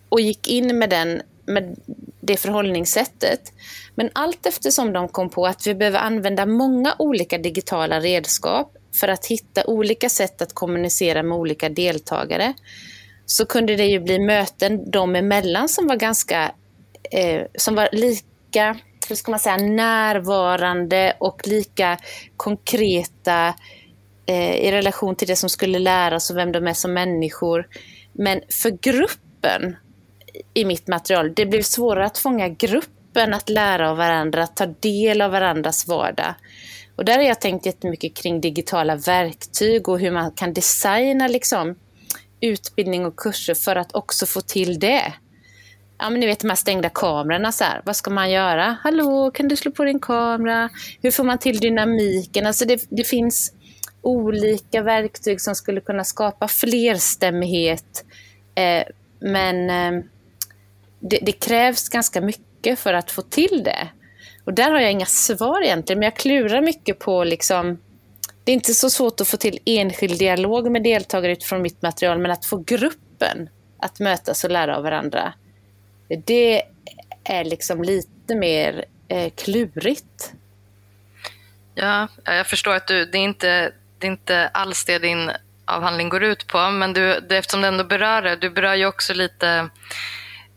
och 0.09 0.21
gick 0.21 0.47
in 0.47 0.79
med, 0.79 0.89
den, 0.89 1.21
med 1.45 1.75
det 2.21 2.37
förhållningssättet. 2.37 3.53
Men 3.95 4.10
allt 4.13 4.45
eftersom 4.45 4.93
de 4.93 5.08
kom 5.08 5.29
på 5.29 5.45
att 5.45 5.67
vi 5.67 5.75
behöver 5.75 5.99
använda 5.99 6.45
många 6.45 6.95
olika 6.99 7.37
digitala 7.37 7.99
redskap 7.99 8.75
för 8.99 9.08
att 9.08 9.25
hitta 9.25 9.65
olika 9.65 10.10
sätt 10.10 10.41
att 10.41 10.54
kommunicera 10.54 11.23
med 11.23 11.37
olika 11.37 11.69
deltagare 11.69 12.54
så 13.25 13.45
kunde 13.45 13.75
det 13.75 13.85
ju 13.85 13.99
bli 13.99 14.19
möten 14.19 14.91
dem 14.91 15.15
emellan 15.15 15.69
som 15.69 15.87
var 15.87 15.95
ganska 15.95 16.51
eh, 17.12 17.41
som 17.56 17.75
var 17.75 17.89
lika 17.91 18.77
hur 19.10 19.15
ska 19.15 19.31
man 19.31 19.39
säga, 19.39 19.57
närvarande 19.57 21.13
och 21.19 21.47
lika 21.47 21.97
konkreta 22.37 23.53
eh, 24.25 24.55
i 24.55 24.71
relation 24.71 25.15
till 25.15 25.27
det 25.27 25.35
som 25.35 25.49
skulle 25.49 25.79
läras 25.79 26.29
och 26.29 26.37
vem 26.37 26.51
de 26.51 26.67
är 26.67 26.73
som 26.73 26.93
människor. 26.93 27.67
Men 28.13 28.41
för 28.49 28.69
gruppen 28.69 29.75
i 30.53 30.65
mitt 30.65 30.87
material, 30.87 31.33
det 31.35 31.45
blev 31.45 31.62
svårare 31.62 32.05
att 32.05 32.17
fånga 32.17 32.49
gruppen 32.49 33.33
att 33.33 33.49
lära 33.49 33.89
av 33.89 33.97
varandra, 33.97 34.43
att 34.43 34.55
ta 34.55 34.65
del 34.65 35.21
av 35.21 35.31
varandras 35.31 35.87
vardag. 35.87 36.35
Och 36.95 37.05
där 37.05 37.17
har 37.17 37.23
jag 37.23 37.41
tänkt 37.41 37.65
jättemycket 37.65 38.15
kring 38.15 38.41
digitala 38.41 38.95
verktyg 38.95 39.89
och 39.89 39.99
hur 39.99 40.12
man 40.12 40.31
kan 40.31 40.53
designa 40.53 41.27
liksom, 41.27 41.75
utbildning 42.41 43.05
och 43.05 43.15
kurser 43.15 43.53
för 43.53 43.75
att 43.75 43.95
också 43.95 44.25
få 44.25 44.41
till 44.41 44.79
det. 44.79 45.13
Ja, 46.00 46.10
men 46.10 46.19
ni 46.19 46.25
vet 46.25 46.39
de 46.39 46.50
här 46.50 46.56
stängda 46.56 46.89
kamerorna. 46.89 47.52
Så 47.52 47.63
här. 47.63 47.81
Vad 47.85 47.95
ska 47.95 48.10
man 48.12 48.31
göra? 48.31 48.77
Hallå, 48.83 49.31
kan 49.33 49.47
du 49.47 49.56
slå 49.56 49.71
på 49.71 49.83
din 49.83 50.00
kamera? 50.00 50.69
Hur 51.02 51.12
får 51.12 51.23
man 51.23 51.37
till 51.37 51.60
dynamiken? 51.60 52.45
Alltså 52.45 52.65
det, 52.65 52.81
det 52.89 53.04
finns 53.04 53.54
olika 54.02 54.81
verktyg 54.81 55.41
som 55.41 55.56
skulle 55.56 55.81
kunna 55.81 56.04
skapa 56.04 56.47
flerstämmighet. 56.47 58.06
Eh, 58.56 58.83
men 59.19 59.69
eh, 59.69 60.04
det, 61.00 61.19
det, 61.21 61.31
krävs 61.31 61.89
ganska 61.89 62.21
mycket 62.21 62.79
för 62.79 62.93
att 62.93 63.12
få 63.12 63.21
till 63.21 63.62
det. 63.63 63.87
Och 64.45 64.54
där 64.54 64.71
har 64.71 64.79
jag 64.79 64.91
inga 64.91 65.06
svar 65.06 65.62
egentligen, 65.62 66.00
men 66.00 66.06
jag 66.06 66.15
klurar 66.15 66.62
mycket 66.62 67.00
på 67.00 67.23
liksom 67.23 67.77
det 68.43 68.52
är 68.52 68.54
inte 68.54 68.73
så 68.73 68.89
svårt 68.89 69.21
att 69.21 69.27
få 69.27 69.37
till 69.37 69.60
enskild 69.65 70.19
dialog 70.19 70.71
med 70.71 70.83
deltagare 70.83 71.31
utifrån 71.31 71.62
mitt 71.62 71.81
material, 71.81 72.19
men 72.19 72.31
att 72.31 72.45
få 72.45 72.58
gruppen 72.58 73.50
att 73.79 74.00
mötas 74.00 74.43
och 74.43 74.52
lära 74.52 74.77
av 74.77 74.83
varandra. 74.83 75.33
Det 76.17 76.63
är 77.23 77.43
liksom 77.43 77.83
lite 77.83 78.35
mer 78.35 78.85
eh, 79.07 79.31
klurigt. 79.37 80.33
Ja, 81.75 82.07
jag 82.25 82.47
förstår 82.47 82.73
att 82.73 82.87
du, 82.87 83.05
det, 83.05 83.17
är 83.17 83.23
inte, 83.23 83.71
det 83.97 84.07
är 84.07 84.12
inte 84.12 84.47
alls 84.47 84.85
det 84.85 84.99
din 84.99 85.31
avhandling 85.65 86.10
går 86.10 86.23
ut 86.23 86.47
på, 86.47 86.69
men 86.69 86.93
du, 86.93 87.19
det, 87.19 87.37
eftersom 87.37 87.62
det 87.62 87.67
ändå 87.67 87.83
berör 87.83 88.21
det, 88.21 88.35
du 88.35 88.49
berör 88.49 88.75
ju 88.75 88.85
också 88.85 89.13
lite 89.13 89.69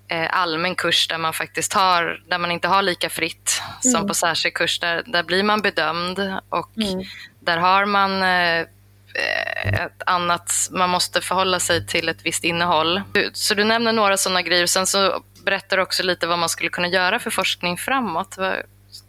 eh, 0.09 0.36
allmän 0.36 0.74
kurs 0.74 1.09
där 1.09 1.18
man 1.18 1.32
faktiskt 1.32 1.72
har, 1.72 2.22
där 2.28 2.38
man 2.38 2.50
inte 2.50 2.68
har 2.68 2.82
lika 2.82 3.11
fritt 3.11 3.62
mm. 3.84 3.92
som 3.92 4.09
på 4.09 4.14
särskild 4.14 4.55
kurs. 4.55 4.80
Där, 4.80 5.03
där 5.07 5.22
blir 5.22 5.42
man 5.42 5.62
bedömd 5.62 6.18
och 6.48 6.70
mm. 6.76 7.05
där 7.40 7.57
har 7.57 7.84
man 7.84 8.22
eh, 8.22 8.66
ett 9.84 10.03
annat, 10.07 10.53
man 10.70 10.90
måste 10.90 11.20
förhålla 11.20 11.61
sig 11.61 11.86
till 11.86 12.09
ett 12.09 12.26
visst 12.26 12.44
innehåll. 12.44 13.03
Så 13.32 13.55
du 13.55 13.64
nämner 13.64 13.92
några 13.92 14.16
sådana 14.16 14.42
grejer. 14.42 14.66
Sen 14.66 14.86
så 14.86 15.22
berättar 15.45 15.76
du 15.76 15.82
också 15.82 16.03
lite 16.03 16.26
vad 16.26 16.38
man 16.38 16.49
skulle 16.49 16.70
kunna 16.70 16.88
göra 16.88 17.18
för 17.18 17.30
forskning 17.30 17.76
framåt. 17.76 18.38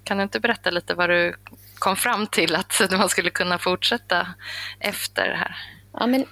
Kan 0.04 0.18
du 0.18 0.24
inte 0.24 0.40
berätta 0.40 0.70
lite 0.70 0.94
vad 0.94 1.10
du 1.10 1.36
kom 1.76 1.96
fram 1.96 2.28
till 2.28 2.56
att 2.56 2.82
man 2.92 3.10
skulle 3.10 3.30
kunna 3.30 3.60
fortsätta 3.60 4.28
efter 4.80 5.30
det 5.30 5.36
här? 5.36 5.56
Ja, 5.94 6.08
men, 6.08 6.26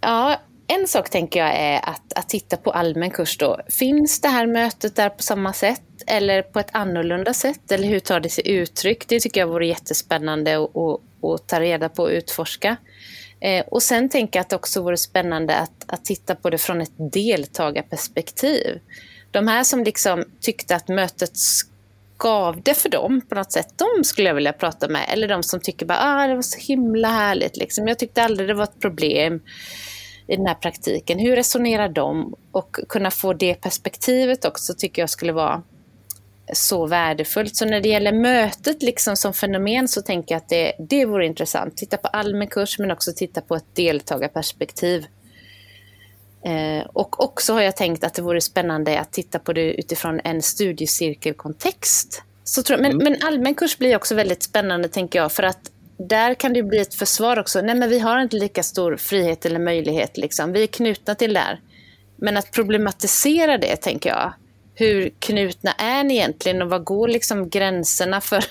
ja 0.00 0.40
en 0.66 0.88
sak 0.88 1.10
tänker 1.10 1.40
jag 1.40 1.54
är 1.56 1.88
att, 1.88 2.12
att 2.14 2.28
titta 2.28 2.56
på 2.56 2.70
allmän 2.70 3.10
kurs 3.10 3.38
då. 3.38 3.60
Finns 3.68 4.20
det 4.20 4.28
här 4.28 4.46
mötet 4.46 4.96
där 4.96 5.08
på 5.08 5.22
samma 5.22 5.52
sätt 5.52 5.82
eller 6.06 6.42
på 6.42 6.60
ett 6.60 6.70
annorlunda 6.72 7.34
sätt? 7.34 7.72
Eller 7.72 7.88
hur 7.88 8.00
tar 8.00 8.20
det 8.20 8.28
sig 8.28 8.50
uttryck? 8.50 9.08
Det 9.08 9.20
tycker 9.20 9.40
jag 9.40 9.46
vore 9.46 9.66
jättespännande 9.66 10.56
att, 10.58 10.76
att, 10.76 11.00
att 11.24 11.46
ta 11.46 11.60
reda 11.60 11.88
på 11.88 12.02
och 12.02 12.08
utforska. 12.08 12.76
Eh, 13.40 13.64
och 13.66 13.82
sen 13.82 14.08
tänker 14.08 14.38
jag 14.38 14.42
att 14.42 14.50
det 14.50 14.56
också 14.56 14.82
vore 14.82 14.96
spännande 14.96 15.56
att, 15.56 15.84
att 15.86 16.04
titta 16.04 16.34
på 16.34 16.50
det 16.50 16.58
från 16.58 16.80
ett 16.80 16.92
deltagarperspektiv. 17.12 18.80
De 19.32 19.48
här 19.48 19.64
som 19.64 19.84
liksom 19.84 20.24
tyckte 20.40 20.76
att 20.76 20.88
mötet 20.88 21.32
skavde 22.18 22.74
för 22.74 22.88
dem 22.88 23.20
på 23.28 23.34
något 23.34 23.52
sätt, 23.52 23.74
de 23.76 24.04
skulle 24.04 24.28
jag 24.28 24.34
vilja 24.34 24.52
prata 24.52 24.88
med. 24.88 25.04
Eller 25.08 25.28
de 25.28 25.42
som 25.42 25.60
tycker 25.60 25.86
bara, 25.86 25.98
ah, 26.00 26.26
det 26.26 26.34
var 26.34 26.42
så 26.42 26.58
himla 26.58 27.08
härligt. 27.08 27.56
Liksom. 27.56 27.88
Jag 27.88 27.98
tyckte 27.98 28.22
aldrig 28.22 28.48
det 28.48 28.54
var 28.54 28.64
ett 28.64 28.80
problem 28.80 29.40
i 30.26 30.36
den 30.36 30.46
här 30.46 30.54
praktiken. 30.54 31.18
Hur 31.18 31.36
resonerar 31.36 31.88
de? 31.88 32.34
Och 32.52 32.76
kunna 32.88 33.10
få 33.10 33.32
det 33.32 33.54
perspektivet 33.54 34.44
också 34.44 34.74
tycker 34.78 35.02
jag 35.02 35.10
skulle 35.10 35.32
vara 35.32 35.62
så 36.52 36.86
värdefullt. 36.86 37.56
Så 37.56 37.64
när 37.64 37.80
det 37.80 37.88
gäller 37.88 38.12
mötet 38.12 38.82
liksom 38.82 39.16
som 39.16 39.32
fenomen 39.32 39.88
så 39.88 40.02
tänker 40.02 40.34
jag 40.34 40.40
att 40.40 40.48
det, 40.48 40.72
det 40.78 41.04
vore 41.04 41.26
intressant. 41.26 41.76
Titta 41.76 41.96
på 41.96 42.08
allmän 42.08 42.48
kurs 42.48 42.78
men 42.78 42.90
också 42.90 43.12
titta 43.16 43.40
på 43.40 43.56
ett 43.56 43.74
deltagarperspektiv. 43.74 45.06
Eh, 46.44 46.86
och 46.92 47.24
också 47.24 47.52
har 47.52 47.60
jag 47.60 47.76
tänkt 47.76 48.04
att 48.04 48.14
det 48.14 48.22
vore 48.22 48.40
spännande 48.40 49.00
att 49.00 49.12
titta 49.12 49.38
på 49.38 49.52
det 49.52 49.74
utifrån 49.74 50.20
en 50.24 50.42
studiecirkelkontext. 50.42 52.22
Så 52.44 52.62
tror, 52.62 52.78
men, 52.78 52.92
mm. 52.92 53.04
men 53.04 53.16
allmän 53.22 53.54
kurs 53.54 53.78
blir 53.78 53.96
också 53.96 54.14
väldigt 54.14 54.42
spännande 54.42 54.88
tänker 54.88 55.18
jag 55.18 55.32
för 55.32 55.42
att 55.42 55.70
där 56.08 56.34
kan 56.34 56.52
det 56.52 56.62
bli 56.62 56.78
ett 56.78 56.94
försvar 56.94 57.38
också. 57.38 57.60
Nej, 57.60 57.74
men 57.74 57.88
vi 57.88 57.98
har 57.98 58.20
inte 58.20 58.36
lika 58.36 58.62
stor 58.62 58.96
frihet 58.96 59.46
eller 59.46 59.58
möjlighet. 59.58 60.16
Liksom. 60.16 60.52
Vi 60.52 60.62
är 60.62 60.66
knutna 60.66 61.14
till 61.14 61.34
det 61.34 61.40
där. 61.40 61.60
Men 62.16 62.36
att 62.36 62.50
problematisera 62.50 63.58
det, 63.58 63.76
tänker 63.76 64.10
jag. 64.10 64.32
Hur 64.74 65.12
knutna 65.18 65.72
är 65.72 66.04
ni 66.04 66.14
egentligen 66.14 66.62
och 66.62 66.70
vad 66.70 66.84
går 66.84 67.08
liksom 67.08 67.48
gränserna 67.48 68.20
för, 68.20 68.44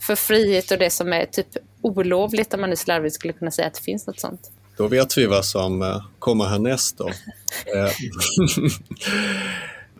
för 0.00 0.14
frihet 0.14 0.70
och 0.70 0.78
det 0.78 0.90
som 0.90 1.12
är 1.12 1.24
typ 1.26 1.48
olovligt, 1.82 2.54
om 2.54 2.60
man 2.60 2.70
nu 2.70 2.76
slarvigt 2.76 3.14
skulle 3.14 3.32
kunna 3.32 3.50
säga 3.50 3.68
att 3.68 3.74
det 3.74 3.82
finns 3.82 4.06
något 4.06 4.20
sånt. 4.20 4.51
Då 4.76 4.88
vet 4.88 5.18
vi 5.18 5.26
vad 5.26 5.44
som 5.44 5.82
eh, 5.82 6.04
kommer 6.18 6.44
härnäst 6.44 6.98
då. 6.98 7.10
Eh, 7.74 7.92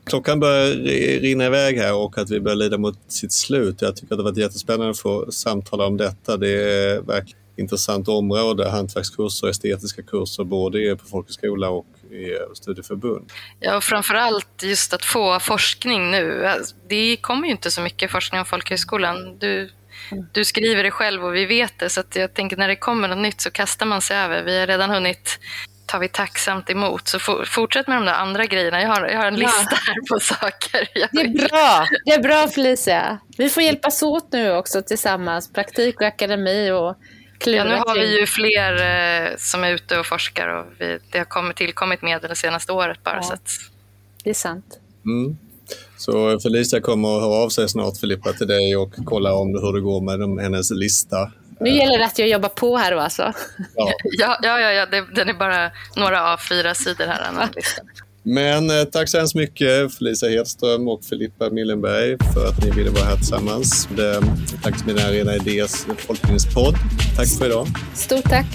klockan 0.04 0.40
börjar 0.40 0.74
rinna 1.20 1.46
iväg 1.46 1.78
här 1.78 1.94
och 1.94 2.18
att 2.18 2.30
vi 2.30 2.40
börjar 2.40 2.56
lida 2.56 2.78
mot 2.78 2.98
sitt 3.08 3.32
slut. 3.32 3.82
Jag 3.82 3.96
tycker 3.96 4.14
att 4.14 4.18
det 4.18 4.22
har 4.22 4.30
varit 4.30 4.38
jättespännande 4.38 4.90
att 4.90 4.98
få 4.98 5.32
samtala 5.32 5.86
om 5.86 5.96
detta. 5.96 6.36
Det 6.36 6.48
är 6.48 7.00
verkligen 7.00 7.38
ett 7.52 7.58
intressant 7.58 8.08
område, 8.08 8.70
hantverkskurser 8.70 9.46
och 9.46 9.50
estetiska 9.50 10.02
kurser 10.02 10.44
både 10.44 10.96
på 10.96 11.06
folkhögskola 11.06 11.68
och 11.68 11.86
i 12.10 12.54
studieförbund. 12.54 13.32
Ja, 13.60 13.76
och 13.76 13.84
framförallt 13.84 14.62
just 14.62 14.92
att 14.92 15.04
få 15.04 15.40
forskning 15.40 16.10
nu. 16.10 16.48
Det 16.88 17.16
kommer 17.16 17.46
ju 17.46 17.52
inte 17.52 17.70
så 17.70 17.80
mycket 17.80 18.10
forskning 18.10 18.40
om 18.40 18.46
folkhögskolan. 18.46 19.38
Du, 19.38 19.70
du 20.32 20.44
skriver 20.44 20.82
det 20.82 20.90
själv 20.90 21.24
och 21.24 21.34
vi 21.34 21.46
vet 21.46 21.78
det, 21.78 21.90
så 21.90 22.02
jag 22.14 22.34
tänker 22.34 22.56
när 22.56 22.68
det 22.68 22.76
kommer 22.76 23.08
något 23.08 23.18
nytt 23.18 23.40
så 23.40 23.50
kastar 23.50 23.86
man 23.86 24.00
sig 24.00 24.16
över. 24.16 24.42
Vi 24.42 24.60
har 24.60 24.66
redan 24.66 24.90
hunnit 24.90 25.38
tar 25.86 25.98
vi 25.98 26.08
tacksamt 26.08 26.70
emot. 26.70 27.08
Så 27.08 27.18
fortsätt 27.46 27.88
med 27.88 27.96
de 27.96 28.04
där 28.04 28.14
andra 28.14 28.46
grejerna. 28.46 28.82
Jag 28.82 28.88
har, 28.88 29.06
jag 29.06 29.18
har 29.18 29.26
en 29.26 29.36
ja. 29.36 29.46
lista 29.46 29.76
här 29.86 30.08
på 30.08 30.20
saker. 30.20 30.88
det 31.12 31.20
är 31.20 31.48
bra. 31.48 31.86
Det 32.04 32.12
är 32.12 32.22
bra 32.22 32.48
Felicia. 32.48 33.18
Vi 33.38 33.48
får 33.48 33.62
hjälpas 33.62 34.02
åt 34.02 34.32
nu 34.32 34.52
också 34.52 34.82
tillsammans. 34.82 35.52
Praktik 35.52 36.00
och 36.00 36.06
akademi 36.06 36.70
och 36.70 36.96
Ja, 37.44 37.64
nu 37.64 37.74
har 37.74 37.94
vi 37.94 38.18
ju 38.20 38.26
fler 38.26 38.72
eh, 38.72 39.36
som 39.38 39.64
är 39.64 39.70
ute 39.70 39.98
och 39.98 40.06
forskar 40.06 40.48
och 40.48 40.66
vi, 40.78 40.98
det 41.10 41.18
har 41.18 41.24
kommit, 41.24 41.56
tillkommit 41.56 42.02
medel 42.02 42.28
det 42.28 42.36
senaste 42.36 42.72
året 42.72 43.04
bara. 43.04 43.16
Ja. 43.16 43.22
Så 43.22 43.32
att... 43.34 43.50
Det 44.24 44.30
är 44.30 44.34
sant. 44.34 44.78
Mm. 45.04 45.38
Så 46.02 46.40
Felicia 46.40 46.80
kommer 46.80 47.16
att 47.16 47.22
höra 47.22 47.34
av 47.34 47.48
sig 47.48 47.68
snart 47.68 47.96
Filippa 47.96 48.32
till 48.32 48.46
dig 48.46 48.76
och 48.76 48.94
kolla 49.04 49.34
om 49.34 49.48
hur 49.48 49.72
det 49.72 49.80
går 49.80 50.00
med 50.00 50.42
hennes 50.42 50.70
lista 50.70 51.30
nu 51.60 51.70
gäller 51.70 51.98
det 51.98 52.04
att 52.04 52.18
jag 52.18 52.28
jobbar 52.28 52.48
på 52.48 52.76
här 52.76 52.92
då 52.92 53.00
alltså. 53.00 53.32
Ja, 53.76 53.92
ja, 54.02 54.38
ja, 54.42 54.72
ja 54.72 54.86
det, 54.86 55.04
den 55.14 55.28
är 55.28 55.34
bara 55.34 55.70
några 55.96 56.32
av 56.32 56.36
fyra 56.36 56.74
sidor 56.74 57.06
här. 57.06 57.48
Men 58.22 58.70
eh, 58.70 58.84
tack 58.84 59.08
så 59.08 59.18
hemskt 59.18 59.34
mycket 59.34 59.94
Felicia 59.94 60.28
Hedström 60.28 60.88
och 60.88 61.04
Filippa 61.04 61.50
Millenberg 61.50 62.16
för 62.34 62.48
att 62.48 62.64
ni 62.64 62.70
ville 62.70 62.90
vara 62.90 63.04
här 63.04 63.16
tillsammans. 63.16 63.88
Det, 63.96 64.22
tack 64.62 64.76
till 64.76 64.86
mina 64.86 65.08
Arena 65.08 65.34
Idés 65.34 65.86
folkbildningspodd. 65.98 66.74
Tack 67.16 67.28
för 67.38 67.46
idag. 67.46 67.66
Stort 67.94 68.24
tack. 68.24 68.46